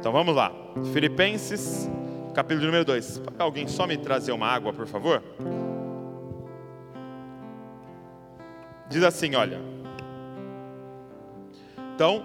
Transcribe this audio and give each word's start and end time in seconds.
Então 0.00 0.12
vamos 0.12 0.34
lá. 0.34 0.50
Filipenses, 0.94 1.86
capítulo 2.34 2.64
número 2.64 2.86
2. 2.86 3.20
Alguém 3.38 3.68
só 3.68 3.86
me 3.86 3.98
trazer 3.98 4.32
uma 4.32 4.46
água, 4.46 4.72
por 4.72 4.86
favor? 4.86 5.22
Diz 8.88 9.02
assim, 9.02 9.34
olha. 9.34 9.60
Então, 11.94 12.24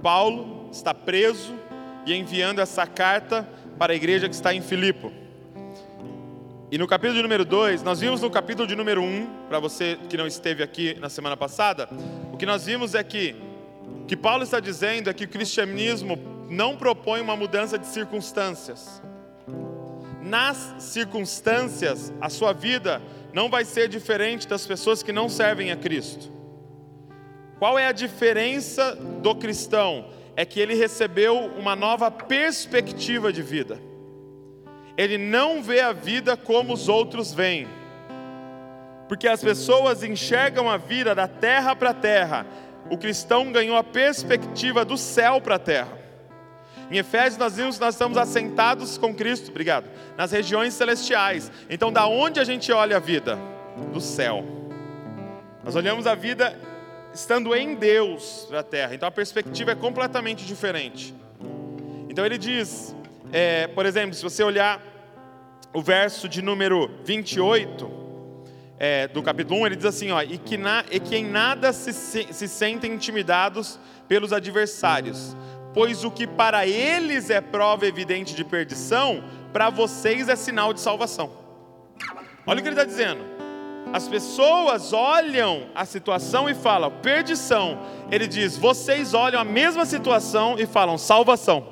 Paulo 0.00 0.68
está 0.70 0.94
preso 0.94 1.52
e 2.06 2.14
enviando 2.14 2.60
essa 2.60 2.86
carta 2.86 3.46
para 3.76 3.92
a 3.92 3.96
igreja 3.96 4.28
que 4.28 4.34
está 4.36 4.54
em 4.54 4.62
Filipo. 4.62 5.12
E 6.70 6.78
no 6.78 6.86
capítulo 6.86 7.20
número 7.20 7.44
2, 7.44 7.82
nós 7.82 7.98
vimos 7.98 8.22
no 8.22 8.30
capítulo 8.30 8.68
de 8.68 8.76
número 8.76 9.02
1, 9.02 9.04
um, 9.04 9.26
para 9.48 9.58
você 9.58 9.98
que 10.08 10.16
não 10.16 10.28
esteve 10.28 10.62
aqui 10.62 10.96
na 11.00 11.08
semana 11.08 11.36
passada, 11.36 11.88
o 12.32 12.36
que 12.36 12.46
nós 12.46 12.66
vimos 12.66 12.94
é 12.94 13.02
que 13.02 13.34
o 14.04 14.06
que 14.06 14.16
Paulo 14.16 14.44
está 14.44 14.60
dizendo 14.60 15.10
é 15.10 15.12
que 15.12 15.24
o 15.24 15.28
cristianismo 15.28 16.29
não 16.50 16.76
propõe 16.76 17.20
uma 17.20 17.36
mudança 17.36 17.78
de 17.78 17.86
circunstâncias. 17.86 19.00
Nas 20.20 20.74
circunstâncias, 20.80 22.12
a 22.20 22.28
sua 22.28 22.52
vida 22.52 23.00
não 23.32 23.48
vai 23.48 23.64
ser 23.64 23.88
diferente 23.88 24.48
das 24.48 24.66
pessoas 24.66 25.00
que 25.00 25.12
não 25.12 25.28
servem 25.28 25.70
a 25.70 25.76
Cristo. 25.76 26.30
Qual 27.58 27.78
é 27.78 27.86
a 27.86 27.92
diferença 27.92 28.96
do 29.22 29.34
cristão? 29.34 30.10
É 30.34 30.44
que 30.44 30.58
ele 30.58 30.74
recebeu 30.74 31.36
uma 31.38 31.76
nova 31.76 32.10
perspectiva 32.10 33.32
de 33.32 33.42
vida. 33.42 33.78
Ele 34.96 35.16
não 35.16 35.62
vê 35.62 35.80
a 35.80 35.92
vida 35.92 36.36
como 36.36 36.72
os 36.72 36.88
outros 36.88 37.32
veem. 37.32 37.68
Porque 39.08 39.28
as 39.28 39.42
pessoas 39.42 40.02
enxergam 40.02 40.68
a 40.68 40.76
vida 40.76 41.14
da 41.14 41.28
terra 41.28 41.76
para 41.76 41.90
a 41.90 41.94
terra. 41.94 42.46
O 42.90 42.98
cristão 42.98 43.52
ganhou 43.52 43.76
a 43.76 43.84
perspectiva 43.84 44.84
do 44.84 44.96
céu 44.96 45.40
para 45.40 45.56
a 45.56 45.58
terra. 45.58 45.99
Em 46.90 46.98
Efésios 46.98 47.38
nós 47.38 47.56
vimos 47.56 47.76
que 47.76 47.80
nós 47.80 47.94
estamos 47.94 48.18
assentados 48.18 48.98
com 48.98 49.14
Cristo, 49.14 49.50
obrigado, 49.50 49.88
nas 50.16 50.32
regiões 50.32 50.74
celestiais. 50.74 51.50
Então, 51.68 51.92
da 51.92 52.06
onde 52.06 52.40
a 52.40 52.44
gente 52.44 52.72
olha 52.72 52.96
a 52.96 53.00
vida? 53.00 53.38
Do 53.92 54.00
céu. 54.00 54.44
Nós 55.62 55.76
olhamos 55.76 56.06
a 56.06 56.14
vida 56.14 56.58
estando 57.12 57.54
em 57.54 57.74
Deus 57.74 58.46
para 58.48 58.60
a 58.60 58.62
terra. 58.62 58.94
Então 58.94 59.08
a 59.08 59.12
perspectiva 59.12 59.72
é 59.72 59.74
completamente 59.74 60.44
diferente. 60.44 61.14
Então 62.08 62.24
ele 62.24 62.38
diz, 62.38 62.94
é, 63.32 63.66
por 63.68 63.86
exemplo, 63.86 64.14
se 64.14 64.22
você 64.22 64.42
olhar 64.42 64.80
o 65.72 65.80
verso 65.80 66.28
de 66.28 66.42
número 66.42 66.90
28 67.04 67.90
é, 68.78 69.08
do 69.08 69.22
capítulo 69.22 69.60
1, 69.60 69.66
ele 69.66 69.76
diz 69.76 69.84
assim: 69.84 70.10
ó, 70.10 70.22
e, 70.22 70.38
que 70.38 70.56
na, 70.56 70.84
e 70.90 70.98
que 70.98 71.16
em 71.16 71.24
nada 71.24 71.72
se, 71.72 71.92
se 71.92 72.48
sentem 72.48 72.94
intimidados 72.94 73.78
pelos 74.08 74.32
adversários 74.32 75.36
pois 75.72 76.04
o 76.04 76.10
que 76.10 76.26
para 76.26 76.66
eles 76.66 77.30
é 77.30 77.40
prova 77.40 77.86
evidente 77.86 78.34
de 78.34 78.44
perdição, 78.44 79.22
para 79.52 79.70
vocês 79.70 80.28
é 80.28 80.36
sinal 80.36 80.72
de 80.72 80.80
salvação. 80.80 81.30
Olha 82.46 82.58
o 82.58 82.62
que 82.62 82.68
ele 82.68 82.74
está 82.74 82.84
dizendo. 82.84 83.24
As 83.92 84.06
pessoas 84.06 84.92
olham 84.92 85.66
a 85.74 85.84
situação 85.84 86.48
e 86.48 86.54
falam 86.54 86.90
perdição. 87.02 87.78
Ele 88.10 88.26
diz: 88.26 88.56
vocês 88.56 89.14
olham 89.14 89.40
a 89.40 89.44
mesma 89.44 89.84
situação 89.84 90.56
e 90.58 90.66
falam 90.66 90.96
salvação. 90.96 91.66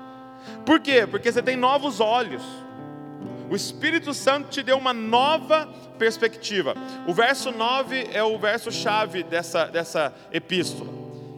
Por 0.64 0.80
quê? 0.80 1.06
Porque 1.06 1.30
você 1.30 1.42
tem 1.42 1.56
novos 1.56 2.00
olhos. 2.00 2.42
O 3.50 3.56
Espírito 3.56 4.14
Santo 4.14 4.48
te 4.48 4.62
deu 4.62 4.78
uma 4.78 4.94
nova 4.94 5.68
perspectiva. 5.98 6.74
O 7.06 7.12
verso 7.12 7.52
9 7.52 8.08
é 8.12 8.22
o 8.22 8.38
verso 8.38 8.72
chave 8.72 9.22
dessa, 9.22 9.66
dessa 9.66 10.14
epístola. 10.32 10.90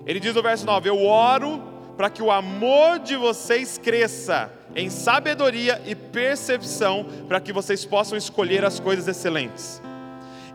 Ele 0.07 0.21
diz 0.21 0.33
no 0.35 0.43
verso 0.43 0.65
9: 0.65 0.89
Eu 0.89 1.05
oro 1.05 1.74
para 1.97 2.11
que 2.11 2.23
o 2.23 2.31
amor 2.31 2.99
de 2.99 3.17
vocês 3.17 3.79
cresça 3.79 4.51
em 4.75 4.91
sabedoria 4.91 5.81
e 5.87 5.95
percepção, 5.95 7.07
para 7.29 7.41
que 7.41 7.53
vocês 7.53 7.85
possam 7.85 8.19
escolher 8.19 8.65
as 8.65 8.81
coisas 8.81 9.07
excelentes. 9.07 9.81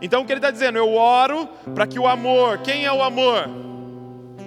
Então 0.02 0.22
o 0.22 0.26
que 0.26 0.32
ele 0.32 0.38
está 0.38 0.50
dizendo? 0.50 0.78
Eu 0.78 0.94
oro 0.94 1.48
para 1.74 1.86
que 1.86 1.98
o 1.98 2.06
amor, 2.06 2.58
quem 2.58 2.84
é 2.84 2.92
o 2.92 3.02
amor? 3.02 3.48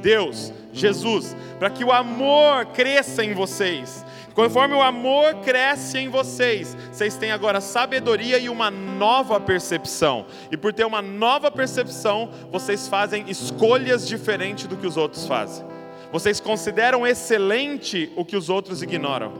Deus, 0.02 0.52
Jesus, 0.72 1.36
para 1.60 1.70
que 1.70 1.84
o 1.84 1.92
amor 1.92 2.66
cresça 2.68 3.24
em 3.24 3.34
vocês. 3.34 4.04
Conforme 4.34 4.74
o 4.74 4.82
amor 4.82 5.36
cresce 5.42 6.00
em 6.00 6.10
vocês, 6.10 6.76
vocês 6.92 7.16
têm 7.16 7.32
agora 7.32 7.62
sabedoria 7.62 8.40
e 8.40 8.50
uma 8.50 8.72
nova 8.72 9.40
percepção. 9.40 10.26
E 10.52 10.58
por 10.58 10.74
ter 10.74 10.86
uma 10.86 11.04
nova 11.04 11.52
percepção, 11.52 12.32
vocês 12.52 12.88
fazem 12.88 13.26
escolhas 13.28 14.08
diferentes 14.08 14.66
do 14.66 14.76
que 14.76 14.88
os 14.88 14.98
outros 14.98 15.28
fazem. 15.28 15.73
Vocês 16.14 16.40
consideram 16.40 17.08
excelente 17.08 18.14
o 18.16 18.24
que 18.24 18.38
os 18.38 18.48
outros 18.48 18.84
ignoram, 18.84 19.34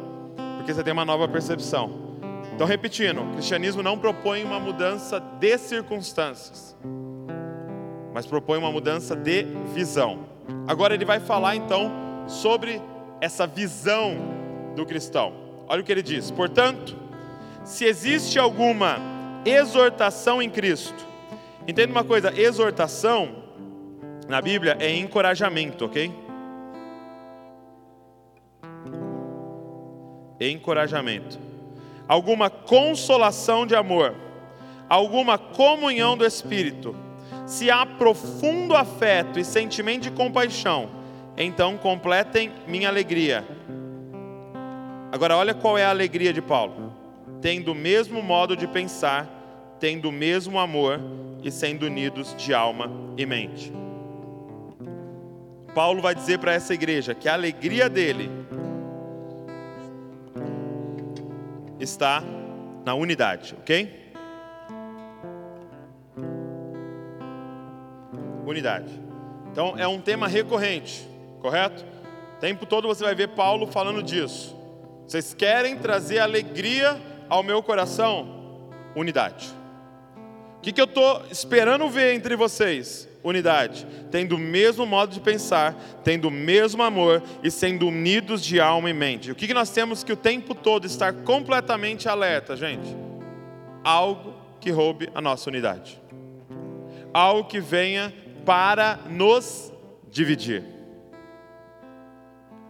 porque 0.58 0.74
você 0.74 0.84
tem 0.84 0.92
uma 0.92 1.06
nova 1.06 1.28
percepção. 1.28 2.18
Então, 2.56 2.66
repetindo, 2.66 3.22
o 3.22 3.34
cristianismo 3.34 3.84
não 3.84 3.96
propõe 3.96 4.44
uma 4.44 4.60
mudança 4.60 5.20
de 5.20 5.56
circunstâncias, 5.60 6.76
mas 8.12 8.26
propõe 8.26 8.58
uma 8.58 8.72
mudança 8.72 9.16
de 9.16 9.44
visão. 9.72 10.26
Agora, 10.68 10.96
ele 10.96 11.06
vai 11.06 11.20
falar 11.20 11.56
então 11.56 11.92
sobre 12.26 12.82
essa 13.22 13.46
visão 13.46 14.18
do 14.76 14.84
cristão. 14.84 15.32
Olha 15.68 15.82
o 15.82 15.84
que 15.84 15.92
ele 15.92 16.02
diz: 16.02 16.32
portanto, 16.32 16.98
se 17.64 17.86
existe 17.86 18.40
alguma 18.40 18.98
exortação 19.46 20.42
em 20.42 20.50
Cristo, 20.50 21.06
entenda 21.68 21.92
uma 21.92 22.04
coisa: 22.04 22.34
exortação 22.36 23.44
na 24.28 24.42
Bíblia 24.42 24.76
é 24.80 24.98
encorajamento, 24.98 25.86
ok? 25.86 26.23
Encorajamento, 30.52 31.40
alguma 32.08 32.50
consolação 32.50 33.66
de 33.66 33.76
amor, 33.76 34.16
alguma 34.90 35.38
comunhão 35.38 36.18
do 36.18 36.26
Espírito, 36.26 36.96
se 37.46 37.70
há 37.70 37.86
profundo 37.86 38.76
afeto 38.76 39.40
e 39.40 39.44
sentimento 39.44 40.04
de 40.04 40.12
compaixão, 40.12 40.90
então 41.38 41.78
completem 41.78 42.52
minha 42.68 42.90
alegria. 42.90 43.44
Agora, 45.12 45.38
olha 45.38 45.54
qual 45.54 45.78
é 45.78 45.86
a 45.86 45.90
alegria 45.90 46.34
de 46.34 46.42
Paulo: 46.42 46.94
tendo 47.42 47.72
o 47.72 47.76
mesmo 47.76 48.22
modo 48.22 48.56
de 48.56 48.68
pensar, 48.68 49.28
tendo 49.80 50.10
o 50.10 50.12
mesmo 50.12 50.58
amor 50.58 51.00
e 51.44 51.52
sendo 51.52 51.86
unidos 51.86 52.36
de 52.38 52.54
alma 52.54 52.90
e 53.18 53.26
mente. 53.26 53.72
Paulo 55.76 56.02
vai 56.02 56.14
dizer 56.14 56.38
para 56.40 56.54
essa 56.54 56.74
igreja 56.74 57.14
que 57.16 57.28
a 57.28 57.34
alegria 57.34 57.90
dele 57.90 58.30
está 61.84 62.24
na 62.86 62.96
unidade, 62.96 63.56
ok? 63.60 64.14
Unidade. 68.46 68.92
Então 69.52 69.78
é 69.78 69.88
um 69.88 70.02
tema 70.02 70.28
recorrente, 70.28 71.08
correto? 71.40 71.86
O 72.38 72.40
tempo 72.40 72.66
todo 72.66 72.88
você 72.88 73.04
vai 73.04 73.16
ver 73.16 73.30
Paulo 73.30 73.68
falando 73.68 74.02
disso. 74.02 74.56
Vocês 75.08 75.34
querem 75.34 75.78
trazer 75.78 76.20
alegria 76.20 77.00
ao 77.30 77.44
meu 77.44 77.62
coração? 77.62 78.70
Unidade. 78.96 79.50
O 80.58 80.62
que, 80.62 80.72
que 80.72 80.82
eu 80.82 80.86
estou 80.86 81.24
esperando 81.30 81.90
ver 81.90 82.14
entre 82.14 82.36
vocês? 82.36 83.08
Unidade, 83.24 83.88
tendo 84.12 84.36
o 84.36 84.40
mesmo 84.40 84.86
modo 84.86 85.14
de 85.14 85.20
pensar, 85.20 85.76
tendo 86.04 86.28
o 86.28 86.32
mesmo 86.32 86.84
amor 86.84 87.24
e 87.42 87.50
sendo 87.50 87.88
unidos 87.88 88.44
de 88.44 88.60
alma 88.60 88.90
e 88.90 88.94
mente. 88.94 89.32
O 89.32 89.36
que 89.36 89.54
nós 89.54 89.70
temos 89.70 90.04
que 90.04 90.12
o 90.12 90.18
tempo 90.18 90.54
todo 90.54 90.86
estar 90.86 91.14
completamente 91.14 92.10
alerta, 92.10 92.56
gente? 92.58 92.96
Algo 93.84 94.36
que 94.60 94.70
roube 94.72 95.10
a 95.16 95.22
nossa 95.22 95.50
unidade, 95.50 96.02
algo 97.14 97.48
que 97.48 97.60
venha 97.60 98.14
para 98.46 99.00
nos 99.10 99.72
dividir, 100.10 100.64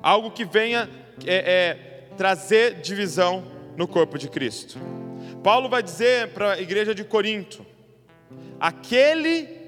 algo 0.01 0.31
que 0.31 0.45
venha 0.45 0.89
é, 1.25 1.35
é, 1.35 2.07
trazer 2.15 2.81
divisão 2.81 3.43
no 3.75 3.87
corpo 3.87 4.17
de 4.17 4.29
Cristo. 4.29 4.79
Paulo 5.43 5.67
vai 5.67 5.83
dizer 5.83 6.29
para 6.29 6.53
a 6.53 6.61
igreja 6.61 6.93
de 6.93 7.03
Corinto: 7.03 7.65
aquele 8.59 9.62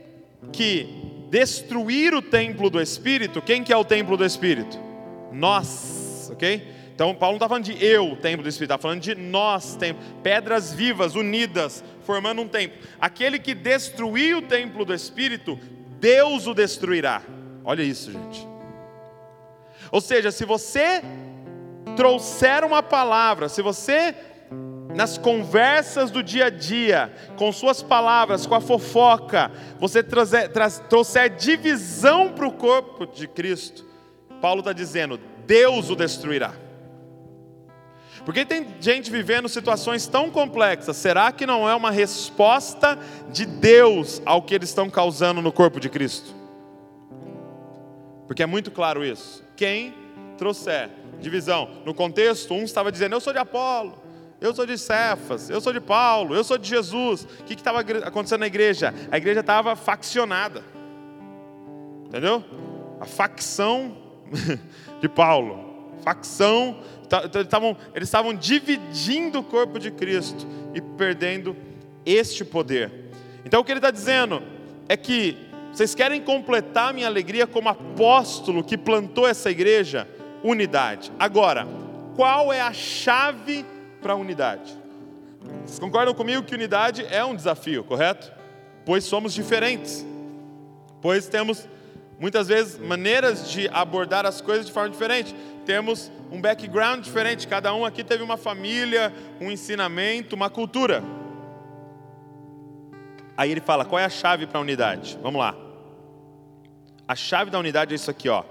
que 0.52 0.88
destruir 1.30 2.14
o 2.14 2.22
templo 2.22 2.70
do 2.70 2.82
Espírito, 2.82 3.42
quem 3.42 3.64
que 3.64 3.74
é 3.74 3.78
o 3.78 3.84
templo 3.86 4.16
do 4.16 4.26
Espírito? 4.26 4.80
Nós, 5.32 6.30
ok? 6.32 6.76
Então 6.94 7.14
Paulo 7.14 7.34
não 7.34 7.38
está 7.38 7.50
falando 7.50 7.66
de 7.66 7.86
eu, 7.86 8.16
templo 8.16 8.42
do 8.42 8.48
Espírito, 8.48 8.72
está 8.74 8.82
falando 8.82 9.02
de 9.02 9.16
nós, 9.16 9.76
templo, 9.76 10.02
pedras 10.24 10.74
vivas, 10.74 11.16
unidas, 11.16 11.84
formando 12.04 12.42
um 12.42 12.48
templo. 12.48 12.78
Aquele 13.00 13.38
que 13.38 13.54
destruir 13.54 14.38
o 14.38 14.42
templo 14.42 14.86
do 14.86 14.94
Espírito, 14.94 15.60
Deus 16.00 16.48
o 16.48 16.54
destruirá. 16.54 17.22
Olha 17.66 17.84
isso, 17.84 18.12
gente. 18.12 18.48
Ou 19.92 20.00
seja, 20.00 20.32
se 20.32 20.46
você 20.46 21.02
trouxer 21.96 22.64
uma 22.64 22.82
palavra, 22.82 23.50
se 23.50 23.62
você 23.62 24.16
nas 24.96 25.18
conversas 25.18 26.10
do 26.10 26.24
dia 26.24 26.46
a 26.46 26.50
dia, 26.50 27.14
com 27.36 27.52
suas 27.52 27.84
palavras, 27.84 28.48
com 28.48 28.56
a 28.56 28.62
fofoca, 28.62 29.52
você 29.78 30.02
trazer, 30.02 30.50
trouxer 30.90 31.36
divisão 31.36 32.32
para 32.32 32.48
o 32.48 32.52
corpo 32.52 33.06
de 33.06 33.28
Cristo, 33.28 33.86
Paulo 34.42 34.60
está 34.60 34.72
dizendo: 34.72 35.20
Deus 35.46 35.90
o 35.90 35.96
destruirá. 35.96 36.54
Porque 38.24 38.44
tem 38.44 38.66
gente 38.80 39.12
vivendo 39.12 39.48
situações 39.48 40.08
tão 40.08 40.32
complexas, 40.32 40.98
será 40.98 41.32
que 41.32 41.46
não 41.46 41.70
é 41.70 41.76
uma 41.76 41.92
resposta 41.92 42.98
de 43.32 43.46
Deus 43.46 44.22
ao 44.26 44.42
que 44.42 44.56
eles 44.56 44.70
estão 44.70 44.90
causando 44.90 45.42
no 45.42 45.52
corpo 45.52 45.80
de 45.80 45.90
Cristo? 45.90 46.34
Porque 48.26 48.42
é 48.42 48.48
muito 48.48 48.72
claro 48.72 49.06
isso. 49.06 49.44
Quem 49.56 49.94
trouxer 50.38 50.90
divisão, 51.20 51.70
no 51.86 51.94
contexto, 51.94 52.54
um 52.54 52.64
estava 52.64 52.92
dizendo: 52.92 53.14
Eu 53.14 53.22
sou 53.22 53.34
de 53.34 53.40
Apolo, 53.40 54.05
eu 54.46 54.54
sou 54.54 54.66
de 54.66 54.78
Cefas, 54.78 55.50
eu 55.50 55.60
sou 55.60 55.74
de 55.74 55.82
Paulo, 55.82 56.36
eu 56.36 56.44
sou 56.44 56.58
de 56.58 56.68
Jesus. 56.68 57.24
O 57.40 57.44
que 57.44 57.54
estava 57.54 57.80
acontecendo 57.80 58.42
na 58.42 58.48
igreja? 58.48 58.94
A 59.12 59.18
igreja 59.18 59.40
estava 59.40 59.76
faccionada. 59.76 60.64
Entendeu? 62.06 62.44
A 63.00 63.06
facção 63.06 63.98
de 65.02 65.10
Paulo. 65.10 65.94
Facção. 66.04 66.78
Eles 67.94 68.08
estavam 68.08 68.34
dividindo 68.34 69.40
o 69.40 69.44
corpo 69.44 69.80
de 69.80 69.92
Cristo 69.92 70.46
e 70.74 70.82
perdendo 70.82 71.56
este 72.06 72.46
poder. 72.46 72.92
Então 73.44 73.62
o 73.62 73.64
que 73.64 73.72
ele 73.72 73.80
está 73.80 73.92
dizendo 73.92 74.42
é 74.88 74.96
que 74.96 75.38
vocês 75.72 75.94
querem 75.94 76.22
completar 76.22 76.94
minha 76.94 77.08
alegria 77.08 77.46
como 77.46 77.70
apóstolo 77.70 78.64
que 78.64 78.78
plantou 78.78 79.28
essa 79.28 79.52
igreja? 79.52 80.08
Unidade. 80.44 81.12
Agora, 81.20 81.68
qual 82.16 82.54
é 82.54 82.62
a 82.62 82.72
chave 82.72 83.66
para 84.06 84.14
a 84.14 84.18
unidade. 84.18 84.72
Vocês 85.66 85.80
concordam 85.80 86.14
comigo 86.14 86.44
que 86.44 86.54
unidade 86.54 87.04
é 87.10 87.26
um 87.26 87.36
desafio, 87.36 87.84
correto? 87.84 88.32
Pois 88.86 89.04
somos 89.04 89.34
diferentes. 89.34 90.06
Pois 91.02 91.28
temos 91.28 91.68
muitas 92.20 92.48
vezes 92.48 92.78
maneiras 92.78 93.50
de 93.50 93.68
abordar 93.70 94.24
as 94.24 94.42
coisas 94.42 94.68
de 94.68 94.72
forma 94.72 94.92
diferente. 94.92 95.36
Temos 95.66 96.12
um 96.32 96.40
background 96.40 97.04
diferente, 97.04 97.48
cada 97.48 97.74
um 97.74 97.84
aqui 97.84 98.04
teve 98.04 98.22
uma 98.22 98.38
família, 98.38 99.12
um 99.42 99.50
ensinamento, 99.50 100.36
uma 100.36 100.52
cultura. 100.52 101.04
Aí 103.36 103.50
ele 103.50 103.62
fala: 103.62 103.86
qual 103.86 103.98
é 103.98 104.06
a 104.06 104.10
chave 104.10 104.46
para 104.46 104.60
a 104.60 104.62
unidade? 104.62 105.18
Vamos 105.20 105.40
lá. 105.40 105.56
A 107.08 107.16
chave 107.16 107.50
da 107.50 107.58
unidade 107.58 107.92
é 107.92 107.96
isso 107.96 108.12
aqui, 108.12 108.30
ó. 108.30 108.44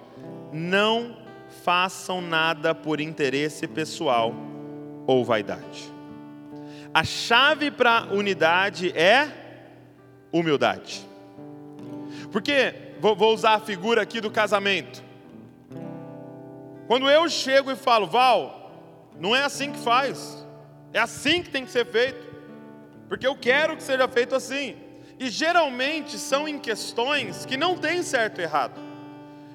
Não 0.52 1.16
façam 1.62 2.20
nada 2.20 2.74
por 2.74 3.00
interesse 3.00 3.68
pessoal 3.68 4.34
ou 5.06 5.24
vaidade. 5.24 5.92
A 6.92 7.02
chave 7.02 7.70
para 7.70 8.04
unidade 8.12 8.96
é 8.96 9.28
humildade. 10.32 11.04
Porque, 12.30 12.74
vou, 13.00 13.32
usar 13.32 13.54
a 13.54 13.60
figura 13.60 14.02
aqui 14.02 14.20
do 14.20 14.30
casamento. 14.30 15.02
Quando 16.86 17.08
eu 17.08 17.28
chego 17.28 17.70
e 17.70 17.76
falo, 17.76 18.06
Val, 18.06 19.10
não 19.18 19.34
é 19.34 19.42
assim 19.42 19.72
que 19.72 19.78
faz, 19.78 20.46
é 20.92 20.98
assim 20.98 21.42
que 21.42 21.50
tem 21.50 21.64
que 21.64 21.70
ser 21.70 21.86
feito, 21.86 22.24
porque 23.08 23.26
eu 23.26 23.34
quero 23.36 23.76
que 23.76 23.82
seja 23.82 24.06
feito 24.06 24.34
assim. 24.34 24.76
E 25.18 25.30
geralmente 25.30 26.18
são 26.18 26.46
em 26.46 26.58
questões 26.58 27.46
que 27.46 27.56
não 27.56 27.76
tem 27.76 28.02
certo 28.02 28.40
e 28.40 28.44
errado. 28.44 28.80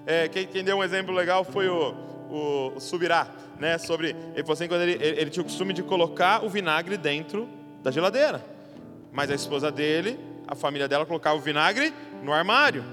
É, 0.06 0.28
quem, 0.28 0.48
quem, 0.48 0.64
deu 0.64 0.78
um 0.78 0.84
exemplo 0.84 1.14
legal 1.14 1.44
foi 1.44 1.68
o, 1.68 1.94
o, 2.30 2.74
o 2.76 2.80
Subirá 2.80 3.28
né, 3.60 3.78
sobre. 3.78 4.10
Ele 4.10 4.42
falou 4.42 4.54
assim: 4.54 4.68
quando 4.68 4.82
ele, 4.82 4.94
ele, 4.94 5.22
ele 5.22 5.30
tinha 5.30 5.42
o 5.42 5.46
costume 5.46 5.74
de 5.74 5.84
colocar 5.84 6.44
o 6.44 6.50
vinagre 6.50 6.98
dentro 6.98 7.48
da 7.84 7.92
geladeira. 7.92 8.44
Mas 9.12 9.30
a 9.30 9.36
esposa 9.36 9.72
dele, 9.72 10.20
a 10.48 10.56
família 10.56 10.88
dela, 10.88 11.06
colocava 11.06 11.36
o 11.36 11.42
vinagre 11.42 11.94
no 12.24 12.32
armário. 12.32 12.84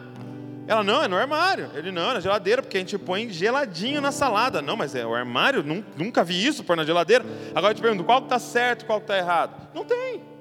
Ela, 0.66 0.82
não, 0.82 1.02
é 1.02 1.06
no 1.06 1.16
armário. 1.16 1.70
Ele, 1.74 1.92
não, 1.92 2.10
é 2.10 2.14
na 2.14 2.20
geladeira, 2.20 2.60
porque 2.60 2.76
a 2.76 2.80
gente 2.80 2.98
põe 2.98 3.30
geladinho 3.30 4.00
na 4.00 4.10
salada. 4.10 4.60
Não, 4.60 4.76
mas 4.76 4.94
é 4.96 5.06
o 5.06 5.14
armário, 5.14 5.62
nunca 5.96 6.24
vi 6.24 6.44
isso, 6.44 6.64
pôr 6.64 6.76
na 6.76 6.84
geladeira. 6.84 7.24
Agora 7.54 7.70
eu 7.70 7.76
te 7.76 7.80
pergunto, 7.80 8.02
qual 8.02 8.20
que 8.20 8.26
está 8.26 8.38
certo 8.38 8.84
qual 8.84 8.98
que 8.98 9.04
está 9.04 9.16
errado? 9.16 9.68
Não 9.72 9.84
tem. 9.84 10.35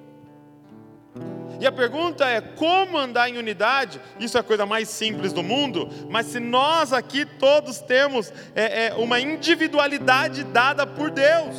E 1.60 1.66
a 1.66 1.72
pergunta 1.72 2.28
é: 2.28 2.42
como 2.42 2.98
andar 2.98 3.30
em 3.30 3.38
unidade? 3.38 4.02
Isso 4.20 4.38
é 4.38 4.40
a 4.40 4.44
coisa 4.44 4.66
mais 4.66 4.90
simples 4.90 5.34
do 5.34 5.44
mundo, 5.44 5.90
mas 6.10 6.28
se 6.28 6.40
nós 6.40 6.94
aqui 6.94 7.26
todos 7.26 7.80
temos 7.80 8.32
é, 8.56 8.88
é, 8.88 8.94
uma 8.96 9.20
individualidade 9.20 10.44
dada 10.44 10.86
por 10.86 11.12
Deus, 11.12 11.56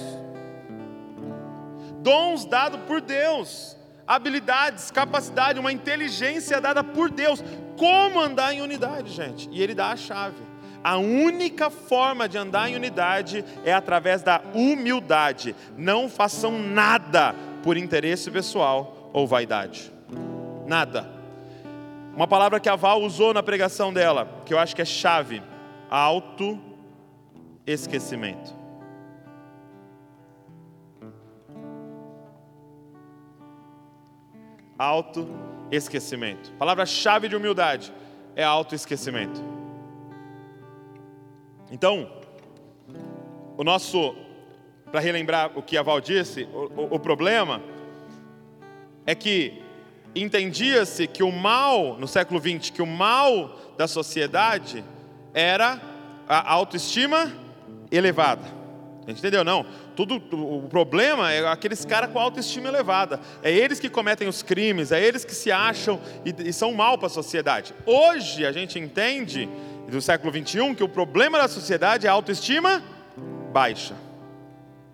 dons 2.02 2.44
dados 2.44 2.80
por 2.86 3.00
Deus, 3.00 3.76
habilidades, 4.06 4.90
capacidade, 4.90 5.58
uma 5.58 5.72
inteligência 5.72 6.60
dada 6.60 6.84
por 6.84 7.10
Deus, 7.10 7.42
como 7.76 8.20
andar 8.20 8.54
em 8.54 8.60
unidade, 8.60 9.12
gente? 9.12 9.48
E 9.50 9.62
Ele 9.62 9.74
dá 9.74 9.90
a 9.90 9.96
chave. 9.96 10.46
A 10.84 10.98
única 10.98 11.68
forma 11.68 12.28
de 12.28 12.38
andar 12.38 12.70
em 12.70 12.76
unidade 12.76 13.44
é 13.64 13.72
através 13.72 14.22
da 14.22 14.40
humildade. 14.54 15.56
Não 15.76 16.08
façam 16.08 16.52
nada 16.60 17.34
por 17.64 17.76
interesse 17.76 18.30
pessoal 18.30 18.95
ou 19.12 19.26
vaidade? 19.26 19.92
Nada. 20.66 21.06
Uma 22.14 22.26
palavra 22.26 22.58
que 22.58 22.68
a 22.68 22.76
Val 22.76 23.02
usou 23.02 23.34
na 23.34 23.42
pregação 23.42 23.92
dela, 23.92 24.42
que 24.46 24.54
eu 24.54 24.58
acho 24.58 24.74
que 24.74 24.82
é 24.82 24.86
chave: 24.86 25.42
auto-esquecimento. 25.90 28.54
Auto-esquecimento. 34.78 36.52
Palavra-chave 36.52 37.28
de 37.28 37.36
humildade 37.36 37.92
é 38.34 38.44
auto-esquecimento. 38.44 39.42
Então, 41.70 42.10
o 43.56 43.64
nosso, 43.64 44.14
para 44.90 45.00
relembrar 45.00 45.52
o 45.56 45.62
que 45.62 45.76
a 45.76 45.82
Val 45.82 46.00
disse, 46.00 46.44
o, 46.52 46.80
o, 46.80 46.94
o 46.94 47.00
problema 47.00 47.60
é 49.06 49.14
que 49.14 49.62
entendia-se 50.14 51.06
que 51.06 51.22
o 51.22 51.30
mal, 51.30 51.96
no 51.98 52.08
século 52.08 52.40
XX, 52.40 52.70
que 52.70 52.82
o 52.82 52.86
mal 52.86 53.56
da 53.76 53.86
sociedade 53.86 54.84
era 55.32 55.80
a 56.28 56.52
autoestima 56.52 57.32
elevada. 57.90 58.56
A 59.06 59.10
gente 59.10 59.18
entendeu? 59.18 59.44
Não. 59.44 59.64
Tudo, 59.94 60.16
o 60.16 60.68
problema 60.68 61.32
é 61.32 61.46
aqueles 61.46 61.84
caras 61.84 62.10
com 62.10 62.18
autoestima 62.18 62.68
elevada. 62.68 63.20
É 63.42 63.52
eles 63.52 63.78
que 63.78 63.88
cometem 63.88 64.26
os 64.26 64.42
crimes, 64.42 64.90
é 64.90 65.00
eles 65.00 65.24
que 65.24 65.34
se 65.34 65.52
acham 65.52 66.00
e, 66.24 66.48
e 66.48 66.52
são 66.52 66.74
mal 66.74 66.98
para 66.98 67.06
a 67.06 67.10
sociedade. 67.10 67.72
Hoje 67.86 68.44
a 68.44 68.50
gente 68.50 68.78
entende, 68.78 69.48
do 69.88 70.00
século 70.00 70.32
XXI, 70.32 70.74
que 70.74 70.82
o 70.82 70.88
problema 70.88 71.38
da 71.38 71.46
sociedade 71.46 72.06
é 72.06 72.10
a 72.10 72.12
autoestima 72.12 72.82
baixa. 73.52 73.94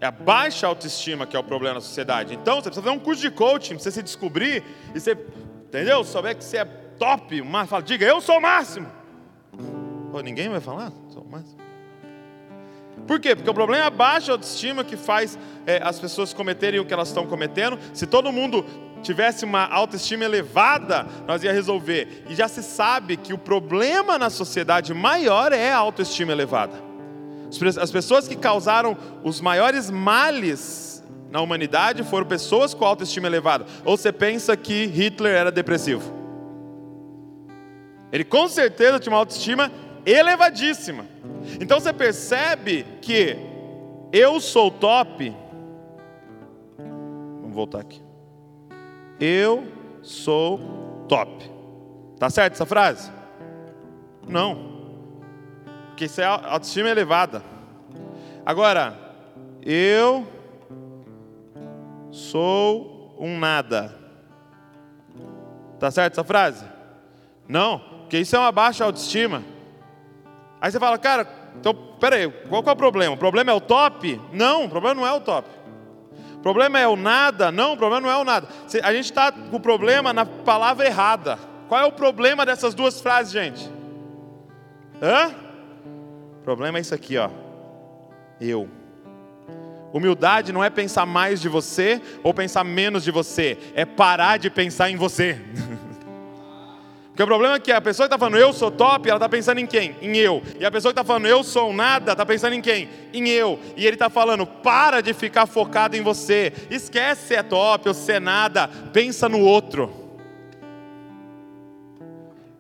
É 0.03 0.07
a 0.07 0.11
baixa 0.11 0.67
autoestima 0.67 1.29
que 1.29 1.37
é 1.37 1.39
o 1.39 1.45
problema 1.45 1.77
na 1.77 1.81
sociedade. 1.81 2.35
Então, 2.35 2.57
você 2.57 2.63
precisa 2.63 2.83
fazer 2.83 2.97
um 2.97 2.99
curso 2.99 3.23
de 3.23 3.31
coaching, 3.31 3.79
você 3.79 3.89
se 3.89 4.03
descobrir 4.03 4.65
e 4.93 4.99
você, 4.99 5.17
entendeu? 5.69 6.03
Souber 6.03 6.37
que 6.37 6.43
você 6.43 6.57
é 6.57 6.65
top, 6.65 7.41
uma, 7.41 7.67
fala, 7.69 7.85
diga, 7.85 8.05
eu 8.05 8.21
sou 8.21 8.39
o 8.39 8.41
máximo. 8.43 8.89
Pô, 10.11 10.21
ninguém 10.21 10.49
vai 10.49 10.61
falar? 10.61 10.91
Sou 11.09 11.23
o 11.23 11.31
máximo. 11.31 11.57
Por 13.07 13.21
quê? 13.21 13.37
Porque 13.37 13.49
o 13.49 13.55
problema 13.55 13.85
é 13.85 13.87
a 13.87 13.91
baixa 13.91 14.33
autoestima 14.33 14.83
que 14.83 14.97
faz 14.97 15.39
é, 15.65 15.81
as 15.81 16.01
pessoas 16.01 16.35
cometerem 16.35 16.81
o 16.81 16.85
que 16.85 16.93
elas 16.93 17.07
estão 17.07 17.25
cometendo. 17.25 17.79
Se 17.95 18.05
todo 18.05 18.33
mundo 18.33 18.67
tivesse 19.05 19.45
uma 19.45 19.69
autoestima 19.69 20.25
elevada, 20.25 21.07
nós 21.29 21.45
ia 21.45 21.53
resolver. 21.53 22.25
E 22.29 22.35
já 22.35 22.49
se 22.49 22.65
sabe 22.65 23.17
que 23.17 23.33
o 23.33 23.39
problema 23.39 24.19
na 24.19 24.31
sociedade 24.31 24.93
maior 24.93 25.53
é 25.53 25.71
a 25.71 25.79
autoestima 25.79 26.33
elevada. 26.33 26.92
As 27.79 27.91
pessoas 27.91 28.27
que 28.27 28.37
causaram 28.37 28.97
os 29.23 29.41
maiores 29.41 29.91
males 29.91 31.05
na 31.31 31.41
humanidade 31.41 32.03
foram 32.03 32.27
pessoas 32.27 32.73
com 32.73 32.85
autoestima 32.85 33.27
elevada. 33.27 33.67
Ou 33.85 33.97
você 33.97 34.11
pensa 34.13 34.57
que 34.57 34.87
Hitler 34.87 35.35
era 35.35 35.53
depressivo? 35.53 36.13
Ele 38.11 38.25
com 38.25 38.49
certeza 38.49 38.99
tinha 38.99 39.13
uma 39.13 39.19
autoestima 39.19 39.71
elevadíssima. 40.05 41.07
Então 41.61 41.79
você 41.79 41.93
percebe 41.93 42.87
que 43.01 43.37
eu 44.13 44.41
sou 44.41 44.71
top. 44.71 45.35
Vamos 46.79 47.55
voltar 47.55 47.81
aqui. 47.81 48.03
Eu 49.21 49.65
sou 50.03 51.05
top. 51.09 51.51
Tá 52.19 52.31
certo 52.31 52.55
essa 52.55 52.67
frase? 52.67 53.11
Não 54.27 54.72
porque 56.03 56.07
isso 56.07 56.21
é 56.21 56.25
autoestima 56.25 56.89
elevada. 56.89 57.43
Agora, 58.45 58.99
eu 59.65 60.27
sou 62.11 63.15
um 63.21 63.39
nada. 63.39 63.97
Tá 65.79 65.93
certo 65.93 66.15
essa 66.15 66.25
frase? 66.25 66.65
Não, 67.49 67.79
porque 68.01 68.19
isso 68.19 68.35
é 68.35 68.39
uma 68.39 68.51
baixa 68.51 68.85
autoestima. 68.85 69.45
Aí 70.61 70.73
você 70.73 70.81
fala, 70.81 70.99
cara, 70.99 71.29
então, 71.57 71.73
peraí, 72.01 72.29
qual 72.49 72.65
é 72.67 72.71
o 72.73 72.77
problema? 72.77 73.15
O 73.15 73.19
problema 73.19 73.53
é 73.53 73.55
o 73.55 73.61
top? 73.61 74.21
Não, 74.33 74.65
o 74.65 74.69
problema 74.69 74.95
não 75.01 75.07
é 75.07 75.13
o 75.13 75.21
top. 75.21 75.49
O 76.35 76.41
problema 76.41 76.81
é 76.81 76.89
o 76.89 76.97
nada? 76.97 77.53
Não, 77.53 77.75
o 77.75 77.77
problema 77.77 78.01
não 78.01 78.11
é 78.11 78.17
o 78.17 78.25
nada. 78.25 78.49
A 78.83 78.93
gente 78.93 79.05
está 79.05 79.31
com 79.31 79.57
o 79.57 79.61
problema 79.61 80.13
na 80.13 80.27
palavra 80.27 80.85
errada. 80.85 81.39
Qual 81.69 81.81
é 81.81 81.85
o 81.85 81.93
problema 81.93 82.45
dessas 82.45 82.75
duas 82.75 83.01
frases, 83.01 83.33
gente? 83.33 83.71
Hã? 85.01 85.52
O 86.43 86.45
problema 86.45 86.79
é 86.79 86.81
isso 86.81 86.93
aqui, 86.93 87.17
ó. 87.17 87.31
eu. 88.41 88.69
Humildade 89.93 90.53
não 90.53 90.65
é 90.65 90.69
pensar 90.69 91.07
mais 91.07 91.41
de 91.41 91.49
você 91.49 92.03
ou 92.21 92.35
pensar 92.35 92.65
menos 92.65 93.05
de 93.05 93.13
você, 93.13 93.57
é 93.77 93.85
parar 93.85 94.39
de 94.39 94.51
pensar 94.51 94.91
em 94.91 94.97
você. 94.97 95.39
Porque 97.07 97.23
o 97.23 97.27
problema 97.27 97.55
é 97.55 97.61
que 97.61 97.71
a 97.71 97.81
pessoa 97.81 98.09
que 98.09 98.13
está 98.13 98.19
falando 98.19 98.43
eu 98.43 98.53
sou 98.53 98.73
top, 98.73 99.09
ela 99.09 99.19
está 99.19 99.29
pensando 99.29 99.59
em 99.59 99.67
quem? 99.67 99.95
Em 100.03 100.17
eu. 100.17 100.43
E 100.59 100.65
a 100.65 100.71
pessoa 100.71 100.93
que 100.93 100.99
está 100.99 101.07
falando 101.07 101.29
eu 101.29 101.45
sou 101.45 101.73
nada, 101.73 102.11
está 102.11 102.27
pensando 102.27 102.55
em 102.55 102.61
quem? 102.61 102.89
Em 103.13 103.29
eu. 103.29 103.61
E 103.77 103.87
ele 103.87 103.95
está 103.95 104.11
falando, 104.11 104.45
para 104.45 105.01
de 105.01 105.15
ficar 105.15 105.47
focado 105.47 105.97
em 105.97 106.03
você. 106.03 106.53
Esquece 106.69 107.29
se 107.29 107.35
é 107.37 107.43
top 107.45 107.87
ou 107.87 107.95
se 107.95 108.11
é 108.11 108.19
nada, 108.19 108.67
pensa 108.93 109.29
no 109.29 109.39
outro. 109.39 109.93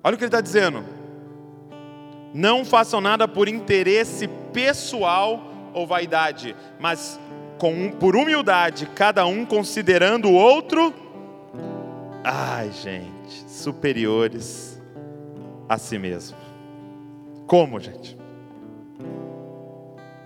Olha 0.04 0.14
o 0.14 0.18
que 0.18 0.22
ele 0.22 0.28
está 0.28 0.40
dizendo. 0.40 0.84
Não 2.34 2.64
façam 2.64 3.00
nada 3.00 3.28
por 3.28 3.48
interesse 3.48 4.28
pessoal 4.52 5.52
ou 5.74 5.86
vaidade, 5.86 6.56
mas 6.78 7.18
com, 7.58 7.90
por 7.92 8.16
humildade, 8.16 8.86
cada 8.86 9.26
um 9.26 9.44
considerando 9.44 10.28
o 10.28 10.34
outro. 10.34 10.92
Ai, 12.24 12.70
gente, 12.72 13.48
superiores 13.48 14.80
a 15.68 15.78
si 15.78 15.98
mesmo. 15.98 16.36
Como, 17.46 17.78
gente? 17.78 18.16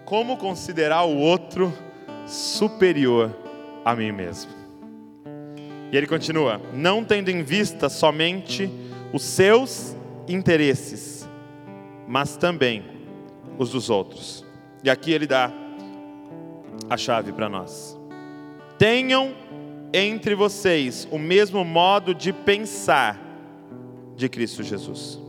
Como 0.04 0.36
considerar 0.36 1.04
o 1.04 1.16
outro 1.16 1.72
superior 2.26 3.34
a 3.84 3.94
mim 3.94 4.12
mesmo? 4.12 4.50
E 5.90 5.96
ele 5.96 6.06
continua: 6.06 6.60
não 6.72 7.04
tendo 7.04 7.30
em 7.30 7.42
vista 7.42 7.88
somente 7.88 8.70
os 9.12 9.22
seus 9.22 9.96
interesses, 10.28 11.15
mas 12.06 12.36
também 12.36 12.84
os 13.58 13.70
dos 13.70 13.90
outros. 13.90 14.44
E 14.82 14.90
aqui 14.90 15.12
ele 15.12 15.26
dá 15.26 15.52
a 16.88 16.96
chave 16.96 17.32
para 17.32 17.48
nós. 17.48 17.98
Tenham 18.78 19.34
entre 19.92 20.34
vocês 20.34 21.08
o 21.10 21.18
mesmo 21.18 21.64
modo 21.64 22.14
de 22.14 22.32
pensar 22.32 23.18
de 24.14 24.28
Cristo 24.28 24.62
Jesus. 24.62 25.20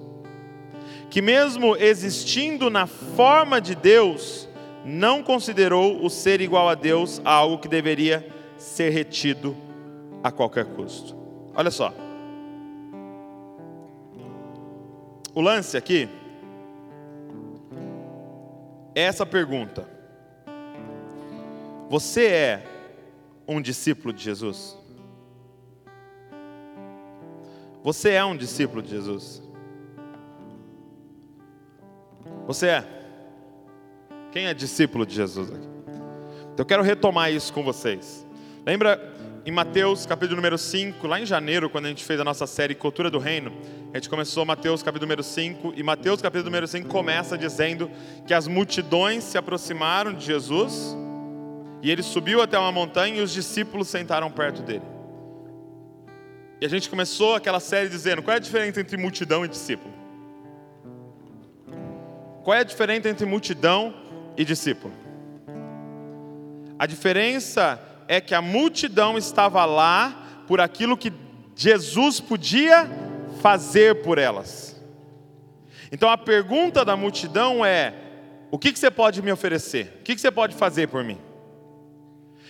Que, 1.09 1.21
mesmo 1.21 1.75
existindo 1.75 2.69
na 2.69 2.85
forma 2.85 3.61
de 3.61 3.73
Deus, 3.75 4.47
não 4.83 5.23
considerou 5.23 6.03
o 6.03 6.09
ser 6.09 6.41
igual 6.41 6.67
a 6.67 6.75
Deus 6.75 7.21
algo 7.23 7.57
que 7.57 7.67
deveria 7.67 8.27
ser 8.57 8.89
retido 8.89 9.55
a 10.23 10.31
qualquer 10.31 10.65
custo. 10.65 11.15
Olha 11.55 11.71
só. 11.71 11.93
O 15.33 15.41
lance 15.41 15.77
aqui 15.77 16.09
essa 19.01 19.25
pergunta: 19.25 19.87
Você 21.89 22.27
é 22.27 22.63
um 23.47 23.61
discípulo 23.61 24.13
de 24.13 24.23
Jesus? 24.23 24.77
Você 27.83 28.11
é 28.11 28.25
um 28.25 28.35
discípulo 28.35 28.81
de 28.81 28.89
Jesus? 28.89 29.41
Você 32.45 32.67
é? 32.67 32.85
Quem 34.31 34.47
é 34.47 34.53
discípulo 34.53 35.05
de 35.05 35.15
Jesus? 35.15 35.49
Então 35.49 36.63
eu 36.63 36.65
quero 36.65 36.83
retomar 36.83 37.31
isso 37.31 37.53
com 37.53 37.63
vocês. 37.63 38.25
Lembra 38.65 39.16
em 39.47 39.51
Mateus 39.51 40.05
capítulo 40.05 40.35
número 40.35 40.57
5, 40.57 41.07
lá 41.07 41.21
em 41.21 41.25
janeiro, 41.25 41.69
quando 41.69 41.85
a 41.85 41.87
gente 41.87 42.03
fez 42.03 42.19
a 42.19 42.23
nossa 42.25 42.45
série 42.45 42.75
Cultura 42.75 43.09
do 43.09 43.17
Reino, 43.17 43.53
a 43.93 43.97
gente 43.97 44.09
começou 44.09 44.45
Mateus 44.45 44.83
capítulo 44.83 45.07
número 45.07 45.23
5, 45.23 45.71
e 45.73 45.81
Mateus 45.81 46.21
capítulo 46.21 46.49
número 46.49 46.67
5 46.67 46.89
começa 46.89 47.37
dizendo 47.37 47.89
que 48.27 48.33
as 48.33 48.45
multidões 48.45 49.23
se 49.23 49.37
aproximaram 49.37 50.13
de 50.13 50.25
Jesus, 50.25 50.93
e 51.81 51.89
ele 51.89 52.03
subiu 52.03 52.41
até 52.41 52.59
uma 52.59 52.73
montanha 52.73 53.19
e 53.19 53.21
os 53.21 53.31
discípulos 53.31 53.87
sentaram 53.87 54.29
perto 54.29 54.61
dele. 54.61 54.83
E 56.59 56.65
a 56.65 56.69
gente 56.69 56.89
começou 56.89 57.33
aquela 57.33 57.61
série 57.61 57.87
dizendo: 57.87 58.21
qual 58.21 58.33
é 58.33 58.37
a 58.37 58.41
diferença 58.41 58.81
entre 58.81 58.97
multidão 58.97 59.45
e 59.45 59.47
discípulo? 59.47 59.93
Qual 62.43 62.53
é 62.53 62.59
a 62.59 62.63
diferença 62.63 63.07
entre 63.07 63.25
multidão 63.25 63.93
e 64.35 64.43
discípulo? 64.43 64.93
A 66.77 66.85
diferença 66.85 67.81
é 68.07 68.21
que 68.21 68.33
a 68.33 68.41
multidão 68.41 69.17
estava 69.17 69.65
lá 69.65 70.43
por 70.47 70.61
aquilo 70.61 70.97
que 70.97 71.11
Jesus 71.55 72.19
podia 72.19 72.89
fazer 73.41 74.01
por 74.01 74.17
elas. 74.17 74.79
Então 75.91 76.09
a 76.09 76.17
pergunta 76.17 76.83
da 76.85 76.95
multidão 76.95 77.65
é: 77.65 77.93
o 78.51 78.57
que, 78.57 78.75
você 78.75 78.89
pode 78.89 79.21
me 79.21 79.31
oferecer? 79.31 79.97
O 79.99 80.03
que 80.03 80.17
você 80.17 80.31
pode 80.31 80.55
fazer 80.55 80.87
por 80.87 81.03
mim? 81.03 81.17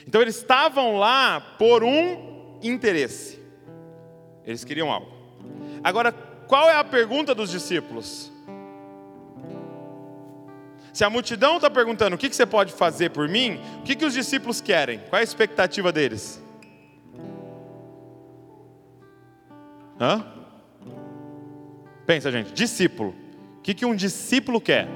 Então 0.07 0.21
eles 0.21 0.37
estavam 0.37 0.97
lá 0.97 1.39
por 1.39 1.83
um 1.83 2.59
interesse, 2.61 3.39
eles 4.45 4.63
queriam 4.63 4.91
algo. 4.91 5.11
Agora, 5.83 6.11
qual 6.11 6.69
é 6.69 6.77
a 6.77 6.83
pergunta 6.83 7.35
dos 7.35 7.51
discípulos? 7.51 8.31
Se 10.97 11.03
a 11.03 11.11
multidão 11.11 11.57
está 11.57 11.69
perguntando 11.69 12.15
o 12.15 12.17
que, 12.17 12.27
que 12.27 12.35
você 12.35 12.43
pode 12.43 12.73
fazer 12.73 13.11
por 13.11 13.29
mim, 13.29 13.59
o 13.81 13.83
que, 13.83 13.95
que 13.95 14.03
os 14.03 14.15
discípulos 14.15 14.59
querem? 14.59 14.97
Qual 14.97 15.19
é 15.19 15.21
a 15.21 15.23
expectativa 15.23 15.91
deles? 15.91 16.43
Hã? 20.01 20.25
Pensa, 22.03 22.31
gente, 22.31 22.51
discípulo. 22.51 23.13
O 23.59 23.61
que, 23.61 23.75
que 23.75 23.85
um 23.85 23.95
discípulo 23.95 24.59
quer? 24.59 24.87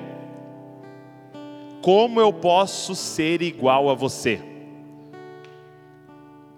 Como 1.84 2.20
eu 2.20 2.34
posso 2.34 2.96
ser 2.96 3.44
igual 3.44 3.88
a 3.88 3.94
você? 3.94 4.42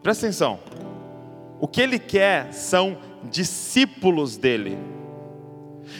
Presta 0.01 0.25
atenção. 0.25 0.57
O 1.59 1.67
que 1.67 1.81
ele 1.81 1.99
quer 1.99 2.53
são 2.53 2.97
discípulos 3.29 4.37
dele. 4.37 4.77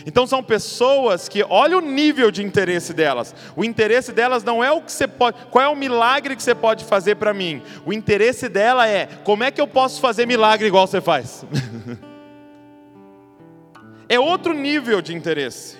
Então 0.06 0.28
são 0.28 0.44
pessoas 0.44 1.30
que 1.30 1.44
olha 1.50 1.78
o 1.78 1.82
nível 1.82 2.32
de 2.32 2.44
interesse 2.44 2.94
delas. 2.94 3.34
O 3.56 3.64
interesse 3.64 4.12
delas 4.12 4.44
não 4.44 4.64
é 4.64 4.72
o 4.72 4.82
que 4.82 4.92
você 4.92 5.08
pode, 5.08 5.38
qual 5.50 5.64
é 5.64 5.68
o 5.68 5.76
milagre 5.76 6.36
que 6.36 6.44
você 6.44 6.56
pode 6.56 6.86
fazer 6.86 7.16
para 7.16 7.34
mim. 7.34 7.62
O 7.86 7.94
interesse 7.94 8.50
dela 8.50 8.88
é 8.88 9.08
como 9.24 9.44
é 9.44 9.52
que 9.52 9.62
eu 9.62 9.68
posso 9.68 10.02
fazer 10.02 10.26
milagre 10.26 10.68
igual 10.68 10.88
você 10.88 11.02
faz. 11.02 11.46
é 14.10 14.20
outro 14.20 14.54
nível 14.54 15.02
de 15.02 15.14
interesse. 15.14 15.78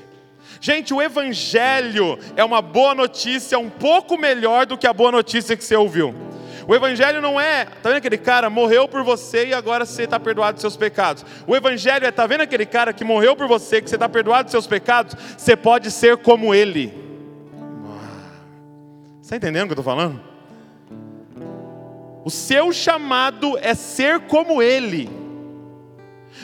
Gente, 0.60 0.94
o 0.94 1.02
evangelho 1.02 2.18
é 2.38 2.44
uma 2.44 2.62
boa 2.62 2.96
notícia, 2.96 3.60
um 3.60 3.70
pouco 3.70 4.18
melhor 4.18 4.66
do 4.66 4.78
que 4.78 4.88
a 4.88 4.94
boa 4.94 5.12
notícia 5.12 5.58
que 5.58 5.64
você 5.64 5.76
ouviu. 5.76 6.33
O 6.68 6.74
Evangelho 6.74 7.22
não 7.22 7.40
é, 7.40 7.66
tá 7.66 7.90
vendo 7.90 7.98
aquele 7.98 8.18
cara 8.18 8.50
morreu 8.50 8.88
por 8.88 9.04
você 9.04 9.48
e 9.48 9.54
agora 9.54 9.86
você 9.86 10.04
está 10.04 10.20
perdoado 10.20 10.54
dos 10.54 10.62
seus 10.62 10.78
pecados. 10.78 11.26
O 11.46 11.56
Evangelho 11.56 12.06
é, 12.06 12.12
tá 12.12 12.26
vendo 12.26 12.42
aquele 12.42 12.66
cara 12.66 12.94
que 12.94 13.04
morreu 13.04 13.36
por 13.36 13.48
você, 13.48 13.82
que 13.82 13.90
você 13.90 13.96
está 13.96 14.08
perdoado 14.08 14.44
dos 14.44 14.52
seus 14.52 14.68
pecados, 14.68 15.16
você 15.38 15.56
pode 15.56 15.92
ser 15.92 16.18
como 16.18 16.54
ele. 16.54 16.94
Está 19.22 19.36
entendendo 19.36 19.64
o 19.64 19.68
que 19.68 19.74
eu 19.74 19.82
estou 19.82 19.84
falando? 19.84 20.22
O 22.26 22.30
seu 22.30 22.72
chamado 22.72 23.58
é 23.62 23.74
ser 23.74 24.22
como 24.22 24.62
ele. 24.62 25.10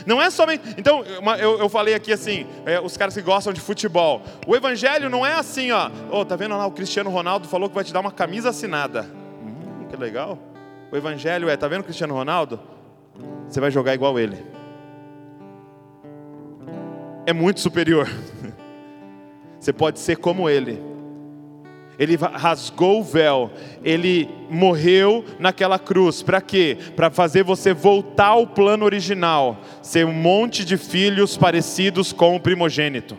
Não 0.06 0.22
é 0.22 0.30
somente. 0.30 0.64
Então, 0.78 1.04
eu, 1.40 1.60
eu 1.60 1.70
falei 1.70 1.94
aqui 1.94 2.12
assim, 2.12 2.46
é, 2.66 2.80
os 2.80 2.96
caras 2.98 3.14
que 3.14 3.22
gostam 3.22 3.54
de 3.54 3.62
futebol. 3.62 4.22
O 4.46 4.56
evangelho 4.56 5.10
não 5.10 5.26
é 5.26 5.34
assim, 5.34 5.72
ó. 5.72 5.90
Oh, 6.12 6.26
tá 6.26 6.36
vendo 6.36 6.58
lá 6.58 6.66
o 6.66 6.72
Cristiano 6.72 7.10
Ronaldo 7.10 7.48
falou 7.48 7.70
que 7.70 7.76
vai 7.76 7.84
te 7.84 7.94
dar 7.94 8.02
uma 8.02 8.12
camisa 8.12 8.50
assinada 8.50 9.19
que 9.90 9.96
legal. 9.96 10.38
O 10.92 10.96
evangelho 10.96 11.50
é, 11.50 11.58
tá 11.58 11.68
vendo 11.68 11.84
Cristiano 11.84 12.14
Ronaldo? 12.14 12.60
Você 13.48 13.60
vai 13.60 13.72
jogar 13.72 13.94
igual 13.94 14.18
ele. 14.20 14.38
É 17.26 17.34
muito 17.34 17.60
superior. 17.60 18.08
Você 19.60 19.74
pode 19.74 20.00
ser 20.00 20.18
como 20.18 20.50
ele. 20.50 20.82
Ele 21.98 22.16
rasgou 22.16 23.02
o 23.02 23.04
véu, 23.04 23.52
ele 23.84 24.30
morreu 24.50 25.26
naquela 25.38 25.78
cruz. 25.78 26.24
Para 26.24 26.40
quê? 26.40 26.78
Para 26.96 27.10
fazer 27.10 27.44
você 27.44 27.74
voltar 27.74 28.28
ao 28.28 28.48
plano 28.48 28.86
original, 28.86 29.58
ser 29.82 30.06
um 30.06 30.14
monte 30.14 30.64
de 30.64 30.78
filhos 30.78 31.36
parecidos 31.36 32.14
com 32.14 32.38
o 32.38 32.40
primogênito. 32.40 33.18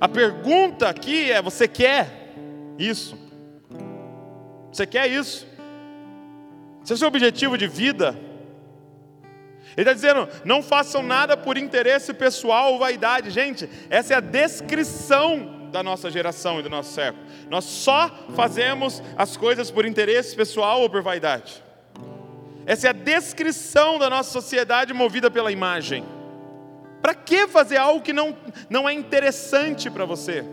A 0.00 0.08
pergunta 0.08 0.88
aqui 0.88 1.32
é: 1.32 1.42
você 1.42 1.66
quer 1.66 2.32
isso? 2.78 3.23
Você 4.74 4.86
quer 4.88 5.08
isso? 5.08 5.46
Esse 6.82 6.92
é 6.92 6.96
o 6.96 6.98
seu 6.98 7.06
objetivo 7.06 7.56
de 7.56 7.68
vida? 7.68 8.18
Ele 9.76 9.88
está 9.88 9.92
dizendo: 9.92 10.28
não 10.44 10.64
façam 10.64 11.00
nada 11.00 11.36
por 11.36 11.56
interesse 11.56 12.12
pessoal 12.12 12.72
ou 12.72 12.78
vaidade. 12.80 13.30
Gente, 13.30 13.70
essa 13.88 14.14
é 14.14 14.16
a 14.16 14.20
descrição 14.20 15.68
da 15.70 15.80
nossa 15.80 16.10
geração 16.10 16.58
e 16.58 16.62
do 16.64 16.68
nosso 16.68 16.92
século. 16.92 17.24
Nós 17.48 17.64
só 17.64 18.10
fazemos 18.34 19.00
as 19.16 19.36
coisas 19.36 19.70
por 19.70 19.86
interesse 19.86 20.34
pessoal 20.34 20.80
ou 20.80 20.90
por 20.90 21.02
vaidade. 21.02 21.62
Essa 22.66 22.88
é 22.88 22.90
a 22.90 22.94
descrição 22.94 23.96
da 23.96 24.10
nossa 24.10 24.32
sociedade 24.32 24.92
movida 24.92 25.30
pela 25.30 25.52
imagem. 25.52 26.04
Para 27.00 27.14
que 27.14 27.46
fazer 27.46 27.76
algo 27.76 28.00
que 28.00 28.12
não, 28.12 28.36
não 28.68 28.88
é 28.88 28.92
interessante 28.92 29.88
para 29.88 30.04
você? 30.04 30.44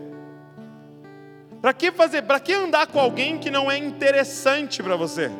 Para 1.62 1.72
que 1.72 1.92
fazer? 1.92 2.22
Para 2.22 2.40
que 2.40 2.52
andar 2.52 2.88
com 2.88 2.98
alguém 2.98 3.38
que 3.38 3.48
não 3.48 3.70
é 3.70 3.78
interessante 3.78 4.82
para 4.82 4.96
você? 4.96 5.30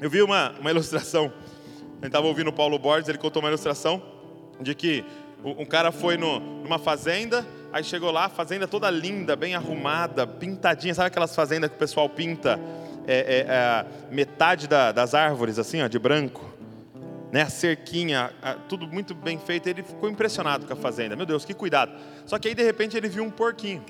Eu 0.00 0.08
vi 0.08 0.22
uma, 0.22 0.54
uma 0.60 0.70
ilustração. 0.70 1.32
Eu 2.00 2.06
estava 2.06 2.24
ouvindo 2.28 2.50
o 2.50 2.52
Paulo 2.52 2.78
Borges, 2.78 3.08
ele 3.08 3.18
contou 3.18 3.42
uma 3.42 3.48
ilustração 3.48 4.00
de 4.60 4.76
que 4.76 5.04
um 5.42 5.64
cara 5.64 5.90
foi 5.90 6.16
no, 6.16 6.38
numa 6.38 6.78
fazenda, 6.78 7.44
aí 7.72 7.82
chegou 7.82 8.12
lá, 8.12 8.28
fazenda 8.28 8.68
toda 8.68 8.88
linda, 8.90 9.34
bem 9.34 9.56
arrumada, 9.56 10.24
pintadinha. 10.24 10.94
Sabe 10.94 11.08
aquelas 11.08 11.34
fazendas 11.34 11.68
que 11.68 11.74
o 11.76 11.78
pessoal 11.80 12.08
pinta 12.08 12.60
é, 13.08 13.16
é, 13.16 13.38
é, 13.48 13.86
metade 14.08 14.68
da, 14.68 14.92
das 14.92 15.14
árvores, 15.14 15.58
assim, 15.58 15.82
ó, 15.82 15.88
de 15.88 15.98
branco? 15.98 16.55
Né, 17.32 17.42
a 17.42 17.48
cerquinha, 17.48 18.32
tudo 18.68 18.86
muito 18.86 19.14
bem 19.14 19.38
feito. 19.38 19.68
Ele 19.68 19.82
ficou 19.82 20.08
impressionado 20.08 20.66
com 20.66 20.72
a 20.72 20.76
fazenda. 20.76 21.16
Meu 21.16 21.26
Deus, 21.26 21.44
que 21.44 21.52
cuidado. 21.52 21.92
Só 22.24 22.38
que 22.38 22.48
aí, 22.48 22.54
de 22.54 22.62
repente, 22.62 22.96
ele 22.96 23.08
viu 23.08 23.24
um 23.24 23.30
porquinho. 23.30 23.84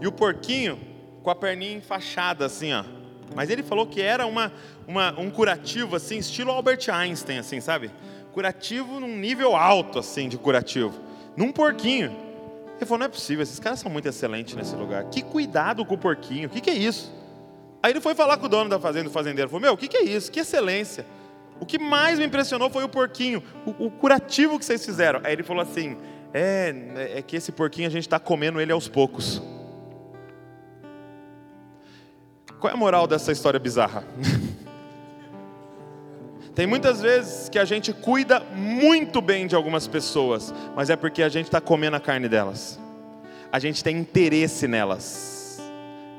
E 0.00 0.06
o 0.06 0.12
porquinho 0.12 0.78
com 1.22 1.30
a 1.30 1.34
perninha 1.34 1.76
enfaixada, 1.76 2.46
assim, 2.46 2.72
ó 2.72 2.84
mas 3.34 3.50
ele 3.50 3.62
falou 3.62 3.86
que 3.86 4.00
era 4.00 4.26
uma, 4.26 4.52
uma, 4.86 5.18
um 5.18 5.30
curativo, 5.30 5.96
assim, 5.96 6.18
estilo 6.18 6.50
Albert 6.50 6.88
Einstein, 6.90 7.38
assim, 7.38 7.60
sabe? 7.60 7.90
Curativo 8.32 9.00
num 9.00 9.16
nível 9.16 9.56
alto, 9.56 9.98
assim, 9.98 10.28
de 10.28 10.36
curativo. 10.36 10.94
Num 11.36 11.50
porquinho. 11.50 12.14
Ele 12.76 12.84
falou, 12.84 12.98
não 12.98 13.06
é 13.06 13.08
possível, 13.08 13.42
esses 13.42 13.58
caras 13.58 13.80
são 13.80 13.90
muito 13.90 14.06
excelentes 14.06 14.54
nesse 14.54 14.76
lugar. 14.76 15.04
Que 15.04 15.22
cuidado 15.22 15.84
com 15.84 15.94
o 15.94 15.98
porquinho, 15.98 16.46
o 16.46 16.50
que, 16.50 16.60
que 16.60 16.70
é 16.70 16.74
isso? 16.74 17.12
Aí 17.82 17.92
ele 17.92 18.00
foi 18.00 18.14
falar 18.14 18.36
com 18.36 18.46
o 18.46 18.48
dono 18.48 18.68
da 18.68 18.78
fazenda, 18.78 19.08
o 19.08 19.12
fazendeiro, 19.12 19.48
falou, 19.48 19.62
meu, 19.62 19.72
o 19.72 19.76
que, 19.76 19.88
que 19.88 19.96
é 19.96 20.02
isso? 20.04 20.30
Que 20.30 20.40
excelência. 20.40 21.06
O 21.60 21.66
que 21.66 21.78
mais 21.78 22.18
me 22.18 22.26
impressionou 22.26 22.68
foi 22.70 22.84
o 22.84 22.88
porquinho, 22.88 23.42
o, 23.64 23.86
o 23.86 23.90
curativo 23.90 24.58
que 24.58 24.64
vocês 24.64 24.84
fizeram. 24.84 25.20
Aí 25.24 25.32
ele 25.32 25.42
falou 25.42 25.62
assim, 25.62 25.96
é, 26.32 27.14
é 27.16 27.22
que 27.22 27.36
esse 27.36 27.50
porquinho 27.50 27.88
a 27.88 27.90
gente 27.90 28.02
está 28.06 28.18
comendo 28.18 28.60
ele 28.60 28.72
aos 28.72 28.88
poucos. 28.88 29.42
Qual 32.60 32.70
é 32.70 32.74
a 32.74 32.76
moral 32.76 33.06
dessa 33.06 33.32
história 33.32 33.60
bizarra? 33.60 34.04
Tem 36.54 36.66
muitas 36.66 37.02
vezes 37.02 37.50
que 37.50 37.58
a 37.58 37.66
gente 37.66 37.92
cuida 37.92 38.40
muito 38.40 39.20
bem 39.20 39.46
de 39.46 39.54
algumas 39.54 39.86
pessoas, 39.86 40.54
mas 40.74 40.88
é 40.88 40.96
porque 40.96 41.22
a 41.22 41.28
gente 41.28 41.44
está 41.46 41.60
comendo 41.60 41.96
a 41.96 42.00
carne 42.00 42.30
delas. 42.30 42.80
A 43.52 43.58
gente 43.58 43.84
tem 43.84 43.98
interesse 43.98 44.66
nelas. 44.66 45.35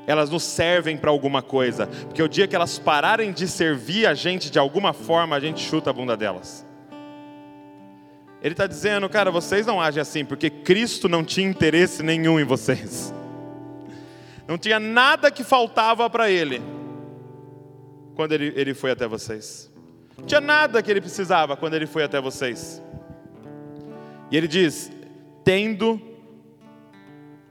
Elas 0.08 0.30
nos 0.30 0.42
servem 0.42 0.96
para 0.96 1.10
alguma 1.10 1.42
coisa, 1.42 1.86
porque 1.86 2.22
o 2.22 2.28
dia 2.28 2.48
que 2.48 2.56
elas 2.56 2.78
pararem 2.78 3.30
de 3.30 3.46
servir 3.46 4.06
a 4.06 4.14
gente 4.14 4.50
de 4.50 4.58
alguma 4.58 4.94
forma, 4.94 5.36
a 5.36 5.40
gente 5.40 5.60
chuta 5.60 5.90
a 5.90 5.92
bunda 5.92 6.16
delas. 6.16 6.66
Ele 8.42 8.54
está 8.54 8.66
dizendo, 8.66 9.06
cara, 9.06 9.30
vocês 9.30 9.66
não 9.66 9.78
agem 9.78 10.00
assim, 10.00 10.24
porque 10.24 10.48
Cristo 10.48 11.10
não 11.10 11.22
tinha 11.22 11.46
interesse 11.46 12.02
nenhum 12.02 12.40
em 12.40 12.44
vocês. 12.44 13.12
Não 14.46 14.56
tinha 14.56 14.80
nada 14.80 15.30
que 15.30 15.44
faltava 15.44 16.08
para 16.08 16.30
ele 16.30 16.62
quando 18.14 18.32
ele, 18.32 18.50
ele 18.56 18.72
foi 18.72 18.90
até 18.90 19.06
vocês. 19.06 19.70
Não 20.16 20.24
tinha 20.24 20.40
nada 20.40 20.82
que 20.82 20.90
ele 20.90 21.02
precisava 21.02 21.54
quando 21.54 21.74
ele 21.74 21.86
foi 21.86 22.02
até 22.02 22.18
vocês. 22.18 22.82
E 24.30 24.36
ele 24.38 24.48
diz: 24.48 24.90
tendo 25.44 26.00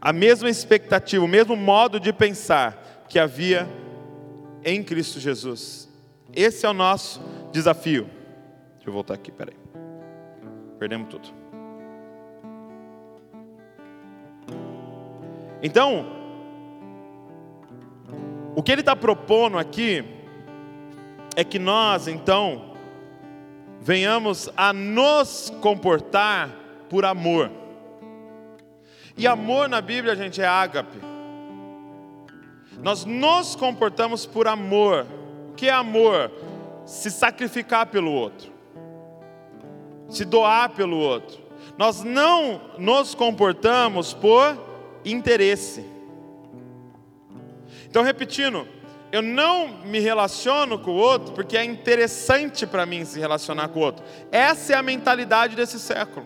a 0.01 0.13
mesma 0.13 0.49
expectativa, 0.49 1.23
o 1.23 1.27
mesmo 1.27 1.55
modo 1.55 1.99
de 1.99 2.13
pensar 2.13 3.05
que 3.09 3.17
havia 3.17 3.67
em 4.63 4.83
Cristo 4.83 5.19
Jesus. 5.19 5.89
Esse 6.35 6.65
é 6.65 6.69
o 6.69 6.73
nosso 6.73 7.21
desafio. 7.51 8.09
Deixa 8.75 8.89
eu 8.89 8.93
voltar 8.93 9.15
aqui, 9.15 9.31
peraí. 9.31 9.55
Perdemos 10.77 11.09
tudo. 11.09 11.29
Então, 15.61 16.05
o 18.55 18.61
que 18.61 18.71
ele 18.71 18.81
está 18.81 18.95
propondo 18.95 19.57
aqui 19.57 20.03
é 21.35 21.43
que 21.43 21.57
nós, 21.57 22.07
então, 22.07 22.73
venhamos 23.79 24.49
a 24.55 24.71
nos 24.73 25.51
comportar 25.61 26.49
por 26.89 27.05
amor. 27.05 27.51
E 29.17 29.25
amor 29.25 29.67
na 29.67 29.81
Bíblia, 29.81 30.15
gente, 30.15 30.39
é 30.39 30.45
ágape. 30.45 30.99
Nós 32.83 33.03
nos 33.03 33.55
comportamos 33.55 34.27
por 34.27 34.47
amor. 34.47 35.07
O 35.49 35.53
que 35.53 35.67
é 35.67 35.73
amor? 35.73 36.31
Se 36.85 37.09
sacrificar 37.09 37.87
pelo 37.87 38.11
outro, 38.11 38.51
se 40.07 40.23
doar 40.23 40.69
pelo 40.69 40.97
outro. 40.97 41.39
Nós 41.77 42.03
não 42.03 42.61
nos 42.77 43.15
comportamos 43.15 44.13
por 44.13 44.55
interesse. 45.03 45.83
Então, 47.89 48.03
repetindo, 48.03 48.67
eu 49.11 49.21
não 49.21 49.67
me 49.67 49.99
relaciono 49.99 50.77
com 50.77 50.91
o 50.91 50.95
outro 50.95 51.33
porque 51.33 51.57
é 51.57 51.63
interessante 51.63 52.67
para 52.67 52.85
mim 52.85 53.03
se 53.03 53.19
relacionar 53.19 53.69
com 53.69 53.79
o 53.79 53.83
outro. 53.83 54.05
Essa 54.31 54.73
é 54.73 54.75
a 54.75 54.83
mentalidade 54.83 55.55
desse 55.55 55.79
século. 55.79 56.25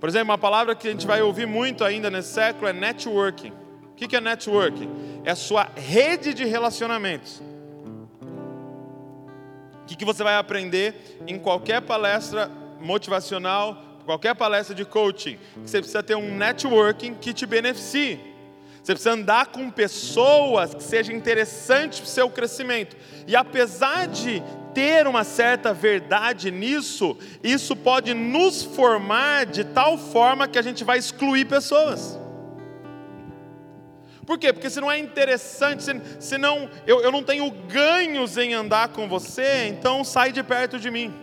Por 0.00 0.08
exemplo, 0.08 0.30
uma 0.30 0.38
palavra 0.38 0.74
que 0.74 0.86
a 0.86 0.90
gente 0.90 1.06
vai 1.06 1.22
ouvir 1.22 1.46
muito 1.46 1.84
ainda 1.84 2.10
nesse 2.10 2.32
século 2.32 2.68
é 2.68 2.72
networking. 2.72 3.52
O 3.92 3.94
que 3.94 4.14
é 4.14 4.20
networking? 4.20 4.88
É 5.24 5.32
a 5.32 5.36
sua 5.36 5.68
rede 5.74 6.32
de 6.32 6.44
relacionamentos. 6.44 7.42
O 9.82 9.96
que 9.96 10.04
você 10.04 10.22
vai 10.22 10.36
aprender 10.36 11.18
em 11.26 11.38
qualquer 11.38 11.82
palestra 11.82 12.48
motivacional, 12.80 13.76
qualquer 14.04 14.34
palestra 14.34 14.74
de 14.74 14.84
coaching? 14.84 15.36
Você 15.64 15.78
precisa 15.78 16.02
ter 16.02 16.14
um 16.14 16.36
networking 16.36 17.14
que 17.14 17.32
te 17.32 17.44
beneficie. 17.46 18.20
Você 18.82 18.92
precisa 18.92 19.12
andar 19.12 19.46
com 19.46 19.68
pessoas 19.70 20.74
que 20.74 20.82
sejam 20.82 21.14
interessantes 21.14 21.98
para 21.98 22.06
o 22.06 22.10
seu 22.10 22.30
crescimento. 22.30 22.96
E 23.26 23.34
apesar 23.34 24.06
de 24.06 24.42
ter 24.74 25.06
uma 25.06 25.24
certa 25.24 25.72
verdade 25.72 26.50
nisso, 26.50 27.16
isso 27.42 27.74
pode 27.74 28.14
nos 28.14 28.62
formar 28.62 29.46
de 29.46 29.64
tal 29.64 29.98
forma 29.98 30.48
que 30.48 30.58
a 30.58 30.62
gente 30.62 30.84
vai 30.84 30.98
excluir 30.98 31.46
pessoas. 31.46 32.18
Por 34.28 34.38
quê? 34.38 34.52
Porque 34.52 34.68
se 34.68 34.78
não 34.78 34.92
é 34.92 34.98
interessante, 34.98 35.82
se, 36.20 36.36
não, 36.36 36.68
eu, 36.86 37.00
eu 37.00 37.10
não 37.10 37.22
tenho 37.22 37.50
ganhos 37.50 38.36
em 38.36 38.52
andar 38.52 38.88
com 38.88 39.08
você, 39.08 39.68
então 39.68 40.04
sai 40.04 40.32
de 40.32 40.42
perto 40.42 40.78
de 40.78 40.90
mim. 40.90 41.14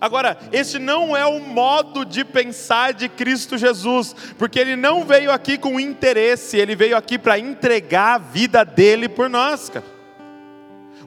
Agora, 0.00 0.36
este 0.50 0.78
não 0.78 1.16
é 1.16 1.24
o 1.24 1.38
modo 1.38 2.04
de 2.04 2.24
pensar 2.24 2.92
de 2.92 3.08
Cristo 3.08 3.56
Jesus, 3.56 4.14
porque 4.36 4.58
ele 4.58 4.74
não 4.74 5.04
veio 5.04 5.30
aqui 5.30 5.56
com 5.56 5.78
interesse, 5.78 6.56
ele 6.56 6.74
veio 6.74 6.96
aqui 6.96 7.18
para 7.18 7.38
entregar 7.38 8.14
a 8.14 8.18
vida 8.18 8.64
dele 8.64 9.08
por 9.08 9.30
nós, 9.30 9.68
cara. 9.68 9.91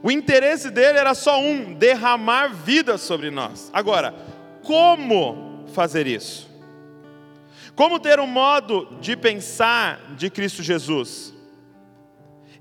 O 0.05 0.11
interesse 0.11 0.69
dele 0.69 0.99
era 0.99 1.15
só 1.15 1.41
um: 1.41 1.73
derramar 1.73 2.49
vida 2.53 2.95
sobre 2.95 3.31
nós. 3.31 3.71
Agora, 3.73 4.13
como 4.61 5.65
fazer 5.73 6.05
isso? 6.05 6.47
Como 7.75 7.99
ter 7.99 8.19
um 8.19 8.27
modo 8.27 8.87
de 9.01 9.17
pensar 9.17 10.13
de 10.15 10.29
Cristo 10.29 10.61
Jesus? 10.61 11.33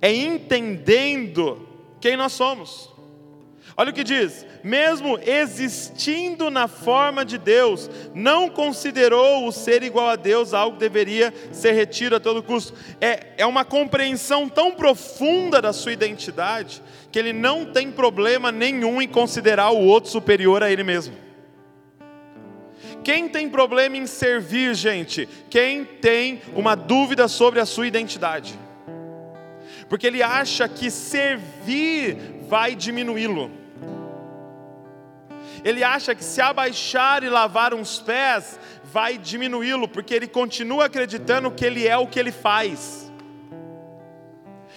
É 0.01 0.11
entendendo 0.11 1.69
quem 2.01 2.17
nós 2.17 2.33
somos. 2.33 2.95
Olha 3.77 3.91
o 3.91 3.93
que 3.93 4.05
diz: 4.05 4.47
mesmo 4.63 5.19
existindo 5.19 6.51
na 6.51 6.69
forma 6.69 7.25
de 7.25 7.37
Deus, 7.37 7.91
não 8.15 8.49
considerou 8.49 9.47
o 9.47 9.53
ser 9.53 9.83
igual 9.83 10.09
a 10.09 10.17
Deus 10.17 10.55
algo 10.55 10.77
que 10.77 10.81
deveria 10.81 11.33
ser 11.53 11.73
retido 11.73 12.17
a 12.17 12.21
todo 12.21 12.43
custo. 12.43 12.73
É, 13.01 13.35
é 13.37 13.47
uma 13.47 13.65
compreensão 13.65 14.49
tão 14.49 14.73
profunda 14.73 15.61
da 15.61 15.73
sua 15.73 15.93
identidade, 15.93 16.83
que 17.15 17.19
ele 17.21 17.33
não 17.33 17.65
tem 17.65 17.93
problema 17.93 18.51
nenhum 18.51 19.01
em 19.01 19.07
considerar 19.07 19.71
o 19.71 19.79
outro 19.79 20.11
superior 20.11 20.65
a 20.65 20.73
ele 20.73 20.83
mesmo. 20.83 21.15
Quem 23.05 23.29
tem 23.29 23.49
problema 23.49 23.97
em 23.97 24.05
servir, 24.05 24.75
gente? 24.75 25.29
Quem 25.49 25.85
tem 25.85 26.43
uma 26.57 26.75
dúvida 26.75 27.29
sobre 27.29 27.61
a 27.61 27.67
sua 27.67 27.87
identidade? 27.87 28.59
Porque 29.89 30.09
ele 30.09 30.25
acha 30.25 30.69
que 30.69 30.91
servir 30.91 32.17
vai 32.49 32.75
diminuí-lo 32.75 33.49
ele 35.65 35.83
acha 35.83 36.15
que 36.15 36.23
se 36.25 36.43
abaixar 36.43 37.23
e 37.23 37.29
lavar 37.31 37.73
uns 37.73 37.99
pés 37.99 38.59
vai 38.93 39.17
diminuí-lo, 39.17 39.89
porque 39.89 40.13
ele 40.13 40.27
continua 40.27 40.87
acreditando 40.87 41.51
que 41.51 41.65
ele 41.65 41.89
é 41.89 41.97
o 41.97 42.07
que 42.07 42.21
ele 42.21 42.33
faz. 42.33 43.11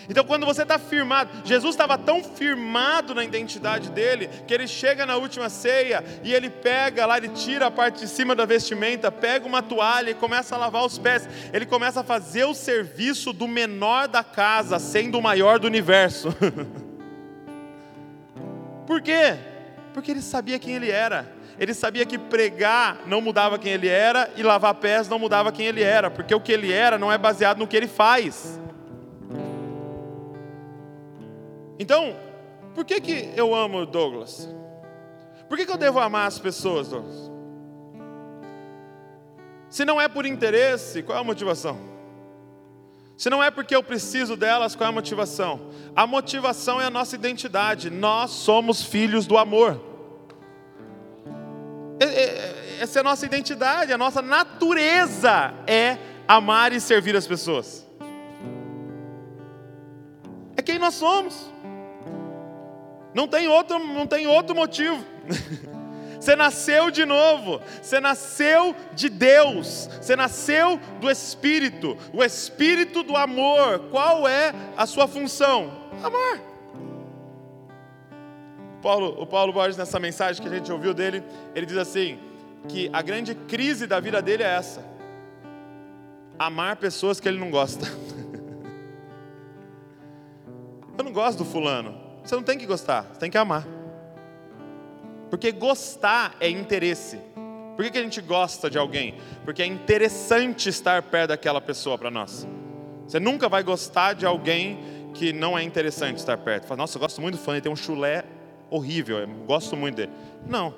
Então, 0.10 0.24
quando 0.24 0.46
você 0.46 0.62
está 0.62 0.80
firmado, 0.80 1.30
Jesus 1.44 1.76
estava 1.76 1.98
tão 1.98 2.24
firmado 2.24 3.14
na 3.14 3.24
identidade 3.24 3.92
dele, 3.92 4.30
que 4.48 4.54
ele 4.54 4.68
chega 4.68 5.06
na 5.06 5.18
última 5.18 5.50
ceia 5.50 6.04
e 6.24 6.34
ele 6.34 6.50
pega 6.50 7.06
lá, 7.06 7.18
ele 7.18 7.30
tira 7.30 7.68
a 7.68 7.72
parte 7.72 8.00
de 8.00 8.08
cima 8.08 8.34
da 8.34 8.46
vestimenta, 8.46 9.12
pega 9.12 9.46
uma 9.46 9.62
toalha 9.62 10.12
e 10.12 10.16
começa 10.16 10.56
a 10.56 10.58
lavar 10.58 10.86
os 10.86 10.98
pés. 10.98 11.28
Ele 11.52 11.66
começa 11.66 12.00
a 12.00 12.04
fazer 12.04 12.46
o 12.46 12.54
serviço 12.54 13.34
do 13.34 13.48
menor 13.48 14.08
da 14.08 14.24
casa, 14.24 14.80
sendo 14.80 15.18
o 15.18 15.22
maior 15.22 15.60
do 15.60 15.68
universo. 15.68 16.30
Por 18.88 19.02
quê? 19.02 19.36
Porque 19.94 20.12
ele 20.12 20.22
sabia 20.22 20.58
quem 20.58 20.76
ele 20.76 20.90
era. 20.90 21.36
ele 21.60 21.74
sabia 21.74 22.06
que 22.06 22.18
pregar 22.18 23.00
não 23.06 23.20
mudava 23.20 23.60
quem 23.60 23.74
ele 23.74 23.88
era 23.88 24.32
e 24.38 24.44
lavar 24.44 24.76
pés 24.76 25.10
não 25.10 25.20
mudava 25.20 25.52
quem 25.52 25.66
ele 25.66 25.82
era, 25.82 26.10
porque 26.10 26.34
o 26.34 26.40
que 26.40 26.52
ele 26.52 26.72
era 26.72 26.98
não 26.98 27.12
é 27.12 27.18
baseado 27.18 27.58
no 27.58 27.68
que 27.68 27.76
ele 27.76 27.88
faz. 27.88 28.58
Então, 31.80 32.16
por 32.74 32.86
que, 32.86 33.00
que 33.00 33.34
eu 33.36 33.54
amo 33.56 33.86
Douglas? 33.86 34.48
Por 35.48 35.58
que, 35.58 35.66
que 35.66 35.72
eu 35.72 35.78
devo 35.78 36.00
amar 36.00 36.28
as 36.28 36.40
pessoas, 36.40 36.90
Douglas? 36.90 37.32
Se 39.70 39.84
não 39.86 40.00
é 40.00 40.08
por 40.08 40.26
interesse, 40.26 41.04
qual 41.04 41.18
é 41.18 41.22
a 41.22 41.24
motivação? 41.24 41.78
Se 43.18 43.30
não 43.30 43.44
é 43.44 43.50
porque 43.50 43.76
eu 43.76 43.82
preciso 43.82 44.38
delas, 44.38 44.76
qual 44.76 44.86
é 44.86 44.90
a 44.90 44.94
motivação? 44.94 45.72
A 45.96 46.06
motivação 46.06 46.80
é 46.80 46.86
a 46.86 46.90
nossa 46.90 47.16
identidade. 47.16 47.90
Nós 47.90 48.30
somos 48.32 48.84
filhos 48.84 49.26
do 49.26 49.38
amor. 49.38 49.82
Essa 52.80 53.00
é 53.00 53.02
a 53.02 53.04
nossa 53.04 53.26
identidade, 53.26 53.92
a 53.92 53.98
nossa 53.98 54.22
natureza 54.22 55.52
é 55.66 55.98
amar 56.28 56.72
e 56.72 56.80
servir 56.80 57.16
as 57.16 57.26
pessoas. 57.26 57.88
É 60.56 60.62
quem 60.62 60.78
nós 60.78 60.94
somos. 60.94 61.52
Não 63.18 63.28
tem 63.28 63.48
outro, 63.48 63.80
não 63.80 64.06
tem 64.06 64.28
outro 64.28 64.56
motivo. 64.56 65.04
Você 66.20 66.36
nasceu 66.36 66.92
de 66.92 67.06
novo, 67.06 67.62
você 67.80 68.00
nasceu 68.00 68.76
de 68.94 69.08
Deus, 69.08 69.88
você 70.02 70.16
nasceu 70.16 70.80
do 71.00 71.12
Espírito, 71.12 71.96
o 72.12 72.24
Espírito 72.24 73.04
do 73.04 73.16
amor. 73.16 73.78
Qual 73.92 74.28
é 74.28 74.52
a 74.76 74.88
sua 74.88 75.08
função? 75.08 75.72
Amar. 76.04 76.42
Paulo, 78.82 79.22
o 79.22 79.28
Paulo 79.28 79.54
Borges, 79.54 79.78
nessa 79.78 80.00
mensagem 80.00 80.42
que 80.42 80.50
a 80.50 80.58
gente 80.58 80.72
ouviu 80.72 80.94
dele, 80.94 81.24
ele 81.54 81.68
diz 81.68 81.78
assim: 81.78 82.18
que 82.68 82.90
a 82.92 83.04
grande 83.04 83.36
crise 83.36 83.86
da 83.86 84.00
vida 84.00 84.20
dele 84.20 84.42
é 84.42 84.56
essa: 84.56 84.84
amar 86.38 86.78
pessoas 86.78 87.20
que 87.20 87.30
ele 87.30 87.40
não 87.40 87.52
gosta. 87.52 87.86
Eu 90.98 91.04
não 91.04 91.14
gosto 91.14 91.38
do 91.38 91.46
fulano. 91.46 92.07
Você 92.28 92.36
não 92.36 92.44
tem 92.44 92.58
que 92.58 92.66
gostar, 92.66 93.04
você 93.04 93.20
tem 93.22 93.32
que 93.32 93.38
amar. 93.38 93.66
Porque 95.30 95.50
gostar 95.50 96.36
é 96.42 96.50
interesse. 96.50 97.22
Por 97.74 97.90
que, 97.90 97.98
a 97.98 98.02
gente 98.02 98.20
gosta 98.20 98.70
de 98.70 98.78
alguém? 98.78 99.16
Porque 99.46 99.62
é 99.62 99.66
interessante 99.66 100.68
estar 100.68 101.02
perto 101.04 101.30
daquela 101.30 101.62
pessoa 101.62 101.98
para 101.98 102.12
nós. 102.12 102.46
Você 103.08 103.18
nunca 103.18 103.48
vai 103.48 103.64
gostar 103.64 104.12
de 104.12 104.26
alguém 104.26 104.78
que 105.14 105.32
não 105.32 105.58
é 105.58 105.64
interessante 105.64 106.18
estar 106.18 106.38
perto. 106.38 106.68
Fala, 106.68 106.80
nossa, 106.80 106.98
eu 106.98 107.00
gosto 107.00 107.22
muito 107.22 107.38
do 107.38 107.42
fã, 107.42 107.54
ele 107.54 107.62
tem 107.62 107.72
um 107.72 107.78
chulé 107.78 108.26
horrível, 108.70 109.20
eu 109.20 109.28
gosto 109.46 109.78
muito 109.78 109.96
dele. 109.96 110.12
Não, 110.46 110.74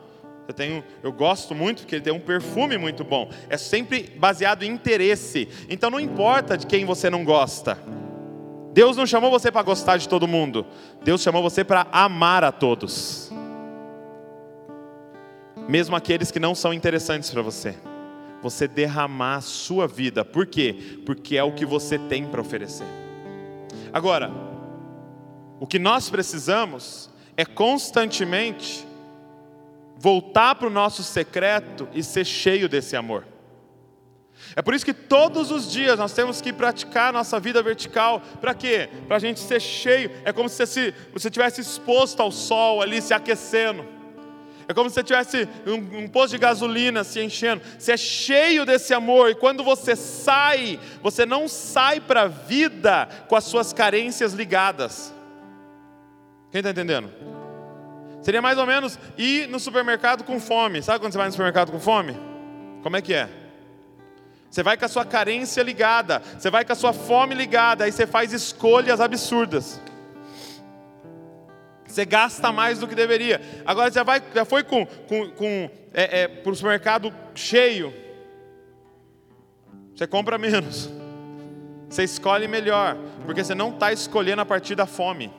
eu, 0.48 0.54
tenho, 0.54 0.84
eu 1.02 1.12
gosto 1.12 1.56
muito 1.56 1.80
porque 1.80 1.96
ele 1.96 2.04
tem 2.04 2.14
um 2.14 2.20
perfume 2.20 2.78
muito 2.78 3.04
bom. 3.04 3.28
É 3.50 3.58
sempre 3.58 4.04
baseado 4.20 4.62
em 4.62 4.72
interesse. 4.72 5.50
Então 5.68 5.90
não 5.90 6.00
importa 6.00 6.56
de 6.56 6.68
quem 6.68 6.86
você 6.86 7.10
não 7.10 7.26
gosta. 7.26 7.76
Deus 8.72 8.96
não 8.96 9.06
chamou 9.06 9.32
você 9.32 9.52
para 9.52 9.64
gostar 9.64 9.98
de 9.98 10.08
todo 10.08 10.28
mundo. 10.28 10.66
Deus 11.04 11.22
chamou 11.22 11.42
você 11.42 11.64
para 11.64 11.88
amar 11.92 12.44
a 12.44 12.52
todos. 12.52 13.32
Mesmo 15.68 15.96
aqueles 15.96 16.32
que 16.32 16.40
não 16.40 16.54
são 16.54 16.74
interessantes 16.74 17.30
para 17.30 17.42
você. 17.42 17.76
Você 18.42 18.68
derramar 18.68 19.38
a 19.38 19.42
sua 19.42 19.88
vida. 19.88 20.24
Por 20.24 20.46
quê? 20.46 21.02
Porque 21.06 21.36
é 21.36 21.44
o 21.44 21.52
que 21.52 21.66
você 21.66 21.98
tem 21.98 22.26
para 22.26 22.42
oferecer. 22.42 22.86
Agora, 23.92 24.32
o 25.60 25.68
que 25.68 25.80
nós 25.80 26.10
precisamos 26.10 27.10
é 27.36 27.46
constantemente 27.46 28.88
voltar 29.98 30.56
para 30.56 30.68
o 30.68 30.72
nosso 30.72 31.04
secreto 31.04 31.88
e 31.94 32.02
ser 32.02 32.26
cheio 32.26 32.70
desse 32.70 32.96
amor. 32.96 33.26
É 34.56 34.62
por 34.62 34.74
isso 34.74 34.86
que 34.86 34.94
todos 34.94 35.52
os 35.52 35.72
dias 35.72 35.98
nós 35.98 36.14
temos 36.14 36.42
que 36.42 36.52
praticar 36.52 37.14
nossa 37.14 37.40
vida 37.40 37.62
vertical. 37.62 38.22
Para 38.42 38.54
quê? 38.54 38.90
Para 39.08 39.18
a 39.18 39.20
gente 39.20 39.40
ser 39.40 39.62
cheio. 39.62 40.12
É 40.26 40.34
como 40.34 40.50
se 40.50 40.66
você, 40.66 40.94
você 41.14 41.30
tivesse 41.30 41.62
exposto 41.62 42.22
ao 42.22 42.32
sol 42.32 42.82
ali, 42.82 43.02
se 43.02 43.14
aquecendo. 43.14 43.86
É 44.68 44.74
como 44.74 44.90
se 44.90 44.96
você 44.96 45.04
tivesse 45.04 45.50
um, 45.66 46.04
um 46.04 46.08
posto 46.08 46.32
de 46.32 46.38
gasolina 46.38 47.04
se 47.04 47.20
enchendo. 47.20 47.62
Você 47.78 47.92
é 47.92 47.98
cheio 47.98 48.66
desse 48.66 48.94
amor. 48.94 49.32
E 49.32 49.36
quando 49.36 49.64
você 49.64 49.96
sai, 49.96 50.80
você 51.02 51.26
não 51.26 51.48
sai 51.48 52.00
para 52.00 52.22
a 52.22 52.28
vida 52.28 53.08
com 53.28 53.36
as 53.36 53.46
suas 53.46 53.74
carências 53.74 54.34
ligadas. 54.34 55.14
Quem 56.52 56.60
está 56.60 56.72
entendendo? 56.72 57.12
Seria 58.22 58.42
mais 58.42 58.58
ou 58.58 58.66
menos 58.66 59.00
ir 59.18 59.48
no 59.48 59.60
supermercado 59.60 60.24
com 60.24 60.40
fome. 60.40 60.82
Sabe 60.84 61.00
quando 61.00 61.14
você 61.14 61.18
vai 61.18 61.28
no 61.28 61.34
supermercado 61.34 61.72
com 61.72 61.80
fome? 61.80 62.16
Como 62.84 62.96
é 62.96 63.02
que 63.02 63.14
é? 63.14 63.30
Você 64.50 64.64
vai 64.64 64.76
com 64.78 64.86
a 64.86 64.90
sua 64.90 65.06
carência 65.06 65.62
ligada, 65.62 66.22
você 66.38 66.50
vai 66.50 66.66
com 66.66 66.74
a 66.74 66.76
sua 66.76 66.92
fome 66.92 67.36
ligada, 67.36 67.84
aí 67.84 67.92
você 67.92 68.08
faz 68.08 68.34
escolhas 68.34 69.00
absurdas. 69.00 69.80
Você 71.86 72.06
gasta 72.06 72.52
mais 72.52 72.80
do 72.80 72.88
que 72.88 72.96
deveria. 72.96 73.42
Agora 73.66 73.92
você 73.92 74.04
vai, 74.04 74.22
já 74.34 74.46
foi 74.46 74.64
com, 74.64 74.86
com, 74.86 75.30
com 75.32 75.70
é, 75.94 76.22
é, 76.22 76.28
para 76.28 76.52
o 76.52 76.56
supermercado 76.56 77.14
cheio. 77.34 77.94
Você 79.96 80.08
compra 80.08 80.38
menos. 80.38 80.90
Você 81.90 82.04
escolhe 82.04 82.48
melhor, 82.48 82.96
porque 83.26 83.44
você 83.44 83.56
não 83.56 83.72
está 83.72 83.92
escolhendo 83.92 84.42
a 84.42 84.46
partir 84.46 84.76
da 84.76 84.86
fome. 84.86 85.34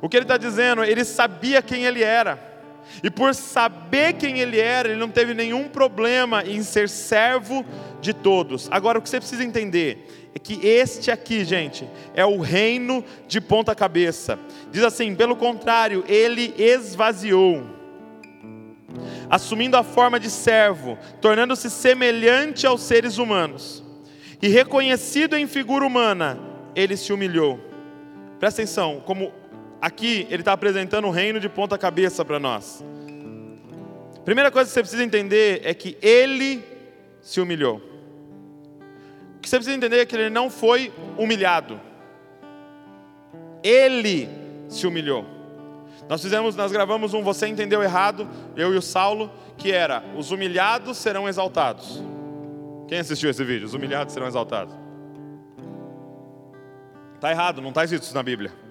O 0.00 0.08
que 0.08 0.16
ele 0.16 0.24
está 0.24 0.36
dizendo, 0.36 0.84
ele 0.84 1.04
sabia 1.04 1.62
quem 1.62 1.84
ele 1.84 2.02
era. 2.02 2.55
E 3.02 3.10
por 3.10 3.34
saber 3.34 4.14
quem 4.14 4.38
ele 4.38 4.58
era, 4.58 4.88
ele 4.88 4.98
não 4.98 5.08
teve 5.08 5.34
nenhum 5.34 5.68
problema 5.68 6.42
em 6.44 6.62
ser 6.62 6.88
servo 6.88 7.64
de 8.00 8.12
todos. 8.12 8.68
Agora, 8.70 8.98
o 8.98 9.02
que 9.02 9.08
você 9.08 9.18
precisa 9.18 9.44
entender 9.44 10.30
é 10.34 10.38
que 10.38 10.66
este 10.66 11.10
aqui, 11.10 11.44
gente, 11.44 11.88
é 12.14 12.24
o 12.24 12.40
reino 12.40 13.04
de 13.26 13.40
ponta 13.40 13.74
cabeça. 13.74 14.38
Diz 14.70 14.82
assim: 14.82 15.14
pelo 15.14 15.36
contrário, 15.36 16.04
ele 16.06 16.54
esvaziou, 16.58 17.64
assumindo 19.28 19.76
a 19.76 19.82
forma 19.82 20.20
de 20.20 20.30
servo, 20.30 20.98
tornando-se 21.20 21.70
semelhante 21.70 22.66
aos 22.66 22.82
seres 22.82 23.18
humanos. 23.18 23.82
E 24.40 24.48
reconhecido 24.48 25.36
em 25.36 25.46
figura 25.46 25.86
humana, 25.86 26.38
ele 26.74 26.96
se 26.96 27.12
humilhou. 27.12 27.58
Presta 28.38 28.60
atenção, 28.60 29.02
como 29.06 29.32
aqui 29.86 30.26
ele 30.28 30.42
está 30.42 30.52
apresentando 30.52 31.06
o 31.06 31.10
reino 31.10 31.38
de 31.38 31.48
ponta 31.48 31.78
cabeça 31.78 32.24
para 32.24 32.40
nós. 32.40 32.84
Primeira 34.24 34.50
coisa 34.50 34.68
que 34.68 34.74
você 34.74 34.80
precisa 34.80 35.04
entender 35.04 35.60
é 35.62 35.72
que 35.72 35.96
ele 36.02 36.64
se 37.20 37.40
humilhou. 37.40 37.76
O 39.36 39.40
que 39.40 39.48
você 39.48 39.56
precisa 39.56 39.76
entender 39.76 40.00
é 40.00 40.04
que 40.04 40.16
ele 40.16 40.28
não 40.28 40.50
foi 40.50 40.92
humilhado. 41.16 41.80
Ele 43.62 44.28
se 44.68 44.86
humilhou. 44.86 45.24
Nós 46.08 46.20
fizemos, 46.20 46.56
nós 46.56 46.72
gravamos 46.72 47.14
um 47.14 47.22
Você 47.22 47.46
Entendeu 47.46 47.82
Errado, 47.82 48.28
eu 48.56 48.74
e 48.74 48.76
o 48.76 48.82
Saulo, 48.82 49.30
que 49.56 49.70
era 49.70 50.04
Os 50.16 50.32
humilhados 50.32 50.98
serão 50.98 51.28
exaltados. 51.28 52.02
Quem 52.88 52.98
assistiu 52.98 53.30
esse 53.30 53.44
vídeo? 53.44 53.66
Os 53.66 53.74
humilhados 53.74 54.12
serão 54.12 54.26
exaltados. 54.26 54.74
Está 57.14 57.30
errado, 57.30 57.62
não 57.62 57.68
está 57.68 57.84
escrito 57.84 58.02
isso 58.02 58.14
na 58.14 58.22
Bíblia. 58.22 58.65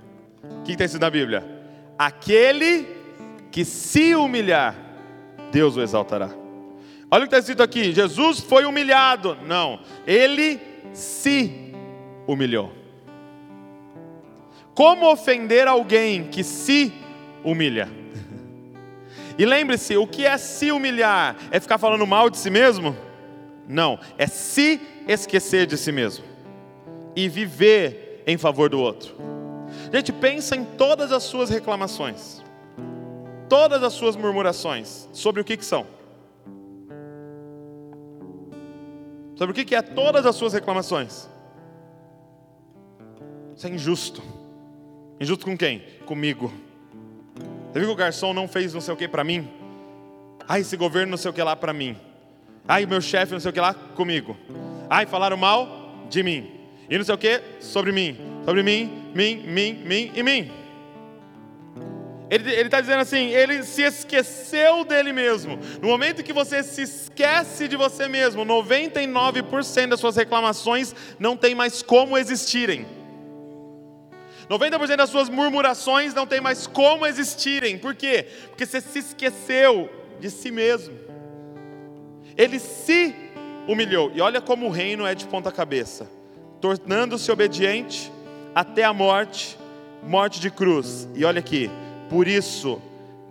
O 0.60 0.64
que 0.64 0.72
está 0.72 0.86
escrito 0.86 1.02
na 1.02 1.10
Bíblia? 1.10 1.44
Aquele 1.98 2.88
que 3.52 3.64
se 3.64 4.16
humilhar, 4.16 4.76
Deus 5.52 5.78
o 5.78 5.82
exaltará. 5.82 6.30
Olha 7.10 7.24
o 7.24 7.28
que 7.28 7.36
está 7.36 7.40
escrito 7.40 7.64
aqui: 7.64 7.92
Jesus 7.92 8.40
foi 8.40 8.66
humilhado. 8.66 9.38
Não, 9.46 9.80
ele 10.06 10.60
se 10.94 11.74
humilhou. 12.28 12.72
Como 14.74 15.10
ofender 15.10 15.68
alguém 15.68 16.26
que 16.26 16.44
se 16.44 16.94
humilha? 17.44 17.90
E 19.38 19.46
lembre-se: 19.46 19.96
o 19.98 20.08
que 20.08 20.26
é 20.26 20.38
se 20.38 20.72
humilhar? 20.72 21.36
É 21.52 21.60
ficar 21.60 21.78
falando 21.78 22.06
mal 22.06 22.30
de 22.30 22.38
si 22.38 22.50
mesmo? 22.50 22.96
Não, 23.68 24.00
é 24.18 24.28
se 24.28 24.82
esquecer 25.08 25.66
de 25.66 25.78
si 25.78 25.92
mesmo 25.92 26.26
e 27.16 27.30
viver 27.30 28.24
em 28.28 28.38
favor 28.38 28.70
do 28.70 28.80
outro. 28.80 29.16
Gente, 29.92 30.12
pensa 30.12 30.56
em 30.56 30.66
todas 30.66 31.12
as 31.12 31.24
suas 31.24 31.50
reclamações, 31.50 32.44
todas 33.48 33.84
as 33.84 33.94
suas 33.94 34.16
murmurações, 34.16 35.08
sobre 35.14 35.42
o 35.42 35.46
que, 35.46 35.58
que 35.58 35.66
são? 35.66 35.86
Sobre 39.36 39.52
o 39.52 39.56
que, 39.56 39.66
que 39.66 39.76
é 39.76 39.82
todas 39.82 40.26
as 40.26 40.36
suas 40.36 40.54
reclamações? 40.54 41.30
Isso 43.56 43.68
é 43.68 43.70
injusto. 43.70 44.22
Injusto 45.20 45.46
com 45.46 45.58
quem? 45.58 45.84
Comigo. 46.06 46.52
Você 47.72 47.80
viu 47.80 47.90
que 47.90 47.94
o 47.94 47.96
garçom 47.96 48.34
não 48.34 48.48
fez 48.48 48.74
não 48.74 48.82
sei 48.82 48.94
o 48.94 48.98
que 48.98 49.08
para 49.08 49.24
mim? 49.24 49.50
Ai, 50.48 50.62
esse 50.62 50.78
governo 50.78 51.12
não 51.12 51.18
sei 51.18 51.32
o 51.32 51.34
que 51.34 51.44
lá 51.44 51.56
para 51.56 51.74
mim. 51.74 51.98
Ai, 52.68 52.86
meu 52.86 53.02
chefe 53.02 53.34
não 53.34 53.40
sei 53.40 53.52
o 53.52 53.54
que 53.54 53.60
lá 53.60 53.74
comigo. 53.74 54.36
Ai, 54.90 55.06
falaram 55.06 55.38
mal 55.38 55.68
de 56.10 56.24
mim. 56.24 56.52
E 56.90 56.98
não 56.98 57.04
sei 57.04 57.16
o 57.16 57.18
que 57.18 57.42
sobre 57.60 57.92
mim. 57.92 58.18
Sobre 58.46 58.64
mim, 58.64 59.05
mim, 59.16 59.38
mim, 59.48 59.82
mim 59.86 60.12
e 60.14 60.22
mim. 60.22 60.52
Ele 62.30 62.52
está 62.62 62.82
dizendo 62.82 63.00
assim: 63.00 63.30
ele 63.30 63.64
se 63.64 63.82
esqueceu 63.84 64.84
dele 64.84 65.14
mesmo. 65.14 65.58
No 65.82 65.88
momento 65.88 66.24
que 66.24 66.34
você 66.34 66.62
se 66.62 66.82
esquece 66.82 67.68
de 67.68 67.78
você 67.78 68.08
mesmo, 68.10 68.44
99% 68.46 69.88
das 69.88 70.00
suas 70.00 70.18
reclamações 70.18 70.94
não 71.18 71.38
tem 71.38 71.56
mais 71.56 71.82
como 71.82 72.18
existirem. 72.18 72.86
90% 74.50 74.96
das 74.96 75.10
suas 75.10 75.30
murmurações 75.30 76.14
não 76.14 76.28
tem 76.28 76.42
mais 76.42 76.68
como 76.68 77.06
existirem. 77.06 77.78
Por 77.78 77.96
quê? 77.96 78.28
Porque 78.50 78.66
você 78.66 78.82
se 78.82 79.00
esqueceu 79.00 79.90
de 80.20 80.30
si 80.30 80.52
mesmo. 80.52 80.94
Ele 82.38 82.60
se 82.60 83.16
humilhou. 83.68 84.12
E 84.14 84.22
olha 84.22 84.42
como 84.42 84.68
o 84.68 84.70
reino 84.70 85.06
é 85.06 85.16
de 85.16 85.26
ponta 85.26 85.52
cabeça, 85.52 86.08
tornando-se 86.60 87.32
obediente 87.32 88.12
até 88.56 88.86
a 88.86 88.94
morte, 88.94 89.60
morte 90.02 90.40
de 90.40 90.50
cruz. 90.50 91.10
E 91.14 91.26
olha 91.26 91.40
aqui, 91.40 91.70
por 92.10 92.26
isso 92.26 92.82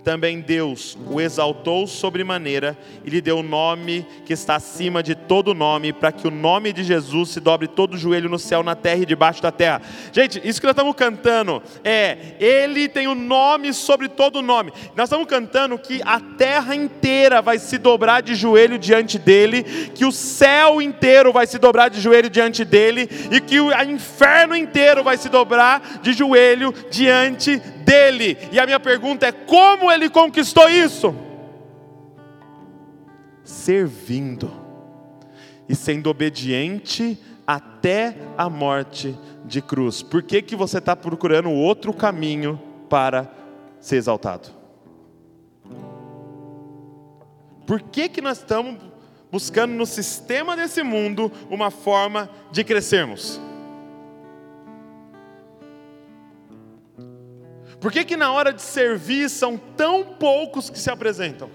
também 0.04 0.40
Deus 0.40 0.96
o 1.06 1.20
exaltou 1.20 1.86
sobremaneira 1.86 2.76
e 3.04 3.10
lhe 3.10 3.22
deu 3.22 3.38
o 3.38 3.42
nome 3.42 4.06
que 4.26 4.34
está 4.34 4.56
acima 4.56 5.02
de 5.02 5.14
todo 5.14 5.54
nome, 5.54 5.92
para 5.92 6.12
que 6.12 6.28
o 6.28 6.30
nome 6.30 6.72
de 6.72 6.84
Jesus 6.84 7.30
se 7.30 7.40
dobre 7.40 7.66
todo 7.66 7.94
o 7.94 7.98
joelho 7.98 8.28
no 8.28 8.38
céu, 8.38 8.62
na 8.62 8.74
terra 8.76 9.02
e 9.02 9.06
debaixo 9.06 9.42
da 9.42 9.50
terra. 9.50 9.80
Gente, 10.12 10.40
isso 10.44 10.60
que 10.60 10.66
nós 10.66 10.74
estamos 10.74 10.94
cantando 10.94 11.62
é, 11.82 12.34
Ele 12.38 12.86
tem 12.86 13.08
o 13.08 13.14
nome 13.14 13.72
sobre 13.72 14.08
todo 14.08 14.42
nome. 14.42 14.72
Nós 14.94 15.08
estamos 15.08 15.26
cantando 15.26 15.78
que 15.78 16.02
a 16.04 16.20
terra 16.20 16.74
inteira 16.74 17.40
vai 17.40 17.58
se 17.58 17.78
dobrar 17.78 18.20
de 18.22 18.34
joelho 18.34 18.78
diante 18.78 19.18
dele, 19.18 19.62
que 19.94 20.04
o 20.04 20.12
céu 20.12 20.82
inteiro 20.82 21.32
vai 21.32 21.46
se 21.46 21.58
dobrar 21.58 21.88
de 21.88 22.00
joelho 22.00 22.28
diante 22.28 22.64
dele, 22.64 23.08
e 23.30 23.40
que 23.40 23.58
o 23.58 23.72
inferno 23.82 24.54
inteiro 24.54 25.02
vai 25.02 25.16
se 25.16 25.30
dobrar 25.30 26.00
de 26.02 26.12
joelho 26.12 26.74
diante 26.90 27.60
dele. 27.84 28.36
E 28.50 28.58
a 28.58 28.66
minha 28.66 28.80
pergunta 28.80 29.26
é: 29.26 29.32
como 29.32 29.90
ele 29.90 30.08
conquistou 30.08 30.68
isso? 30.68 31.14
Servindo 33.42 34.50
e 35.68 35.74
sendo 35.74 36.08
obediente 36.10 37.18
até 37.46 38.16
a 38.36 38.48
morte 38.48 39.16
de 39.44 39.60
cruz. 39.60 40.02
Por 40.02 40.22
que, 40.22 40.40
que 40.42 40.56
você 40.56 40.78
está 40.78 40.96
procurando 40.96 41.50
outro 41.50 41.92
caminho 41.92 42.60
para 42.88 43.30
ser 43.80 43.96
exaltado? 43.96 44.48
Por 47.66 47.80
que, 47.80 48.08
que 48.08 48.20
nós 48.20 48.38
estamos 48.38 48.76
buscando 49.30 49.72
no 49.72 49.86
sistema 49.86 50.56
desse 50.56 50.82
mundo 50.82 51.30
uma 51.50 51.70
forma 51.70 52.30
de 52.52 52.62
crescermos? 52.62 53.40
Por 57.84 57.92
que, 57.92 58.02
que 58.02 58.16
na 58.16 58.32
hora 58.32 58.50
de 58.50 58.62
servir 58.62 59.28
são 59.28 59.58
tão 59.58 60.02
poucos 60.02 60.70
que 60.70 60.78
se 60.78 60.90
apresentam? 60.90 61.50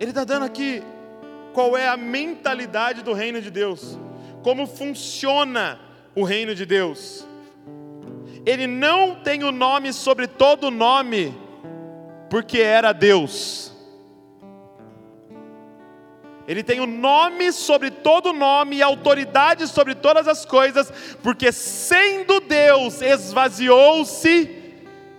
Ele 0.00 0.12
está 0.12 0.24
dando 0.24 0.46
aqui 0.46 0.82
qual 1.52 1.76
é 1.76 1.86
a 1.86 1.98
mentalidade 1.98 3.02
do 3.02 3.12
reino 3.12 3.42
de 3.42 3.50
Deus, 3.50 3.98
como 4.42 4.66
funciona 4.66 5.78
o 6.14 6.24
reino 6.24 6.54
de 6.54 6.64
Deus. 6.64 7.28
Ele 8.46 8.66
não 8.66 9.16
tem 9.16 9.44
o 9.44 9.52
nome 9.52 9.92
sobre 9.92 10.26
todo 10.26 10.70
nome, 10.70 11.38
porque 12.30 12.60
era 12.62 12.94
Deus. 12.94 13.73
Ele 16.46 16.62
tem 16.62 16.80
o 16.80 16.86
nome 16.86 17.52
sobre 17.52 17.90
todo 17.90 18.32
nome 18.32 18.76
e 18.76 18.82
autoridade 18.82 19.66
sobre 19.66 19.94
todas 19.94 20.28
as 20.28 20.44
coisas, 20.44 20.92
porque 21.22 21.50
sendo 21.50 22.40
Deus, 22.40 23.00
esvaziou-se, 23.00 24.64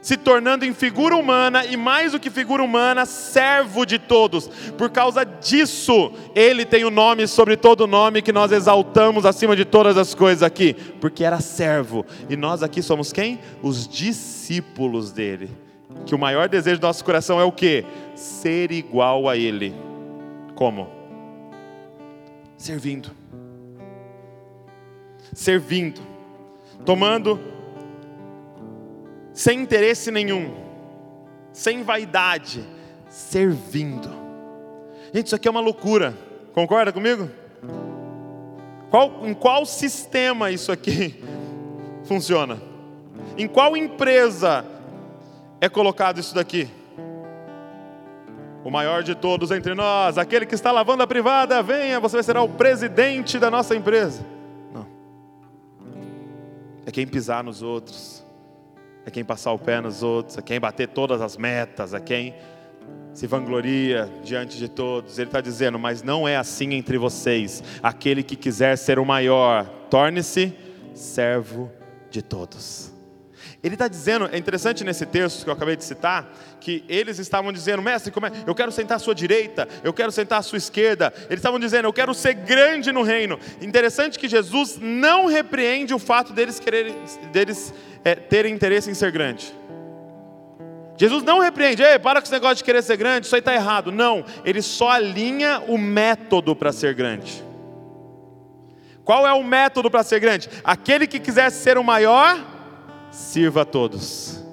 se 0.02 0.18
tornando 0.18 0.64
em 0.66 0.74
figura 0.74 1.16
humana 1.16 1.66
e 1.66 1.76
mais 1.76 2.12
do 2.12 2.20
que 2.20 2.30
figura 2.30 2.62
humana, 2.62 3.08
servo 3.08 3.88
de 3.88 3.98
todos. 3.98 4.48
Por 4.78 4.92
causa 4.92 5.26
disso, 5.26 6.12
ele 6.36 6.64
tem 6.64 6.86
o 6.86 6.92
nome 6.92 7.28
sobre 7.28 7.58
todo 7.58 7.88
nome 7.88 8.22
que 8.22 8.32
nós 8.32 8.52
exaltamos 8.52 9.26
acima 9.26 9.56
de 9.56 9.66
todas 9.66 9.98
as 9.98 10.14
coisas 10.14 10.44
aqui, 10.44 10.76
porque 11.02 11.24
era 11.24 11.40
servo. 11.40 12.06
E 12.30 12.36
nós 12.36 12.62
aqui 12.62 12.84
somos 12.84 13.12
quem? 13.12 13.40
Os 13.64 13.88
discípulos 13.88 15.12
dele. 15.12 15.50
Que 16.06 16.14
o 16.14 16.20
maior 16.20 16.48
desejo 16.48 16.80
do 16.80 16.86
nosso 16.86 17.04
coração 17.04 17.40
é 17.40 17.44
o 17.44 17.52
que? 17.52 17.84
Ser 18.14 18.72
igual 18.72 19.28
a 19.28 19.36
ele. 19.36 19.74
Como? 20.54 20.95
Servindo. 22.66 23.12
Servindo. 25.36 26.02
Tomando 26.84 27.40
sem 29.32 29.60
interesse 29.62 30.10
nenhum, 30.10 30.52
sem 31.54 31.84
vaidade, 31.84 32.68
servindo. 33.08 34.10
Gente, 35.14 35.28
isso 35.28 35.36
aqui 35.36 35.48
é 35.48 35.52
uma 35.52 35.60
loucura. 35.60 36.18
Concorda 36.54 36.92
comigo? 36.92 37.30
Qual, 38.90 39.28
em 39.28 39.36
qual 39.36 39.64
sistema 39.68 40.50
isso 40.50 40.72
aqui 40.72 41.24
funciona? 42.06 42.60
Em 43.38 43.48
qual 43.48 43.78
empresa 43.78 44.66
é 45.62 45.70
colocado 45.70 46.20
isso 46.20 46.34
daqui? 46.34 46.68
O 48.66 48.72
maior 48.72 49.04
de 49.04 49.14
todos 49.14 49.52
entre 49.52 49.76
nós, 49.76 50.18
aquele 50.18 50.44
que 50.44 50.56
está 50.56 50.72
lavando 50.72 51.04
a 51.04 51.08
privada, 51.08 51.62
venha, 51.62 52.00
você 52.00 52.24
será 52.24 52.42
o 52.42 52.50
presidente 52.50 53.38
da 53.38 53.52
nossa 53.52 53.76
empresa. 53.76 54.26
Não. 54.74 54.88
É 56.84 56.90
quem 56.90 57.06
pisar 57.06 57.44
nos 57.44 57.62
outros, 57.62 58.26
é 59.06 59.12
quem 59.12 59.24
passar 59.24 59.52
o 59.52 59.60
pé 59.60 59.80
nos 59.80 60.02
outros, 60.02 60.40
é 60.40 60.42
quem 60.42 60.60
bater 60.60 60.88
todas 60.88 61.22
as 61.22 61.38
metas, 61.38 61.94
é 61.94 62.00
quem 62.00 62.34
se 63.14 63.28
vangloria 63.28 64.12
diante 64.24 64.58
de 64.58 64.68
todos. 64.68 65.20
Ele 65.20 65.28
está 65.28 65.42
dizendo, 65.42 65.78
mas 65.78 66.02
não 66.02 66.28
é 66.28 66.36
assim 66.36 66.74
entre 66.74 66.98
vocês. 66.98 67.64
Aquele 67.84 68.24
que 68.24 68.36
quiser 68.36 68.80
ser 68.80 68.98
o 68.98 69.06
maior, 69.06 69.68
torne-se 69.92 70.52
servo 70.96 71.72
de 72.10 72.24
todos. 72.24 72.95
Ele 73.66 73.74
está 73.74 73.88
dizendo, 73.88 74.30
é 74.32 74.38
interessante 74.38 74.84
nesse 74.84 75.08
texto 75.08 75.44
que 75.44 75.50
eu 75.50 75.54
acabei 75.54 75.76
de 75.76 75.84
citar, 75.84 76.32
que 76.62 76.84
eles 76.88 77.18
estavam 77.18 77.52
dizendo, 77.52 77.82
mestre, 77.82 78.12
como 78.12 78.28
é? 78.28 78.32
eu 78.46 78.54
quero 78.54 78.72
sentar 78.72 78.98
à 78.98 79.00
sua 79.00 79.16
direita, 79.16 79.68
eu 79.84 79.92
quero 79.92 80.12
sentar 80.12 80.38
à 80.38 80.42
sua 80.44 80.60
esquerda. 80.60 81.12
Eles 81.22 81.40
estavam 81.40 81.60
dizendo, 81.60 81.88
eu 81.88 81.94
quero 81.94 82.14
ser 82.14 82.36
grande 82.36 82.92
no 82.92 83.02
reino. 83.02 83.40
Interessante 83.60 84.20
que 84.20 84.28
Jesus 84.28 84.78
não 84.80 85.26
repreende 85.26 85.96
o 85.96 85.98
fato 85.98 86.32
deles 86.32 86.60
quererem, 86.60 86.94
deles 87.32 87.74
é, 88.04 88.14
terem 88.14 88.54
interesse 88.54 88.92
em 88.92 88.94
ser 88.94 89.12
grande. 89.12 89.52
Jesus 90.96 91.24
não 91.24 91.40
repreende, 91.40 91.82
Ei, 91.82 91.98
para 91.98 92.22
com 92.22 92.26
esse 92.26 92.34
negócio 92.34 92.58
de 92.58 92.64
querer 92.64 92.84
ser 92.84 92.98
grande, 92.98 93.26
isso 93.26 93.34
aí 93.34 93.40
está 93.40 93.56
errado. 93.56 93.92
Não, 93.92 94.24
ele 94.46 94.62
só 94.62 94.92
alinha 94.92 95.64
o 95.68 95.76
método 95.76 96.56
para 96.56 96.72
ser 96.72 96.94
grande. 96.94 97.44
Qual 99.04 99.26
é 99.26 99.34
o 99.34 99.44
método 99.44 99.90
para 99.90 100.04
ser 100.04 100.20
grande? 100.20 100.52
Aquele 100.64 101.08
que 101.08 101.20
quiser 101.20 101.50
ser 101.50 101.80
o 101.80 101.84
maior, 101.84 102.54
sirva 103.16 103.62
a 103.62 103.66
todos. 103.66 104.44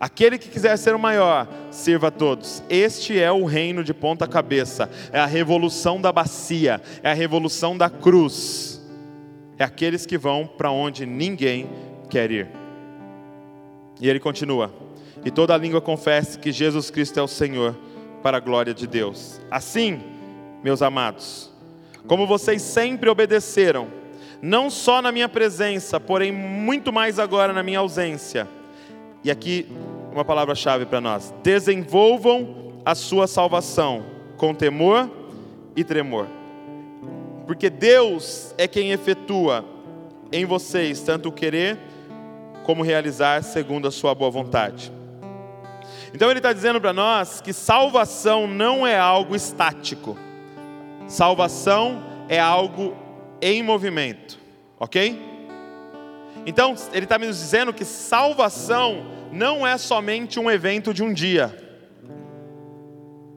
Aquele 0.00 0.38
que 0.38 0.48
quiser 0.48 0.76
ser 0.78 0.94
o 0.94 0.98
maior, 0.98 1.46
sirva 1.70 2.08
a 2.08 2.10
todos. 2.10 2.62
Este 2.68 3.20
é 3.20 3.30
o 3.30 3.44
reino 3.44 3.84
de 3.84 3.92
ponta 3.92 4.26
cabeça. 4.26 4.90
É 5.12 5.20
a 5.20 5.26
revolução 5.26 6.00
da 6.00 6.10
bacia, 6.10 6.80
é 7.02 7.10
a 7.10 7.14
revolução 7.14 7.76
da 7.76 7.90
cruz. 7.90 8.82
É 9.58 9.64
aqueles 9.64 10.06
que 10.06 10.18
vão 10.18 10.46
para 10.46 10.70
onde 10.70 11.04
ninguém 11.04 11.68
quer 12.08 12.30
ir. 12.30 12.48
E 14.00 14.08
ele 14.08 14.18
continua: 14.18 14.72
E 15.24 15.30
toda 15.30 15.56
língua 15.56 15.80
confesse 15.80 16.38
que 16.38 16.50
Jesus 16.50 16.90
Cristo 16.90 17.20
é 17.20 17.22
o 17.22 17.28
Senhor, 17.28 17.78
para 18.22 18.38
a 18.38 18.40
glória 18.40 18.72
de 18.74 18.86
Deus. 18.86 19.40
Assim, 19.50 20.00
meus 20.64 20.82
amados, 20.82 21.52
como 22.08 22.26
vocês 22.26 22.62
sempre 22.62 23.08
obedeceram, 23.08 24.01
não 24.42 24.68
só 24.68 25.00
na 25.00 25.12
minha 25.12 25.28
presença, 25.28 26.00
porém 26.00 26.32
muito 26.32 26.92
mais 26.92 27.20
agora 27.20 27.52
na 27.52 27.62
minha 27.62 27.78
ausência. 27.78 28.48
E 29.22 29.30
aqui 29.30 29.68
uma 30.12 30.24
palavra-chave 30.24 30.84
para 30.84 31.00
nós: 31.00 31.32
desenvolvam 31.44 32.72
a 32.84 32.96
sua 32.96 33.28
salvação 33.28 34.04
com 34.36 34.52
temor 34.52 35.08
e 35.76 35.84
tremor, 35.84 36.26
porque 37.46 37.70
Deus 37.70 38.52
é 38.58 38.66
quem 38.66 38.90
efetua 38.90 39.64
em 40.32 40.44
vocês 40.44 41.00
tanto 41.00 41.28
o 41.28 41.32
querer 41.32 41.78
como 42.64 42.82
realizar 42.82 43.42
segundo 43.44 43.86
a 43.86 43.90
sua 43.92 44.14
boa 44.14 44.30
vontade. 44.30 44.92
Então 46.12 46.28
ele 46.30 46.40
está 46.40 46.52
dizendo 46.52 46.80
para 46.80 46.92
nós 46.92 47.40
que 47.40 47.52
salvação 47.52 48.46
não 48.46 48.86
é 48.86 48.98
algo 48.98 49.36
estático, 49.36 50.18
salvação 51.06 52.02
é 52.28 52.40
algo 52.40 52.96
em 53.42 53.62
movimento, 53.62 54.38
ok? 54.78 55.20
Então, 56.46 56.74
ele 56.92 57.04
está 57.04 57.18
me 57.18 57.26
dizendo 57.26 57.74
que 57.74 57.84
salvação 57.84 59.04
não 59.32 59.66
é 59.66 59.76
somente 59.76 60.38
um 60.38 60.50
evento 60.50 60.94
de 60.94 61.02
um 61.02 61.12
dia. 61.12 61.56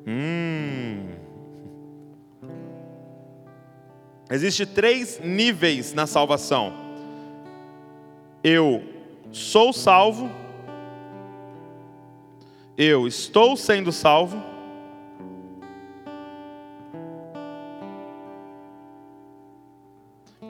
Hum. 0.08 1.08
Existem 4.30 4.66
três 4.66 5.20
níveis 5.20 5.94
na 5.94 6.06
salvação. 6.06 6.74
Eu 8.44 8.84
sou 9.32 9.74
salvo, 9.74 10.32
eu 12.78 13.08
estou 13.08 13.58
sendo 13.58 13.92
salvo, 13.92 14.42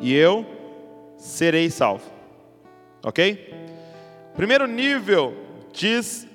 e 0.05 0.13
eu 0.13 0.45
serei 1.17 1.67
salvo. 1.71 2.05
Ok? 3.03 3.51
Primeiro 4.35 4.67
nível 4.67 5.33
diz 5.73 6.27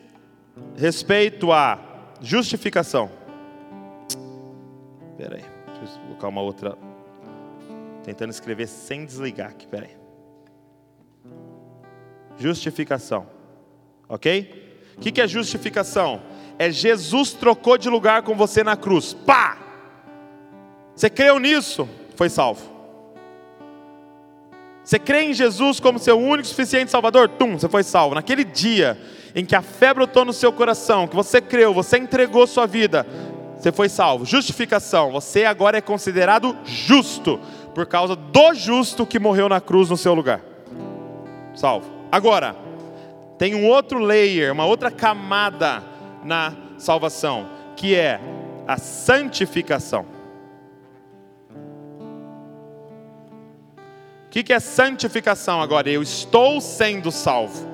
respeito 0.76 1.52
à 1.52 1.78
justificação. 2.20 3.08
Espera 5.12 5.36
aí, 5.36 5.44
deixa 5.78 5.94
eu 5.94 6.02
colocar 6.06 6.26
uma 6.26 6.40
outra. 6.40 6.76
Tentando 8.02 8.30
escrever 8.30 8.66
sem 8.66 9.06
desligar 9.06 9.50
aqui, 9.50 9.66
espera 9.66 9.86
aí. 9.86 9.96
Justificação. 12.38 13.28
Ok? 14.08 14.82
O 14.96 15.00
que, 15.00 15.12
que 15.12 15.20
é 15.20 15.28
justificação? 15.28 16.20
É 16.58 16.72
Jesus 16.72 17.34
trocou 17.34 17.78
de 17.78 17.88
lugar 17.88 18.22
com 18.22 18.34
você 18.34 18.64
na 18.64 18.76
cruz. 18.76 19.14
Pá! 19.14 19.58
Você 20.96 21.08
creu 21.08 21.38
nisso? 21.38 21.88
Foi 22.16 22.28
salvo. 22.28 22.69
Você 24.90 24.98
crê 24.98 25.22
em 25.22 25.32
Jesus 25.32 25.78
como 25.78 26.00
seu 26.00 26.18
único 26.18 26.40
e 26.40 26.50
suficiente 26.50 26.90
Salvador? 26.90 27.28
Tum, 27.28 27.56
você 27.56 27.68
foi 27.68 27.84
salvo. 27.84 28.16
Naquele 28.16 28.42
dia 28.42 28.98
em 29.36 29.44
que 29.44 29.54
a 29.54 29.62
fé 29.62 29.94
brotou 29.94 30.24
no 30.24 30.32
seu 30.32 30.52
coração, 30.52 31.06
que 31.06 31.14
você 31.14 31.40
creu, 31.40 31.72
você 31.72 31.96
entregou 31.96 32.44
sua 32.44 32.66
vida, 32.66 33.06
você 33.56 33.70
foi 33.70 33.88
salvo. 33.88 34.24
Justificação, 34.24 35.12
você 35.12 35.44
agora 35.44 35.78
é 35.78 35.80
considerado 35.80 36.56
justo 36.64 37.38
por 37.72 37.86
causa 37.86 38.16
do 38.16 38.52
justo 38.52 39.06
que 39.06 39.20
morreu 39.20 39.48
na 39.48 39.60
cruz 39.60 39.88
no 39.88 39.96
seu 39.96 40.12
lugar. 40.12 40.40
Salvo. 41.54 41.88
Agora, 42.10 42.56
tem 43.38 43.54
um 43.54 43.68
outro 43.68 44.00
layer, 44.00 44.52
uma 44.52 44.64
outra 44.64 44.90
camada 44.90 45.84
na 46.24 46.52
salvação, 46.78 47.48
que 47.76 47.94
é 47.94 48.20
a 48.66 48.76
santificação. 48.76 50.04
O 54.30 54.32
que, 54.32 54.52
é 54.52 54.60
santificação 54.60 55.60
agora? 55.60 55.90
Eu 55.90 56.00
estou 56.00 56.60
sendo 56.60 57.10
salvo. 57.10 57.68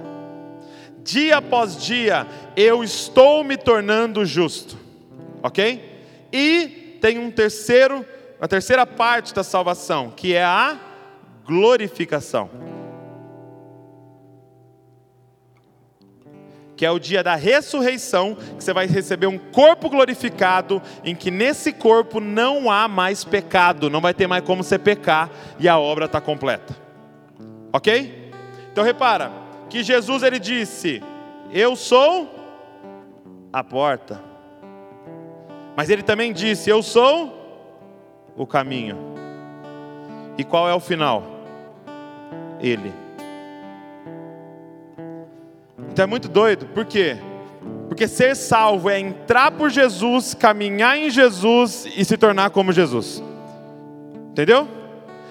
Dia 1.04 1.36
após 1.36 1.76
dia, 1.76 2.26
eu 2.56 2.82
estou 2.82 3.44
me 3.44 3.58
tornando 3.58 4.24
justo. 4.24 4.78
Ok? 5.42 6.02
E 6.32 6.96
tem 6.98 7.18
um 7.18 7.30
terceiro, 7.30 8.06
a 8.40 8.48
terceira 8.48 8.86
parte 8.86 9.34
da 9.34 9.44
salvação, 9.44 10.10
que 10.16 10.32
é 10.32 10.42
a 10.42 10.80
glorificação. 11.44 12.48
Que 16.76 16.84
é 16.84 16.90
o 16.90 16.98
dia 16.98 17.22
da 17.22 17.34
ressurreição, 17.34 18.34
que 18.34 18.62
você 18.62 18.72
vai 18.72 18.86
receber 18.86 19.26
um 19.26 19.38
corpo 19.38 19.88
glorificado, 19.88 20.82
em 21.02 21.14
que 21.14 21.30
nesse 21.30 21.72
corpo 21.72 22.20
não 22.20 22.70
há 22.70 22.86
mais 22.86 23.24
pecado, 23.24 23.88
não 23.88 24.00
vai 24.00 24.12
ter 24.12 24.26
mais 24.26 24.44
como 24.44 24.62
você 24.62 24.78
pecar 24.78 25.30
e 25.58 25.68
a 25.68 25.78
obra 25.78 26.04
está 26.04 26.20
completa. 26.20 26.76
Ok? 27.72 28.32
Então 28.70 28.84
repara 28.84 29.32
que 29.70 29.82
Jesus 29.82 30.22
ele 30.22 30.38
disse: 30.38 31.02
Eu 31.52 31.74
sou 31.74 32.30
a 33.52 33.64
porta. 33.64 34.22
Mas 35.74 35.88
ele 35.88 36.02
também 36.02 36.32
disse: 36.32 36.68
Eu 36.68 36.82
sou 36.82 37.34
o 38.36 38.46
caminho. 38.46 38.98
E 40.36 40.44
qual 40.44 40.68
é 40.68 40.74
o 40.74 40.80
final? 40.80 41.24
Ele. 42.60 43.05
É 45.98 46.06
muito 46.06 46.28
doido, 46.28 46.66
por 46.66 46.84
quê? 46.84 47.16
Porque 47.88 48.06
ser 48.06 48.36
salvo 48.36 48.90
é 48.90 48.98
entrar 48.98 49.50
por 49.52 49.70
Jesus, 49.70 50.34
caminhar 50.34 50.98
em 50.98 51.10
Jesus 51.10 51.86
e 51.96 52.04
se 52.04 52.16
tornar 52.16 52.50
como 52.50 52.72
Jesus. 52.72 53.22
Entendeu? 54.30 54.68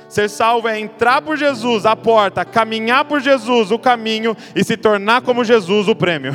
Ser 0.10 0.30
salvo 0.30 0.68
é 0.68 0.80
entrar 0.80 1.22
por 1.22 1.38
Jesus, 1.38 1.86
a 1.86 1.96
porta, 1.96 2.46
caminhar 2.46 3.06
por 3.06 3.20
Jesus, 3.20 3.72
o 3.72 3.78
caminho 3.78 4.36
e 4.56 4.64
se 4.64 4.78
tornar 4.78 5.22
como 5.22 5.44
Jesus, 5.44 5.88
o 5.88 5.96
prêmio. 5.96 6.34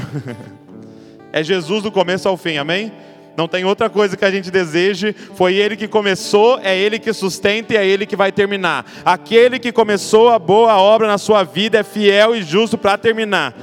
é 1.33 1.43
Jesus 1.43 1.83
do 1.83 1.91
começo 1.91 2.29
ao 2.29 2.37
fim, 2.37 2.59
amém? 2.59 2.93
Não 3.37 3.49
tem 3.49 3.65
outra 3.65 3.89
coisa 3.89 4.17
que 4.17 4.25
a 4.25 4.31
gente 4.31 4.51
deseje, 4.51 5.15
foi 5.35 5.55
Ele 5.55 5.77
que 5.77 5.89
começou, 5.89 6.59
é 6.63 6.77
Ele 6.77 6.99
que 6.99 7.13
sustenta 7.13 7.73
e 7.73 7.77
é 7.77 7.87
Ele 7.87 8.05
que 8.05 8.17
vai 8.17 8.31
terminar. 8.31 8.85
Aquele 9.05 9.59
que 9.59 9.73
começou 9.73 10.29
a 10.29 10.39
boa 10.39 10.77
obra 10.77 11.07
na 11.07 11.17
sua 11.17 11.43
vida 11.43 11.79
é 11.79 11.83
fiel 11.83 12.37
e 12.37 12.43
justo 12.43 12.77
para 12.77 12.99
terminar. 12.99 13.55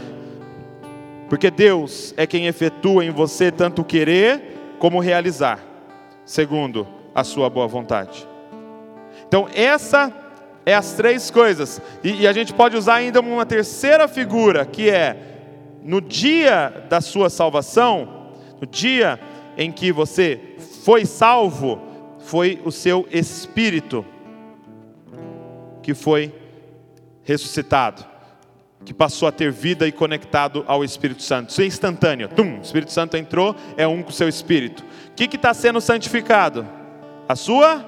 Porque 1.29 1.51
Deus 1.51 2.13
é 2.15 2.25
quem 2.25 2.47
efetua 2.47 3.03
em 3.03 3.11
você 3.11 3.51
tanto 3.51 3.83
querer 3.83 4.75
como 4.79 4.99
realizar, 4.99 5.59
segundo 6.25 6.87
a 7.13 7.23
sua 7.23 7.49
boa 7.49 7.67
vontade. 7.67 8.27
Então, 9.27 9.47
essa 9.53 10.13
é 10.65 10.73
as 10.73 10.93
três 10.93 11.29
coisas. 11.29 11.81
E, 12.03 12.21
e, 12.21 12.27
a 12.27 12.33
gente 12.33 12.53
pode 12.53 12.77
usar 12.77 12.95
ainda 12.95 13.19
uma 13.19 13.45
terceira 13.45 14.07
figura, 14.07 14.65
que 14.65 14.89
é 14.89 15.17
no 15.83 15.99
dia 15.99 16.85
da 16.89 17.01
sua 17.01 17.29
salvação, 17.29 18.31
no 18.61 18.67
dia 18.67 19.19
em 19.57 19.71
que 19.71 19.91
você 19.91 20.39
foi 20.83 21.05
salvo, 21.05 21.81
foi 22.19 22.61
o 22.63 22.71
seu 22.71 23.07
espírito 23.11 24.05
que 25.81 25.93
foi 25.93 26.33
ressuscitado 27.23 28.16
que 28.85 28.93
passou 28.93 29.27
a 29.27 29.31
ter 29.31 29.51
vida 29.51 29.87
e 29.87 29.91
conectado 29.91 30.63
ao 30.67 30.83
Espírito 30.83 31.21
Santo. 31.21 31.49
Isso 31.49 31.61
é 31.61 31.65
instantâneo. 31.65 32.29
Tum, 32.29 32.59
o 32.59 32.61
Espírito 32.61 32.91
Santo 32.91 33.17
entrou, 33.17 33.55
é 33.75 33.87
um 33.87 34.01
com 34.01 34.09
o 34.09 34.13
seu 34.13 34.29
espírito. 34.29 34.83
O 35.09 35.13
que 35.13 35.35
está 35.35 35.53
sendo 35.53 35.81
santificado? 35.81 36.67
A 37.27 37.35
sua 37.35 37.85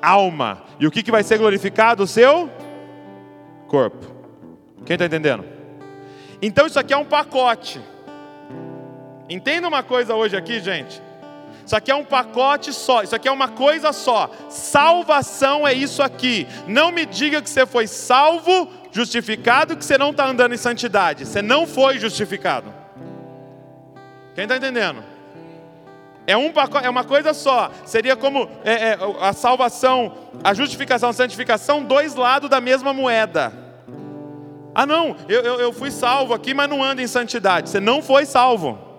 alma. 0.00 0.62
E 0.78 0.86
o 0.86 0.90
que, 0.90 1.02
que 1.02 1.10
vai 1.10 1.22
ser 1.22 1.38
glorificado? 1.38 2.02
O 2.02 2.06
seu 2.06 2.50
corpo. 3.68 4.06
Quem 4.84 4.94
está 4.94 5.06
entendendo? 5.06 5.44
Então 6.40 6.66
isso 6.66 6.78
aqui 6.78 6.92
é 6.92 6.96
um 6.96 7.04
pacote. 7.04 7.80
Entenda 9.28 9.66
uma 9.66 9.82
coisa 9.82 10.14
hoje 10.14 10.36
aqui, 10.36 10.60
gente. 10.60 11.02
Isso 11.64 11.74
aqui 11.74 11.90
é 11.90 11.94
um 11.94 12.04
pacote 12.04 12.72
só, 12.74 13.02
isso 13.02 13.16
aqui 13.16 13.26
é 13.26 13.32
uma 13.32 13.48
coisa 13.48 13.92
só. 13.92 14.30
Salvação 14.50 15.66
é 15.66 15.72
isso 15.72 16.02
aqui. 16.02 16.46
Não 16.68 16.92
me 16.92 17.06
diga 17.06 17.40
que 17.40 17.48
você 17.48 17.64
foi 17.64 17.86
salvo 17.86 18.68
justificado 18.94 19.76
que 19.76 19.84
você 19.84 19.98
não 19.98 20.12
está 20.12 20.24
andando 20.24 20.54
em 20.54 20.56
santidade. 20.56 21.26
Você 21.26 21.42
não 21.42 21.66
foi 21.66 21.98
justificado. 21.98 22.72
Quem 24.36 24.44
está 24.44 24.56
entendendo? 24.56 25.02
É, 26.26 26.36
um 26.36 26.52
é 26.82 26.88
uma 26.88 27.02
coisa 27.02 27.34
só. 27.34 27.72
Seria 27.84 28.14
como 28.14 28.48
é, 28.64 28.90
é, 28.90 28.98
a 29.20 29.32
salvação, 29.32 30.14
a 30.44 30.54
justificação, 30.54 31.08
a 31.10 31.12
santificação, 31.12 31.82
dois 31.82 32.14
lados 32.14 32.48
da 32.48 32.60
mesma 32.60 32.92
moeda. 32.92 33.52
Ah, 34.72 34.86
não, 34.86 35.16
eu, 35.28 35.40
eu, 35.42 35.60
eu 35.60 35.72
fui 35.72 35.90
salvo 35.90 36.32
aqui, 36.32 36.54
mas 36.54 36.70
não 36.70 36.82
ando 36.82 37.02
em 37.02 37.06
santidade. 37.08 37.70
Você 37.70 37.80
não 37.80 38.00
foi 38.00 38.24
salvo. 38.24 38.93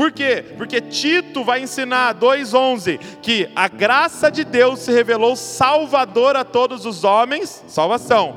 Por 0.00 0.12
quê? 0.12 0.42
Porque 0.56 0.80
Tito 0.80 1.44
vai 1.44 1.60
ensinar 1.60 2.14
2:11 2.14 2.98
que 3.20 3.50
a 3.54 3.68
graça 3.68 4.30
de 4.30 4.44
Deus 4.44 4.78
se 4.78 4.90
revelou 4.90 5.36
salvador 5.36 6.36
a 6.36 6.42
todos 6.42 6.86
os 6.86 7.04
homens, 7.04 7.62
salvação, 7.68 8.34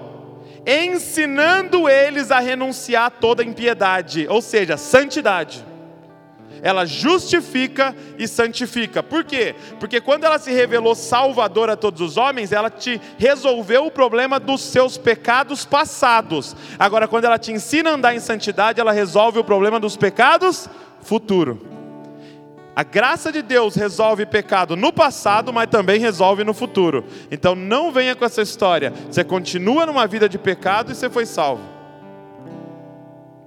ensinando 0.67 1.87
eles 1.87 2.31
a 2.31 2.39
renunciar 2.39 3.05
a 3.05 3.09
toda 3.09 3.45
impiedade, 3.45 4.27
ou 4.29 4.41
seja, 4.41 4.75
santidade. 4.75 5.65
Ela 6.61 6.85
justifica 6.85 7.95
e 8.17 8.27
santifica. 8.27 9.01
Por 9.01 9.23
quê? 9.23 9.55
Porque 9.79 10.01
quando 10.01 10.25
ela 10.25 10.39
se 10.39 10.51
revelou 10.51 10.95
salvador 10.95 11.69
a 11.69 11.77
todos 11.77 12.01
os 12.01 12.17
homens, 12.17 12.51
ela 12.51 12.69
te 12.69 12.99
resolveu 13.17 13.85
o 13.85 13.91
problema 13.91 14.37
dos 14.37 14.59
seus 14.61 14.97
pecados 14.97 15.65
passados. 15.65 16.57
Agora, 16.77 17.07
quando 17.07 17.23
ela 17.23 17.39
te 17.39 17.53
ensina 17.53 17.89
a 17.89 17.93
andar 17.93 18.13
em 18.13 18.19
santidade, 18.19 18.81
ela 18.81 18.91
resolve 18.91 19.39
o 19.39 19.43
problema 19.45 19.79
dos 19.79 19.95
pecados 19.95 20.69
futuro. 21.03 21.73
A 22.75 22.83
graça 22.83 23.31
de 23.31 23.43
Deus 23.43 23.75
resolve 23.75 24.25
pecado 24.25 24.75
no 24.75 24.91
passado, 24.91 25.53
mas 25.53 25.69
também 25.69 25.99
resolve 25.99 26.43
no 26.43 26.53
futuro. 26.53 27.05
Então 27.29 27.53
não 27.53 27.91
venha 27.91 28.15
com 28.15 28.25
essa 28.25 28.41
história. 28.41 28.91
Você 29.09 29.23
continua 29.23 29.85
numa 29.85 30.07
vida 30.07 30.27
de 30.27 30.39
pecado 30.39 30.91
e 30.91 30.95
você 30.95 31.09
foi 31.09 31.25
salvo. 31.25 31.61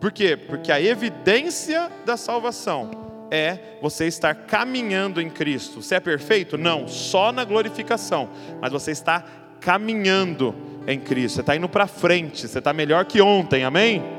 Por 0.01 0.13
quê? 0.13 0.37
Porque 0.37 0.71
a 0.71 0.81
evidência 0.81 1.91
da 2.05 2.17
salvação 2.17 2.91
é 3.29 3.59
você 3.83 4.07
estar 4.07 4.33
caminhando 4.35 5.21
em 5.21 5.29
Cristo. 5.29 5.83
Você 5.83 5.97
é 5.97 6.01
perfeito? 6.01 6.57
Não, 6.57 6.87
só 6.87 7.33
na 7.33 7.45
glorificação. 7.45 8.29
Mas 8.61 8.71
você 8.71 8.93
está 8.93 9.25
caminhando 9.61 10.55
em 10.87 11.01
Cristo. 11.01 11.37
Você 11.37 11.41
está 11.41 11.57
indo 11.57 11.69
para 11.69 11.89
frente. 11.89 12.47
Você 12.47 12.59
está 12.59 12.73
melhor 12.73 13.05
que 13.07 13.21
ontem. 13.21 13.65
Amém? 13.65 14.16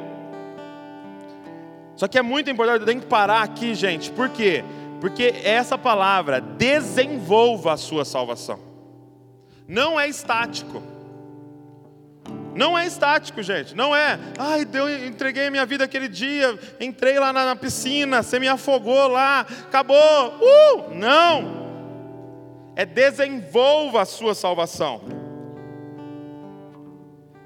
Só 1.98 2.08
que 2.08 2.18
é 2.18 2.22
muito 2.22 2.50
importante, 2.50 2.82
eu 2.82 2.86
tenho 2.86 3.02
que 3.02 3.08
parar 3.08 3.42
aqui, 3.42 3.76
gente. 3.76 4.12
Por 4.12 4.30
quê? 4.30 4.64
Porque 5.02 5.34
essa 5.44 5.78
palavra 5.78 6.40
desenvolva 6.40 7.74
a 7.74 7.78
sua 7.78 8.06
salvação. 8.06 8.60
não 9.68 10.00
é 10.00 10.08
estático. 10.08 10.82
Não 12.56 12.76
é 12.78 12.88
estático, 12.88 13.44
gente. 13.44 13.76
Não 13.76 13.96
é. 13.96 14.18
Ai, 14.40 14.66
Deus, 14.66 14.90
entreguei 15.04 15.46
a 15.46 15.52
minha 15.52 15.66
vida 15.66 15.84
aquele 15.84 16.08
dia, 16.08 16.58
entrei 16.80 17.20
lá 17.20 17.32
na, 17.32 17.56
piscina, 17.56 18.24
você 18.24 18.40
me 18.40 18.48
afogou 18.48 19.08
lá, 19.08 19.42
acabou. 19.42 19.96
Uh! 20.40 20.96
Não. 20.96 21.68
É 22.76 22.84
desenvolva 22.86 24.02
a 24.02 24.06
sua 24.06 24.34
salvação. 24.34 25.02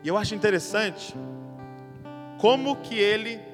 E 0.03 0.07
eu 0.07 0.17
acho 0.17 0.33
interessante 0.33 1.13
como 2.37 2.77
que 2.77 2.97
ele. 2.97 3.50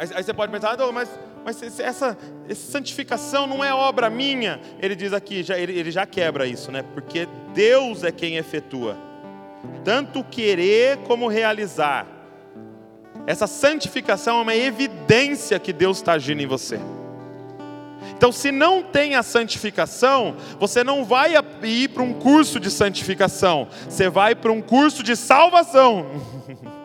Aí, 0.00 0.08
aí 0.14 0.24
você 0.24 0.32
pode 0.32 0.50
pensar, 0.50 0.80
ah, 0.80 0.92
mas, 0.92 1.08
mas 1.44 1.62
essa, 1.62 2.16
essa 2.48 2.62
santificação 2.72 3.46
não 3.46 3.62
é 3.62 3.72
obra 3.72 4.08
minha. 4.08 4.58
Ele 4.80 4.96
diz 4.96 5.12
aqui, 5.12 5.42
já, 5.42 5.58
ele, 5.58 5.78
ele 5.78 5.90
já 5.90 6.06
quebra 6.06 6.46
isso, 6.46 6.72
né? 6.72 6.82
Porque 6.94 7.28
Deus 7.54 8.02
é 8.02 8.10
quem 8.10 8.36
efetua 8.36 9.10
tanto 9.84 10.24
querer 10.24 10.98
como 10.98 11.28
realizar. 11.28 12.06
Essa 13.26 13.46
santificação 13.46 14.38
é 14.38 14.42
uma 14.42 14.56
evidência 14.56 15.58
que 15.58 15.72
Deus 15.72 15.98
está 15.98 16.12
agindo 16.12 16.42
em 16.42 16.46
você. 16.46 16.80
Então, 18.16 18.32
se 18.32 18.50
não 18.50 18.82
tem 18.82 19.14
a 19.14 19.22
santificação, 19.22 20.36
você 20.58 20.82
não 20.82 21.04
vai 21.04 21.34
ir 21.62 21.88
para 21.88 22.02
um 22.02 22.12
curso 22.12 22.58
de 22.58 22.70
santificação, 22.70 23.68
você 23.88 24.08
vai 24.08 24.34
para 24.34 24.52
um 24.52 24.60
curso 24.60 25.02
de 25.02 25.16
salvação. 25.16 26.06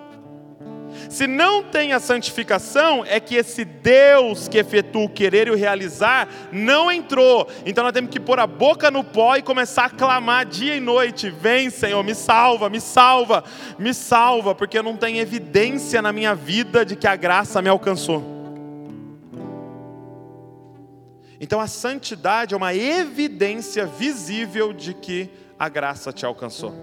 Se 1.16 1.28
não 1.28 1.63
tem 1.63 1.93
a 1.93 1.99
santificação, 2.01 3.05
é 3.05 3.22
que 3.22 3.36
esse 3.36 3.63
Deus 3.63 4.49
que 4.49 4.57
efetua 4.57 5.05
o 5.05 5.09
querer 5.09 5.47
e 5.47 5.51
o 5.51 5.55
realizar 5.55 6.28
não 6.51 6.91
entrou. 6.91 7.47
Então 7.66 7.86
nós 7.86 7.93
temos 7.93 8.11
que 8.11 8.20
pôr 8.20 8.38
a 8.38 8.45
boca 8.45 8.91
no 8.91 9.01
pó 9.01 9.38
e 9.38 9.41
começar 9.41 9.86
a 9.86 9.89
clamar 9.89 10.45
dia 10.45 10.76
e 10.76 10.82
noite: 10.82 11.30
Vem, 11.30 11.70
Senhor, 11.70 12.03
me 12.03 12.13
salva, 12.13 12.70
me 12.70 12.82
salva, 12.82 13.45
me 13.80 13.93
salva, 13.93 14.53
porque 14.53 14.82
não 14.82 14.97
tenho 14.97 15.18
evidência 15.18 16.01
na 16.01 16.11
minha 16.11 16.36
vida 16.36 16.86
de 16.86 16.97
que 16.97 17.07
a 17.07 17.16
graça 17.16 17.61
me 17.61 17.70
alcançou. 17.70 18.22
Então 21.39 21.61
a 21.61 21.68
santidade 21.68 22.53
é 22.53 22.57
uma 22.57 22.76
evidência 22.76 23.86
visível 23.86 24.74
de 24.74 24.93
que 24.93 25.30
a 25.57 25.70
graça 25.70 26.11
te 26.11 26.26
alcançou. 26.26 26.76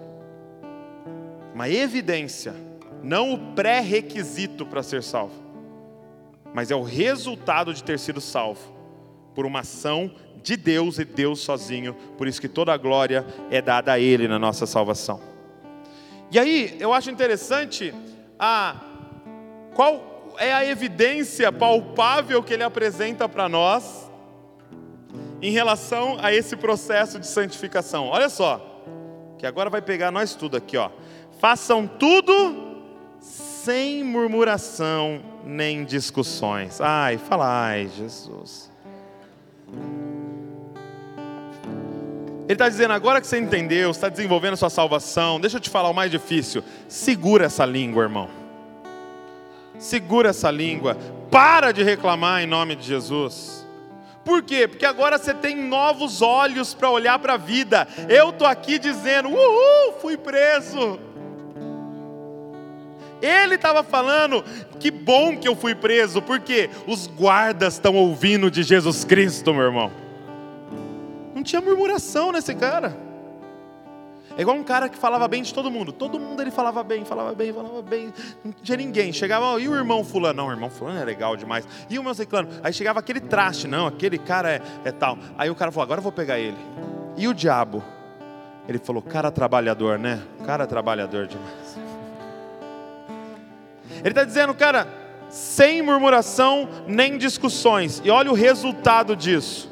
Uma 1.54 1.68
evidência 1.68 2.71
não 3.02 3.34
o 3.34 3.38
pré-requisito 3.54 4.64
para 4.64 4.82
ser 4.82 5.02
salvo, 5.02 5.34
mas 6.54 6.70
é 6.70 6.76
o 6.76 6.82
resultado 6.82 7.72
de 7.72 7.82
ter 7.82 7.98
sido 7.98 8.20
salvo 8.20 8.72
por 9.34 9.46
uma 9.46 9.60
ação 9.60 10.10
de 10.42 10.56
Deus 10.56 10.98
e 10.98 11.04
Deus 11.04 11.40
sozinho. 11.40 11.94
Por 12.16 12.26
isso 12.28 12.40
que 12.40 12.48
toda 12.48 12.72
a 12.72 12.76
glória 12.76 13.26
é 13.50 13.62
dada 13.62 13.92
a 13.92 13.98
Ele 13.98 14.28
na 14.28 14.38
nossa 14.38 14.66
salvação. 14.66 15.20
E 16.30 16.38
aí, 16.38 16.76
eu 16.80 16.92
acho 16.92 17.10
interessante 17.10 17.94
a 18.38 18.80
qual 19.74 20.34
é 20.38 20.52
a 20.52 20.64
evidência 20.64 21.52
palpável 21.52 22.42
que 22.42 22.54
ele 22.54 22.62
apresenta 22.62 23.28
para 23.28 23.48
nós 23.48 24.10
em 25.40 25.50
relação 25.50 26.16
a 26.20 26.32
esse 26.32 26.56
processo 26.56 27.18
de 27.18 27.26
santificação. 27.26 28.06
Olha 28.06 28.28
só, 28.28 28.84
que 29.38 29.46
agora 29.46 29.68
vai 29.68 29.82
pegar 29.82 30.10
nós 30.10 30.34
tudo 30.34 30.56
aqui, 30.56 30.76
ó. 30.76 30.90
Façam 31.38 31.86
tudo 31.86 32.61
sem 33.64 34.02
murmuração 34.02 35.22
nem 35.44 35.84
discussões. 35.84 36.80
Ai, 36.80 37.16
falai, 37.16 37.88
Jesus. 37.96 38.70
Ele 42.42 42.54
está 42.54 42.68
dizendo, 42.68 42.92
agora 42.92 43.20
que 43.20 43.26
você 43.26 43.38
entendeu, 43.38 43.92
está 43.92 44.08
desenvolvendo 44.08 44.56
sua 44.56 44.68
salvação, 44.68 45.40
deixa 45.40 45.58
eu 45.58 45.60
te 45.60 45.70
falar 45.70 45.90
o 45.90 45.94
mais 45.94 46.10
difícil. 46.10 46.62
Segura 46.88 47.46
essa 47.46 47.64
língua, 47.64 48.02
irmão. 48.02 48.28
Segura 49.78 50.30
essa 50.30 50.50
língua. 50.50 50.96
Para 51.30 51.70
de 51.70 51.84
reclamar 51.84 52.42
em 52.42 52.46
nome 52.46 52.74
de 52.74 52.84
Jesus. 52.84 53.64
Por 54.24 54.42
quê? 54.42 54.66
Porque 54.66 54.84
agora 54.84 55.18
você 55.18 55.32
tem 55.32 55.56
novos 55.56 56.20
olhos 56.20 56.74
para 56.74 56.90
olhar 56.90 57.18
para 57.20 57.34
a 57.34 57.38
vida. 57.38 57.86
Eu 58.08 58.30
estou 58.30 58.46
aqui 58.46 58.78
dizendo, 58.78 59.28
uhul, 59.28 59.94
fui 60.00 60.16
preso 60.16 61.11
ele 63.22 63.54
estava 63.54 63.82
falando, 63.82 64.44
que 64.80 64.90
bom 64.90 65.36
que 65.36 65.46
eu 65.46 65.54
fui 65.54 65.74
preso, 65.74 66.20
porque 66.20 66.68
os 66.86 67.06
guardas 67.06 67.74
estão 67.74 67.94
ouvindo 67.94 68.50
de 68.50 68.62
Jesus 68.62 69.04
Cristo, 69.04 69.54
meu 69.54 69.64
irmão. 69.64 69.90
Não 71.34 71.42
tinha 71.42 71.60
murmuração 71.60 72.32
nesse 72.32 72.54
cara. 72.54 72.96
É 74.36 74.42
igual 74.42 74.56
um 74.56 74.64
cara 74.64 74.88
que 74.88 74.96
falava 74.96 75.28
bem 75.28 75.42
de 75.42 75.52
todo 75.52 75.70
mundo. 75.70 75.92
Todo 75.92 76.18
mundo 76.18 76.40
ele 76.40 76.50
falava 76.50 76.82
bem, 76.82 77.04
falava 77.04 77.34
bem, 77.34 77.52
falava 77.52 77.82
bem. 77.82 78.12
Não 78.44 78.52
tinha 78.62 78.76
ninguém. 78.76 79.12
Chegava, 79.12 79.60
e 79.60 79.68
o 79.68 79.74
irmão 79.74 80.02
fulano? 80.02 80.38
Não, 80.42 80.48
o 80.48 80.50
irmão 80.50 80.70
fulano 80.70 80.98
é 80.98 81.04
legal 81.04 81.36
demais. 81.36 81.66
E 81.90 81.98
o 81.98 82.02
meu 82.02 82.14
ciclano? 82.14 82.48
Aí 82.62 82.72
chegava 82.72 82.98
aquele 82.98 83.20
traste, 83.20 83.68
não, 83.68 83.86
aquele 83.86 84.18
cara 84.18 84.50
é, 84.50 84.62
é 84.84 84.92
tal. 84.92 85.18
Aí 85.36 85.50
o 85.50 85.54
cara 85.54 85.70
falou, 85.70 85.84
agora 85.84 85.98
eu 85.98 86.02
vou 86.02 86.12
pegar 86.12 86.38
ele. 86.38 86.56
E 87.16 87.28
o 87.28 87.34
diabo? 87.34 87.82
Ele 88.66 88.78
falou, 88.78 89.02
cara 89.02 89.30
trabalhador, 89.30 89.98
né? 89.98 90.22
Cara 90.46 90.66
trabalhador 90.66 91.26
demais. 91.26 91.81
Ele 94.02 94.10
está 94.10 94.24
dizendo, 94.24 94.54
cara, 94.54 94.86
sem 95.28 95.80
murmuração 95.82 96.68
nem 96.86 97.16
discussões. 97.16 98.02
E 98.04 98.10
olha 98.10 98.30
o 98.30 98.34
resultado 98.34 99.16
disso. 99.16 99.70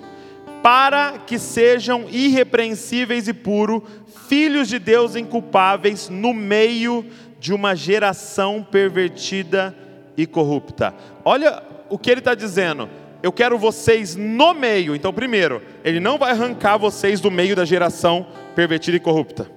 Para 0.62 1.18
que 1.26 1.38
sejam 1.38 2.06
irrepreensíveis 2.10 3.28
e 3.28 3.32
puros, 3.32 3.82
filhos 4.28 4.68
de 4.68 4.78
Deus 4.78 5.16
inculpáveis 5.16 6.08
no 6.08 6.32
meio 6.32 7.04
de 7.38 7.52
uma 7.52 7.74
geração 7.74 8.66
pervertida 8.70 9.74
e 10.16 10.26
corrupta. 10.26 10.94
Olha 11.24 11.62
o 11.88 11.98
que 11.98 12.10
ele 12.10 12.20
está 12.20 12.34
dizendo. 12.34 12.88
Eu 13.22 13.32
quero 13.32 13.58
vocês 13.58 14.16
no 14.16 14.54
meio. 14.54 14.94
Então, 14.94 15.12
primeiro, 15.12 15.62
ele 15.84 16.00
não 16.00 16.16
vai 16.16 16.30
arrancar 16.30 16.78
vocês 16.78 17.20
do 17.20 17.30
meio 17.30 17.56
da 17.56 17.64
geração 17.64 18.26
pervertida 18.54 18.96
e 18.96 19.00
corrupta. 19.00 19.50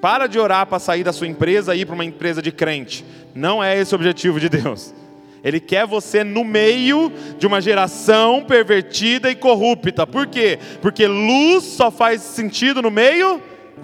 Para 0.00 0.26
de 0.26 0.38
orar 0.38 0.66
para 0.66 0.78
sair 0.78 1.02
da 1.02 1.12
sua 1.12 1.26
empresa 1.26 1.74
e 1.74 1.80
ir 1.80 1.86
para 1.86 1.94
uma 1.94 2.04
empresa 2.04 2.40
de 2.40 2.52
crente. 2.52 3.04
Não 3.34 3.62
é 3.62 3.78
esse 3.78 3.94
o 3.94 3.96
objetivo 3.96 4.40
de 4.40 4.48
Deus. 4.48 4.94
Ele 5.42 5.60
quer 5.60 5.86
você 5.86 6.24
no 6.24 6.44
meio 6.44 7.12
de 7.38 7.46
uma 7.46 7.60
geração 7.60 8.44
pervertida 8.44 9.30
e 9.30 9.36
corrupta. 9.36 10.06
Por 10.06 10.26
quê? 10.26 10.58
Porque 10.82 11.06
luz 11.06 11.64
só 11.64 11.90
faz 11.90 12.22
sentido 12.22 12.82
no 12.82 12.90
meio 12.90 13.40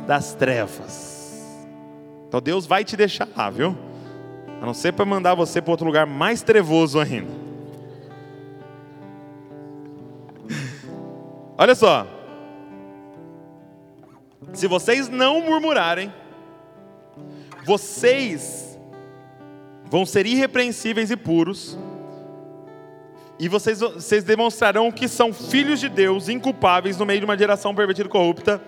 das 0.07 0.35
trevas. 0.35 1.67
Então 2.27 2.41
Deus 2.41 2.67
vai 2.67 2.85
te 2.85 2.97
deixar 2.97 3.29
lá, 3.37 3.49
viu? 3.51 3.77
A 4.61 4.67
não 4.67 4.75
ser 4.75 4.93
para 4.93 5.05
mandar 5.05 5.35
você 5.35 5.63
para 5.63 5.71
outro 5.71 5.87
lugar 5.87 6.07
mais 6.07 6.43
trevoso 6.43 6.99
ainda. 6.99 7.31
Olha 11.57 11.75
só. 11.75 12.07
Se 14.53 14.67
vocês 14.67 15.09
não 15.09 15.41
murmurarem, 15.43 16.13
vocês 17.65 18.74
vão 19.85 20.05
ser 20.07 20.27
irrepreensíveis 20.27 21.11
e 21.11 21.17
puros, 21.17 21.79
e 23.39 23.49
vocês, 23.49 23.81
vocês 23.81 24.23
demonstrarão 24.23 24.93
que 24.93 25.09
são 25.09 25.33
filhos 25.33 25.81
de 25.81 25.89
Deus, 25.89 26.29
inculpáveis 26.29 26.97
no 26.97 27.05
meio 27.05 27.19
de 27.19 27.25
uma 27.25 27.37
geração 27.37 27.75
pervertida 27.75 28.09
e 28.09 28.11
corrupta, 28.11 28.63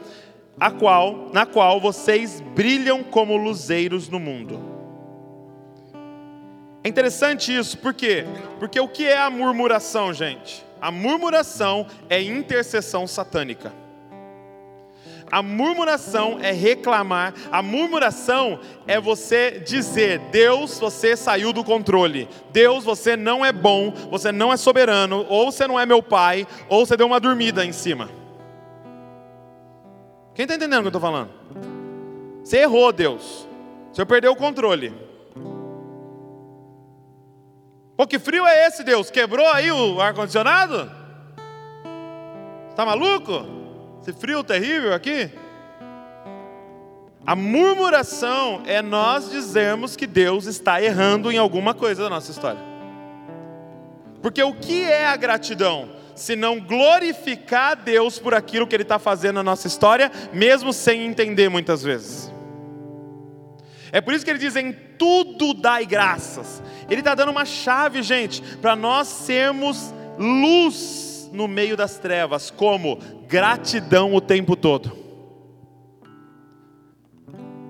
a 0.59 0.71
qual, 0.71 1.31
na 1.33 1.47
qual 1.47 1.81
vocês 1.81 2.41
brilham 2.55 3.05
como 3.05 3.37
luzeiros 3.37 4.09
no 4.09 4.19
mundo. 4.19 4.61
É 6.83 6.89
interessante 6.89 7.57
isso, 7.57 7.79
por 7.79 7.95
quê? 7.95 8.25
Porque 8.59 8.81
o 8.81 8.89
que 8.89 9.05
é 9.07 9.19
a 9.19 9.31
murmuração, 9.31 10.13
gente? 10.13 10.65
A 10.81 10.91
murmuração 10.91 11.87
é 12.09 12.21
intercessão 12.21 13.07
satânica. 13.07 13.73
A 15.31 15.43
murmuração 15.43 16.39
é 16.41 16.53
reclamar, 16.53 17.35
a 17.51 17.61
murmuração 17.61 18.61
é 18.87 19.01
você 19.01 19.59
dizer: 19.59 20.21
Deus, 20.31 20.79
você 20.79 21.17
saiu 21.17 21.53
do 21.53 21.65
controle, 21.65 22.29
Deus, 22.53 22.85
você 22.85 23.17
não 23.17 23.45
é 23.45 23.53
bom, 23.53 23.91
você 24.11 24.31
não 24.31 24.53
é 24.53 24.57
soberano, 24.57 25.27
ou 25.29 25.51
você 25.51 25.67
não 25.67 25.79
é 25.79 25.85
meu 25.85 26.03
pai, 26.03 26.47
ou 26.69 26.87
você 26.87 26.97
deu 26.97 27.07
uma 27.07 27.19
dormida 27.19 27.65
em 27.65 27.73
cima. 27.73 28.09
Quem 30.35 30.45
está 30.45 30.55
entendendo 30.55 30.81
o 30.81 30.83
que 30.83 30.87
eu 30.87 30.99
estou 30.99 31.01
falando? 31.01 31.31
Você 32.45 32.59
errou, 32.59 32.93
Deus, 32.93 33.49
você 33.93 34.05
perdeu 34.05 34.33
o 34.33 34.37
controle. 34.37 34.95
Pô, 37.97 38.07
que 38.07 38.19
frio 38.19 38.47
é 38.47 38.67
esse, 38.69 38.85
Deus? 38.85 39.11
Quebrou 39.11 39.49
aí 39.49 39.73
o 39.73 40.01
ar-condicionado? 40.01 40.93
Está 42.69 42.85
maluco? 42.85 43.66
Esse 44.07 44.13
frio 44.13 44.45
terrível 44.45 44.95
aqui. 44.95 45.29
A 47.27 47.35
murmuração 47.35 48.63
é 48.65 48.81
nós 48.81 49.33
dizermos 49.33 49.97
que 49.97 50.07
Deus 50.07 50.47
está 50.47 50.81
errando 50.81 51.33
em 51.33 51.39
alguma 51.39 51.75
coisa 51.75 52.05
da 52.05 52.11
nossa 52.11 52.31
história. 52.31 52.61
Porque 54.23 54.41
o 54.41 54.55
que 54.55 54.85
é 54.85 55.07
a 55.07 55.17
gratidão? 55.17 55.97
senão 56.15 56.59
glorificar 56.59 57.73
a 57.73 57.75
Deus 57.75 58.19
por 58.19 58.33
aquilo 58.33 58.67
que 58.67 58.75
Ele 58.75 58.85
está 58.85 58.99
fazendo 58.99 59.35
na 59.35 59.43
nossa 59.43 59.67
história, 59.67 60.11
mesmo 60.33 60.73
sem 60.73 61.05
entender 61.05 61.51
muitas 61.51 61.83
vezes. 61.83 62.33
É 63.93 64.01
por 64.01 64.15
isso 64.15 64.25
que 64.25 64.31
ele 64.31 64.39
diz: 64.39 64.57
em 64.57 64.73
tudo 64.73 65.53
dai 65.53 65.85
graças. 65.85 66.63
Ele 66.89 67.03
está 67.03 67.15
dando 67.15 67.33
uma 67.33 67.45
chave, 67.45 68.03
gente, 68.03 68.41
para 68.63 68.75
nós 68.75 69.09
sermos 69.09 69.93
luz 70.19 71.06
no 71.33 71.49
meio 71.49 71.77
das 71.77 71.99
trevas, 71.99 72.51
como 72.51 72.99
gratidão 73.29 74.15
o 74.15 74.21
tempo 74.21 74.57
todo. 74.57 75.07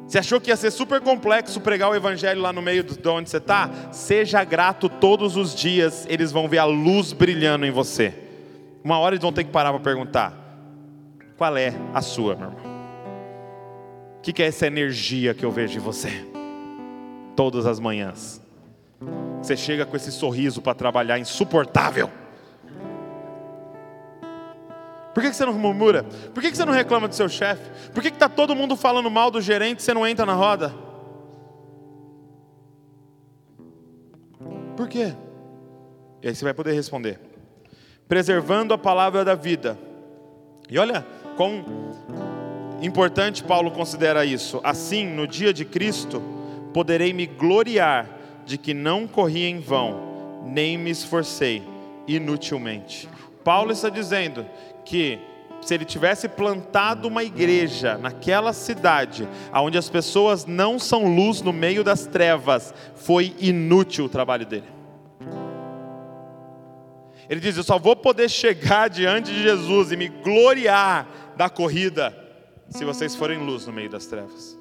Você 0.06 0.20
achou 0.20 0.40
que 0.40 0.50
ia 0.50 0.56
ser 0.56 0.70
super 0.70 1.00
complexo 1.00 1.60
pregar 1.60 1.90
o 1.90 1.94
evangelho 1.94 2.40
lá 2.40 2.52
no 2.52 2.62
meio 2.62 2.84
de 2.84 3.08
onde 3.08 3.28
você 3.28 3.38
está? 3.38 3.68
Seja 3.90 4.44
grato 4.44 4.88
todos 4.88 5.36
os 5.36 5.54
dias, 5.54 6.06
eles 6.08 6.30
vão 6.30 6.48
ver 6.48 6.58
a 6.58 6.64
luz 6.64 7.12
brilhando 7.12 7.66
em 7.66 7.72
você. 7.72 8.14
Uma 8.84 8.98
hora 8.98 9.16
eles 9.16 9.22
vão 9.22 9.32
ter 9.32 9.42
que 9.42 9.50
parar 9.50 9.72
para 9.72 9.80
perguntar: 9.80 10.32
qual 11.36 11.56
é 11.56 11.74
a 11.92 12.00
sua, 12.00 12.36
meu 12.36 12.50
irmão? 12.50 12.76
O 14.18 14.20
que 14.22 14.42
é 14.42 14.46
essa 14.46 14.66
energia 14.66 15.34
que 15.34 15.44
eu 15.44 15.50
vejo 15.50 15.76
em 15.76 15.82
você? 15.82 16.24
Todas 17.34 17.66
as 17.66 17.80
manhãs. 17.80 18.40
Você 19.42 19.56
chega 19.56 19.84
com 19.84 19.96
esse 19.96 20.10
sorriso 20.12 20.62
para 20.62 20.74
trabalhar 20.74 21.18
insuportável. 21.18 22.10
Por 25.16 25.22
que 25.22 25.32
você 25.32 25.46
não 25.46 25.54
murmura? 25.54 26.04
Por 26.34 26.42
que 26.42 26.54
você 26.54 26.62
não 26.62 26.74
reclama 26.74 27.08
do 27.08 27.14
seu 27.14 27.26
chefe? 27.26 27.62
Por 27.90 28.02
que 28.02 28.08
está 28.08 28.28
todo 28.28 28.54
mundo 28.54 28.76
falando 28.76 29.10
mal 29.10 29.30
do 29.30 29.40
gerente 29.40 29.78
e 29.78 29.82
você 29.82 29.94
não 29.94 30.06
entra 30.06 30.26
na 30.26 30.34
roda? 30.34 30.74
Por 34.76 34.86
quê? 34.86 35.14
E 36.20 36.28
aí 36.28 36.34
você 36.34 36.44
vai 36.44 36.52
poder 36.52 36.74
responder. 36.74 37.18
Preservando 38.06 38.74
a 38.74 38.78
palavra 38.78 39.24
da 39.24 39.34
vida. 39.34 39.78
E 40.68 40.78
olha 40.78 41.02
quão 41.34 41.64
importante 42.82 43.42
Paulo 43.42 43.70
considera 43.70 44.22
isso. 44.22 44.60
Assim, 44.62 45.06
no 45.06 45.26
dia 45.26 45.50
de 45.50 45.64
Cristo, 45.64 46.22
poderei 46.74 47.14
me 47.14 47.24
gloriar 47.24 48.06
de 48.44 48.58
que 48.58 48.74
não 48.74 49.08
corri 49.08 49.46
em 49.46 49.60
vão, 49.60 50.42
nem 50.44 50.76
me 50.76 50.90
esforcei 50.90 51.62
inutilmente. 52.06 53.08
Paulo 53.42 53.72
está 53.72 53.88
dizendo 53.88 54.44
que 54.86 55.18
se 55.60 55.74
ele 55.74 55.84
tivesse 55.84 56.28
plantado 56.28 57.08
uma 57.08 57.24
igreja 57.24 57.98
naquela 57.98 58.52
cidade, 58.52 59.28
onde 59.52 59.76
as 59.76 59.90
pessoas 59.90 60.46
não 60.46 60.78
são 60.78 61.14
luz 61.14 61.42
no 61.42 61.52
meio 61.52 61.82
das 61.82 62.06
trevas, 62.06 62.72
foi 62.94 63.34
inútil 63.38 64.04
o 64.04 64.08
trabalho 64.08 64.46
dele. 64.46 64.76
Ele 67.28 67.40
diz: 67.40 67.56
Eu 67.56 67.64
só 67.64 67.78
vou 67.78 67.96
poder 67.96 68.30
chegar 68.30 68.88
diante 68.88 69.32
de 69.32 69.42
Jesus 69.42 69.90
e 69.90 69.96
me 69.96 70.08
gloriar 70.08 71.08
da 71.36 71.50
corrida 71.50 72.16
se 72.70 72.84
vocês 72.84 73.14
forem 73.14 73.38
luz 73.38 73.66
no 73.66 73.72
meio 73.72 73.90
das 73.90 74.06
trevas. 74.06 74.56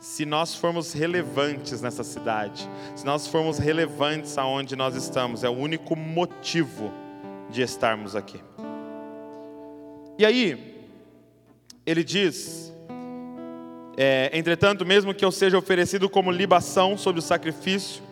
Se 0.00 0.24
nós 0.24 0.54
formos 0.54 0.92
relevantes 0.92 1.80
nessa 1.80 2.04
cidade, 2.04 2.68
se 2.94 3.04
nós 3.04 3.26
formos 3.26 3.58
relevantes 3.58 4.38
aonde 4.38 4.76
nós 4.76 4.94
estamos, 4.94 5.42
é 5.42 5.48
o 5.48 5.56
único 5.56 5.96
motivo 5.96 6.92
de 7.50 7.62
estarmos 7.62 8.14
aqui. 8.14 8.40
E 10.18 10.26
aí, 10.26 10.74
ele 11.86 12.02
diz: 12.02 12.74
é, 13.96 14.30
entretanto, 14.32 14.84
mesmo 14.84 15.14
que 15.14 15.24
eu 15.24 15.30
seja 15.30 15.56
oferecido 15.56 16.08
como 16.08 16.32
libação 16.32 16.98
sobre 16.98 17.20
o 17.20 17.22
sacrifício 17.22 18.02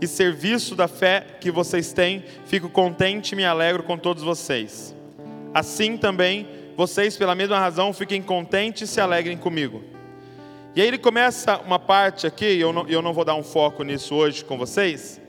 e 0.00 0.06
serviço 0.06 0.76
da 0.76 0.86
fé 0.86 1.26
que 1.40 1.50
vocês 1.50 1.92
têm, 1.92 2.24
fico 2.44 2.68
contente 2.68 3.32
e 3.32 3.36
me 3.36 3.44
alegro 3.44 3.82
com 3.82 3.98
todos 3.98 4.22
vocês. 4.22 4.94
Assim 5.52 5.96
também, 5.96 6.46
vocês, 6.76 7.16
pela 7.16 7.34
mesma 7.34 7.58
razão, 7.58 7.92
fiquem 7.92 8.22
contentes 8.22 8.88
e 8.88 8.92
se 8.92 9.00
alegrem 9.00 9.36
comigo. 9.36 9.82
E 10.76 10.80
aí 10.80 10.86
ele 10.86 10.98
começa 10.98 11.58
uma 11.58 11.80
parte 11.80 12.28
aqui, 12.28 12.60
eu 12.60 12.72
não, 12.72 12.86
eu 12.86 13.02
não 13.02 13.12
vou 13.12 13.24
dar 13.24 13.34
um 13.34 13.42
foco 13.42 13.82
nisso 13.82 14.14
hoje 14.14 14.44
com 14.44 14.56
vocês, 14.56 15.20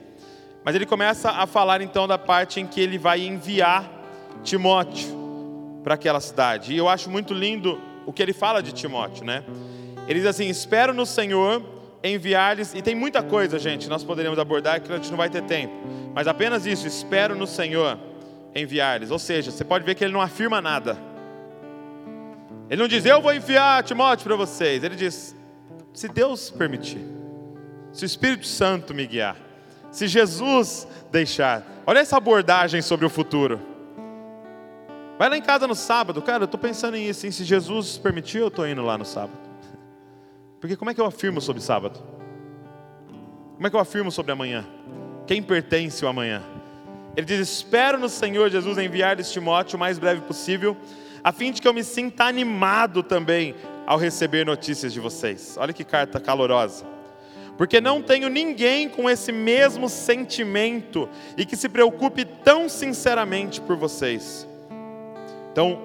mas 0.64 0.76
ele 0.76 0.86
começa 0.86 1.30
a 1.30 1.46
falar 1.46 1.80
então 1.80 2.06
da 2.06 2.18
parte 2.18 2.60
em 2.60 2.66
que 2.66 2.80
ele 2.80 2.96
vai 2.96 3.26
enviar 3.26 3.90
Timóteo 4.44 5.17
para 5.82 5.94
aquela 5.94 6.20
cidade. 6.20 6.72
E 6.72 6.76
eu 6.76 6.88
acho 6.88 7.10
muito 7.10 7.32
lindo 7.34 7.80
o 8.06 8.12
que 8.12 8.22
ele 8.22 8.32
fala 8.32 8.62
de 8.62 8.72
Timóteo, 8.72 9.24
né? 9.24 9.44
Ele 10.06 10.20
diz 10.20 10.26
assim: 10.26 10.48
Espero 10.48 10.94
no 10.94 11.06
Senhor 11.06 11.62
enviar-lhes, 12.02 12.74
e 12.74 12.82
tem 12.82 12.94
muita 12.94 13.22
coisa, 13.22 13.58
gente, 13.58 13.88
nós 13.88 14.04
poderíamos 14.04 14.38
abordar 14.38 14.80
que 14.80 14.92
a 14.92 14.96
gente 14.96 15.10
não 15.10 15.16
vai 15.16 15.28
ter 15.28 15.42
tempo, 15.42 15.74
mas 16.14 16.26
apenas 16.26 16.66
isso: 16.66 16.86
espero 16.86 17.36
no 17.36 17.46
Senhor 17.46 17.98
enviar-lhes. 18.54 19.10
Ou 19.10 19.18
seja, 19.18 19.50
você 19.50 19.64
pode 19.64 19.84
ver 19.84 19.94
que 19.94 20.04
ele 20.04 20.12
não 20.12 20.20
afirma 20.20 20.60
nada. 20.60 20.98
Ele 22.70 22.82
não 22.82 22.88
diz, 22.88 23.04
eu 23.06 23.20
vou 23.20 23.32
enviar 23.32 23.82
Timóteo 23.82 24.26
para 24.26 24.36
vocês. 24.36 24.84
Ele 24.84 24.94
diz, 24.94 25.34
se 25.94 26.06
Deus 26.06 26.50
permitir, 26.50 27.00
se 27.92 28.04
o 28.04 28.06
Espírito 28.06 28.46
Santo 28.46 28.94
me 28.94 29.06
guiar, 29.06 29.36
se 29.90 30.06
Jesus 30.06 30.86
deixar. 31.10 31.66
Olha 31.86 32.00
essa 32.00 32.16
abordagem 32.16 32.82
sobre 32.82 33.06
o 33.06 33.10
futuro. 33.10 33.60
Vai 35.18 35.28
lá 35.28 35.36
em 35.36 35.42
casa 35.42 35.66
no 35.66 35.74
sábado, 35.74 36.22
cara, 36.22 36.44
eu 36.44 36.46
estou 36.46 36.60
pensando 36.60 36.96
em 36.96 37.08
isso, 37.08 37.30
se 37.32 37.44
Jesus 37.44 37.98
permitir, 37.98 38.38
eu 38.38 38.48
estou 38.48 38.66
indo 38.68 38.82
lá 38.82 38.96
no 38.96 39.04
sábado. 39.04 39.36
Porque 40.60 40.76
como 40.76 40.90
é 40.90 40.94
que 40.94 41.00
eu 41.00 41.06
afirmo 41.06 41.40
sobre 41.40 41.60
sábado? 41.60 41.98
Como 43.56 43.66
é 43.66 43.70
que 43.70 43.74
eu 43.74 43.80
afirmo 43.80 44.12
sobre 44.12 44.30
amanhã? 44.30 44.64
Quem 45.26 45.42
pertence 45.42 46.04
o 46.04 46.08
amanhã? 46.08 46.42
Ele 47.16 47.26
diz: 47.26 47.40
Espero 47.40 47.98
no 47.98 48.08
Senhor 48.08 48.48
Jesus 48.48 48.78
enviar-lhes 48.78 49.32
Timóteo 49.32 49.76
o 49.76 49.80
mais 49.80 49.98
breve 49.98 50.20
possível, 50.20 50.76
a 51.22 51.32
fim 51.32 51.50
de 51.50 51.60
que 51.60 51.66
eu 51.66 51.74
me 51.74 51.82
sinta 51.82 52.24
animado 52.24 53.02
também 53.02 53.56
ao 53.84 53.98
receber 53.98 54.46
notícias 54.46 54.92
de 54.92 55.00
vocês. 55.00 55.56
Olha 55.58 55.72
que 55.72 55.82
carta 55.84 56.20
calorosa. 56.20 56.86
Porque 57.56 57.80
não 57.80 58.00
tenho 58.00 58.28
ninguém 58.28 58.88
com 58.88 59.10
esse 59.10 59.32
mesmo 59.32 59.88
sentimento 59.88 61.08
e 61.36 61.44
que 61.44 61.56
se 61.56 61.68
preocupe 61.68 62.24
tão 62.24 62.68
sinceramente 62.68 63.60
por 63.60 63.76
vocês. 63.76 64.47
Então, 65.58 65.76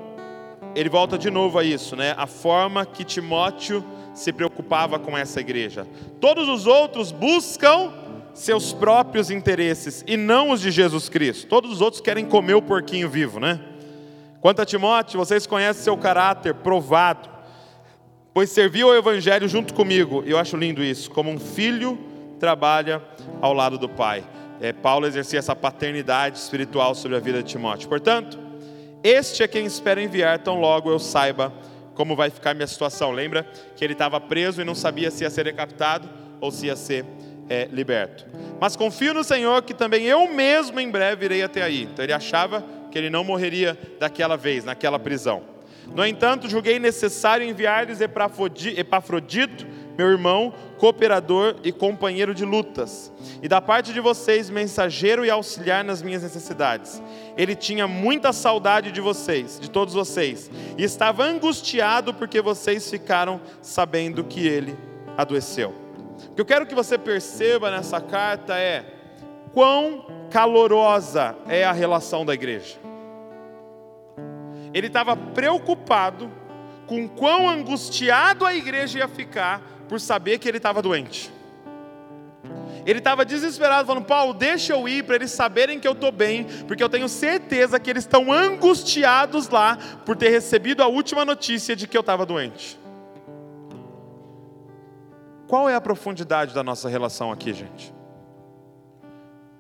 ele 0.76 0.88
volta 0.88 1.18
de 1.18 1.32
novo 1.32 1.58
a 1.58 1.64
isso, 1.64 1.96
né? 1.96 2.14
A 2.16 2.28
forma 2.28 2.86
que 2.86 3.04
Timóteo 3.04 3.84
se 4.14 4.32
preocupava 4.32 5.00
com 5.00 5.18
essa 5.18 5.40
igreja. 5.40 5.88
Todos 6.22 6.48
os 6.48 6.68
outros 6.68 7.12
buscam 7.12 7.92
seus 8.36 8.72
próprios 8.72 9.32
interesses 9.32 10.04
e 10.06 10.16
não 10.16 10.52
os 10.52 10.62
de 10.62 10.70
Jesus 10.70 11.10
Cristo. 11.10 11.48
Todos 11.48 11.72
os 11.72 11.82
outros 11.82 12.04
querem 12.04 12.24
comer 12.24 12.54
o 12.54 12.62
porquinho 12.62 13.10
vivo, 13.10 13.40
né? 13.40 13.60
Quanto 14.40 14.62
a 14.62 14.66
Timóteo, 14.66 15.18
vocês 15.18 15.48
conhecem 15.48 15.82
seu 15.82 15.98
caráter 15.98 16.54
provado, 16.54 17.28
pois 18.32 18.52
serviu 18.52 18.90
ao 18.90 18.96
evangelho 18.96 19.48
junto 19.48 19.74
comigo. 19.74 20.22
Eu 20.24 20.38
acho 20.38 20.56
lindo 20.56 20.84
isso, 20.84 21.10
como 21.10 21.32
um 21.32 21.40
filho 21.40 21.98
trabalha 22.40 23.02
ao 23.42 23.54
lado 23.54 23.80
do 23.80 23.90
pai. 23.90 24.24
É, 24.62 24.72
Paulo 24.72 25.08
exercia 25.08 25.40
essa 25.40 25.56
paternidade 25.56 26.38
espiritual 26.38 26.94
sobre 26.94 27.18
a 27.18 27.20
vida 27.20 27.42
de 27.42 27.50
Timóteo. 27.50 27.90
Portanto, 27.90 28.43
este 29.04 29.44
é 29.44 29.48
quem 29.48 29.66
espero 29.66 30.00
enviar, 30.00 30.40
tão 30.40 30.60
logo 30.60 30.90
eu 30.90 31.00
saiba 31.00 31.54
como 31.94 32.16
vai 32.16 32.30
ficar 32.30 32.54
minha 32.54 32.68
situação. 32.68 33.12
Lembra 33.12 33.46
que 33.76 33.84
ele 33.84 33.94
estava 33.94 34.20
preso 34.20 34.62
e 34.62 34.66
não 34.66 34.74
sabia 34.74 35.12
se 35.12 35.24
ia 35.24 35.30
ser 35.30 35.44
decapitado 35.44 36.10
ou 36.40 36.52
se 36.52 36.68
ia 36.68 36.76
ser 36.76 37.06
é, 37.50 37.68
liberto. 37.72 38.26
Mas 38.60 38.76
confio 38.76 39.14
no 39.14 39.24
Senhor 39.24 39.62
que 39.64 39.74
também 39.74 40.06
eu 40.06 40.28
mesmo 40.34 40.80
em 40.80 40.90
breve 40.90 41.26
irei 41.26 41.44
até 41.44 41.62
aí. 41.62 41.84
Então 41.84 42.04
ele 42.04 42.14
achava 42.14 42.64
que 42.92 42.98
ele 42.98 43.10
não 43.10 43.24
morreria 43.24 43.78
daquela 44.00 44.38
vez, 44.38 44.64
naquela 44.64 45.00
prisão. 45.00 45.44
No 45.94 46.06
entanto, 46.06 46.50
julguei 46.50 46.80
necessário 46.80 47.46
enviar-lhes 47.46 48.00
Epafrodito, 48.02 49.68
meu 49.98 50.10
irmão, 50.10 50.54
cooperador 50.78 51.56
e 51.64 51.72
companheiro 51.72 52.34
de 52.34 52.46
lutas, 52.46 53.12
e 53.42 53.48
da 53.48 53.62
parte 53.62 53.94
de 53.94 54.00
vocês, 54.00 54.50
mensageiro 54.50 55.26
e 55.26 55.30
auxiliar 55.30 55.84
nas 55.84 56.02
minhas 56.02 56.24
necessidades. 56.24 57.02
Ele 57.36 57.56
tinha 57.56 57.88
muita 57.88 58.32
saudade 58.32 58.92
de 58.92 59.02
vocês, 59.02 59.60
de 59.60 59.70
todos 59.70 59.94
vocês, 59.94 60.52
e 60.78 60.84
estava 60.84 61.24
angustiado 61.24 62.14
porque 62.14 62.42
vocês 62.42 62.90
ficaram 62.90 63.42
sabendo 63.62 64.24
que 64.24 64.48
ele 64.48 64.78
adoeceu. 65.18 65.74
O 66.30 66.36
que 66.36 66.42
eu 66.42 66.46
quero 66.46 66.66
que 66.66 66.76
você 66.76 66.98
perceba 66.98 67.72
nessa 67.72 68.00
carta 68.00 68.58
é 68.58 68.86
quão 69.52 70.06
calorosa 70.30 71.36
é 71.48 71.64
a 71.64 71.72
relação 71.72 72.26
da 72.26 72.34
igreja. 72.34 72.78
Ele 74.74 74.88
estava 74.88 75.16
preocupado 75.16 76.32
com 76.88 77.08
quão 77.08 77.50
angustiado 77.50 78.46
a 78.46 78.54
igreja 78.54 79.00
ia 79.00 79.08
ficar 79.08 79.62
por 79.88 80.00
saber 80.00 80.40
que 80.40 80.48
ele 80.48 80.58
estava 80.58 80.82
doente. 80.82 81.32
Ele 82.86 83.00
estava 83.00 83.26
desesperado, 83.26 83.88
falando: 83.88 84.06
Paulo, 84.06 84.34
deixa 84.34 84.74
eu 84.74 84.88
ir 84.88 85.04
para 85.04 85.16
eles 85.16 85.32
saberem 85.32 85.80
que 85.80 85.88
eu 85.88 85.94
estou 85.94 86.12
bem, 86.12 86.46
porque 86.68 86.84
eu 86.84 86.90
tenho 86.90 87.08
certeza 87.08 87.80
que 87.80 87.90
eles 87.90 88.04
estão 88.04 88.32
angustiados 88.32 89.50
lá 89.50 89.78
por 90.06 90.16
ter 90.16 90.30
recebido 90.30 90.84
a 90.84 90.88
última 90.88 91.24
notícia 91.24 91.76
de 91.76 91.88
que 91.88 91.98
eu 91.98 92.02
estava 92.02 92.26
doente. 92.26 92.80
Qual 95.48 95.70
é 95.70 95.76
a 95.76 95.82
profundidade 95.82 96.54
da 96.54 96.64
nossa 96.64 96.90
relação 96.90 97.32
aqui, 97.32 97.54
gente? 97.54 97.94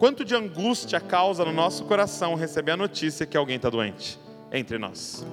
quanto 0.03 0.25
de 0.25 0.35
angústia 0.35 0.99
causa 0.99 1.45
no 1.45 1.53
nosso 1.53 1.85
coração 1.85 2.35
receber 2.35 2.71
a 2.71 2.75
notícia 2.77 3.25
que 3.25 3.37
alguém 3.37 3.55
está 3.55 3.69
doente 3.69 4.19
entre 4.51 4.77
nós. 4.77 5.25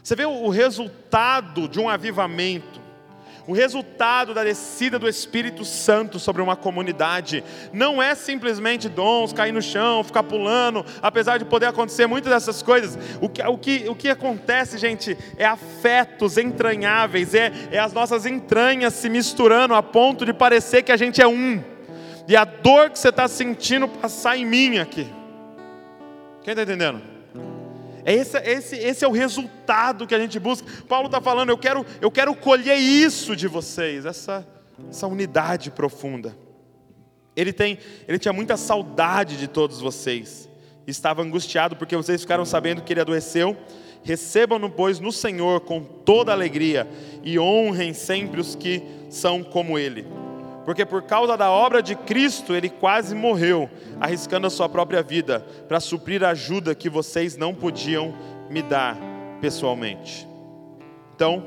Você 0.00 0.14
vê 0.14 0.24
o 0.24 0.48
resultado 0.48 1.66
de 1.66 1.80
um 1.80 1.88
avivamento, 1.88 2.80
o 3.48 3.54
resultado 3.54 4.34
da 4.34 4.44
descida 4.44 4.98
do 4.98 5.08
Espírito 5.08 5.64
Santo 5.64 6.18
sobre 6.18 6.42
uma 6.42 6.54
comunidade 6.54 7.42
não 7.72 8.02
é 8.02 8.14
simplesmente 8.14 8.90
dons, 8.90 9.32
cair 9.32 9.52
no 9.52 9.62
chão, 9.62 10.04
ficar 10.04 10.22
pulando, 10.22 10.84
apesar 11.00 11.38
de 11.38 11.46
poder 11.46 11.64
acontecer 11.64 12.06
muitas 12.06 12.30
dessas 12.30 12.62
coisas. 12.62 12.98
O 13.22 13.28
que, 13.30 13.42
o 13.42 13.56
que, 13.56 13.88
o 13.88 13.94
que 13.94 14.10
acontece, 14.10 14.76
gente, 14.76 15.16
é 15.38 15.46
afetos 15.46 16.36
entranháveis, 16.36 17.32
é, 17.32 17.50
é 17.72 17.78
as 17.78 17.94
nossas 17.94 18.26
entranhas 18.26 18.92
se 18.92 19.08
misturando 19.08 19.74
a 19.74 19.82
ponto 19.82 20.26
de 20.26 20.34
parecer 20.34 20.82
que 20.82 20.92
a 20.92 20.96
gente 20.98 21.22
é 21.22 21.26
um. 21.26 21.64
E 22.28 22.36
a 22.36 22.44
dor 22.44 22.90
que 22.90 22.98
você 22.98 23.08
está 23.08 23.26
sentindo 23.26 23.88
passar 23.88 24.36
em 24.36 24.44
mim 24.44 24.76
aqui. 24.76 25.10
Quem 26.42 26.52
está 26.52 26.64
entendendo? 26.64 27.17
Esse, 28.10 28.38
esse, 28.38 28.76
esse 28.76 29.04
é 29.04 29.08
o 29.08 29.12
resultado 29.12 30.06
que 30.06 30.14
a 30.14 30.18
gente 30.18 30.38
busca. 30.38 30.66
Paulo 30.88 31.06
está 31.06 31.20
falando, 31.20 31.50
eu 31.50 31.58
quero, 31.58 31.84
eu 32.00 32.10
quero 32.10 32.34
colher 32.34 32.78
isso 32.78 33.36
de 33.36 33.46
vocês, 33.46 34.06
essa, 34.06 34.46
essa 34.88 35.06
unidade 35.06 35.70
profunda. 35.70 36.34
Ele, 37.36 37.52
tem, 37.52 37.78
ele 38.06 38.18
tinha 38.18 38.32
muita 38.32 38.56
saudade 38.56 39.36
de 39.36 39.46
todos 39.46 39.80
vocês. 39.80 40.48
Estava 40.86 41.22
angustiado 41.22 41.76
porque 41.76 41.96
vocês 41.96 42.22
ficaram 42.22 42.46
sabendo 42.46 42.80
que 42.80 42.94
ele 42.94 43.00
adoeceu. 43.00 43.54
Recebam-no, 44.02 44.70
pois, 44.70 44.98
no 44.98 45.12
Senhor 45.12 45.60
com 45.60 45.82
toda 45.82 46.32
alegria 46.32 46.88
e 47.22 47.38
honrem 47.38 47.92
sempre 47.92 48.40
os 48.40 48.54
que 48.54 48.82
são 49.10 49.44
como 49.44 49.78
ele 49.78 50.06
porque 50.68 50.84
por 50.84 51.00
causa 51.04 51.34
da 51.34 51.50
obra 51.50 51.82
de 51.82 51.94
Cristo 51.94 52.54
ele 52.54 52.68
quase 52.68 53.14
morreu, 53.14 53.70
arriscando 53.98 54.46
a 54.46 54.50
sua 54.50 54.68
própria 54.68 55.02
vida, 55.02 55.40
para 55.66 55.80
suprir 55.80 56.22
a 56.22 56.28
ajuda 56.28 56.74
que 56.74 56.90
vocês 56.90 57.38
não 57.38 57.54
podiam 57.54 58.14
me 58.50 58.60
dar 58.60 58.94
pessoalmente. 59.40 60.28
Então, 61.14 61.42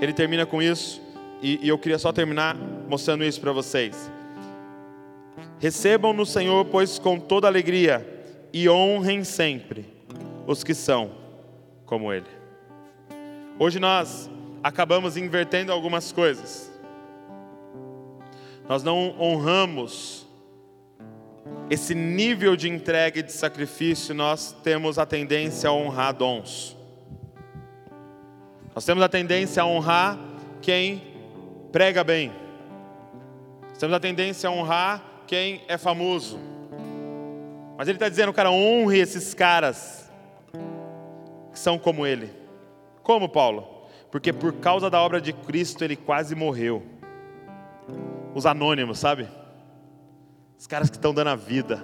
ele 0.00 0.14
termina 0.14 0.46
com 0.46 0.62
isso, 0.62 1.02
e, 1.42 1.60
e 1.62 1.68
eu 1.68 1.78
queria 1.78 1.98
só 1.98 2.14
terminar 2.14 2.56
mostrando 2.88 3.24
isso 3.24 3.38
para 3.42 3.52
vocês. 3.52 4.10
Recebam 5.58 6.14
no 6.14 6.24
Senhor, 6.24 6.64
pois 6.64 6.98
com 6.98 7.20
toda 7.20 7.46
alegria, 7.46 8.24
e 8.54 8.70
honrem 8.70 9.22
sempre 9.22 9.84
os 10.46 10.64
que 10.64 10.72
são 10.72 11.10
como 11.84 12.10
Ele. 12.10 12.24
Hoje 13.58 13.78
nós 13.78 14.30
acabamos 14.62 15.18
invertendo 15.18 15.72
algumas 15.72 16.10
coisas 16.10 16.69
nós 18.70 18.84
não 18.84 19.20
honramos 19.20 20.24
esse 21.68 21.92
nível 21.92 22.54
de 22.54 22.68
entrega 22.68 23.18
e 23.18 23.22
de 23.24 23.32
sacrifício, 23.32 24.14
nós 24.14 24.54
temos 24.62 24.96
a 24.96 25.04
tendência 25.04 25.68
a 25.68 25.72
honrar 25.72 26.14
dons. 26.14 26.76
Nós 28.72 28.84
temos 28.84 29.02
a 29.02 29.08
tendência 29.08 29.64
a 29.64 29.66
honrar 29.66 30.16
quem 30.62 31.02
prega 31.72 32.04
bem. 32.04 32.32
Nós 33.70 33.78
temos 33.78 33.96
a 33.96 33.98
tendência 33.98 34.48
a 34.48 34.52
honrar 34.52 35.02
quem 35.26 35.62
é 35.66 35.76
famoso. 35.76 36.38
Mas 37.76 37.88
ele 37.88 37.96
está 37.96 38.08
dizendo, 38.08 38.32
cara, 38.32 38.52
honre 38.52 39.00
esses 39.00 39.34
caras 39.34 40.08
que 41.52 41.58
são 41.58 41.76
como 41.76 42.06
ele. 42.06 42.30
Como, 43.02 43.28
Paulo? 43.28 43.66
Porque 44.12 44.32
por 44.32 44.52
causa 44.52 44.88
da 44.88 45.02
obra 45.02 45.20
de 45.20 45.32
Cristo 45.32 45.82
ele 45.82 45.96
quase 45.96 46.36
morreu 46.36 46.99
os 48.34 48.46
anônimos, 48.46 48.98
sabe? 48.98 49.28
Os 50.58 50.66
caras 50.66 50.90
que 50.90 50.96
estão 50.96 51.14
dando 51.14 51.28
a 51.28 51.36
vida. 51.36 51.82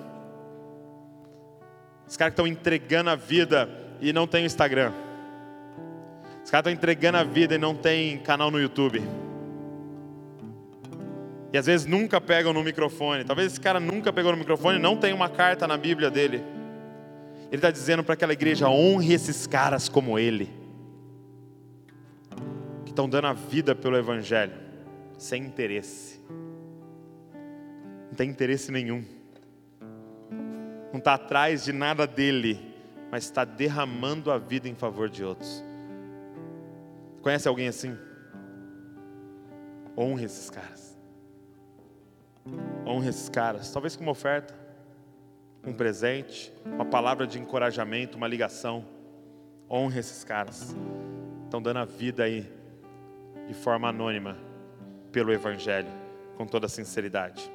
Os 2.06 2.16
caras 2.16 2.34
que 2.34 2.40
estão 2.40 2.46
entregando 2.46 3.10
a 3.10 3.14
vida 3.16 3.68
e 4.00 4.12
não 4.12 4.26
tem 4.26 4.44
Instagram. 4.44 4.92
Os 6.44 6.50
caras 6.50 6.66
estão 6.66 6.72
entregando 6.72 7.18
a 7.18 7.24
vida 7.24 7.54
e 7.54 7.58
não 7.58 7.74
tem 7.74 8.18
canal 8.18 8.50
no 8.50 8.60
YouTube. 8.60 9.02
E 11.52 11.58
às 11.58 11.66
vezes 11.66 11.86
nunca 11.86 12.20
pegam 12.20 12.52
no 12.52 12.62
microfone. 12.62 13.24
Talvez 13.24 13.52
esse 13.52 13.60
cara 13.60 13.80
nunca 13.80 14.12
pegou 14.12 14.30
no 14.30 14.38
microfone 14.38 14.78
não 14.78 14.96
tem 14.96 15.12
uma 15.12 15.28
carta 15.28 15.66
na 15.66 15.76
Bíblia 15.76 16.10
dele. 16.10 16.44
Ele 17.46 17.56
está 17.56 17.70
dizendo 17.70 18.02
para 18.04 18.14
aquela 18.14 18.32
igreja: 18.32 18.68
honre 18.68 19.14
esses 19.14 19.46
caras 19.46 19.88
como 19.88 20.18
ele, 20.18 20.50
que 22.84 22.90
estão 22.90 23.08
dando 23.08 23.28
a 23.28 23.32
vida 23.32 23.74
pelo 23.74 23.96
Evangelho, 23.96 24.52
sem 25.16 25.42
interesse 25.44 26.20
não 28.06 28.14
tem 28.16 28.30
interesse 28.30 28.72
nenhum, 28.72 29.04
não 30.90 30.98
está 30.98 31.12
atrás 31.14 31.64
de 31.64 31.72
nada 31.72 32.06
dele, 32.06 32.74
mas 33.10 33.24
está 33.24 33.44
derramando 33.44 34.30
a 34.30 34.38
vida 34.38 34.68
em 34.68 34.74
favor 34.74 35.10
de 35.10 35.22
outros. 35.22 35.62
Conhece 37.20 37.46
alguém 37.46 37.68
assim? 37.68 37.94
Honre 39.98 40.24
esses 40.24 40.48
caras. 40.48 40.96
Honre 42.86 43.08
esses 43.10 43.28
caras. 43.28 43.70
Talvez 43.70 43.96
com 43.96 44.02
uma 44.02 44.12
oferta, 44.12 44.54
um 45.62 45.74
presente, 45.74 46.50
uma 46.64 46.86
palavra 46.86 47.26
de 47.26 47.38
encorajamento, 47.38 48.16
uma 48.16 48.28
ligação. 48.28 48.82
Honre 49.68 49.98
esses 49.98 50.24
caras. 50.24 50.74
Estão 51.44 51.60
dando 51.60 51.80
a 51.80 51.84
vida 51.84 52.24
aí 52.24 52.50
de 53.46 53.52
forma 53.52 53.88
anônima 53.88 54.45
pelo 55.16 55.32
Evangelho, 55.32 55.88
com 56.36 56.46
toda 56.46 56.68
sinceridade. 56.68 57.50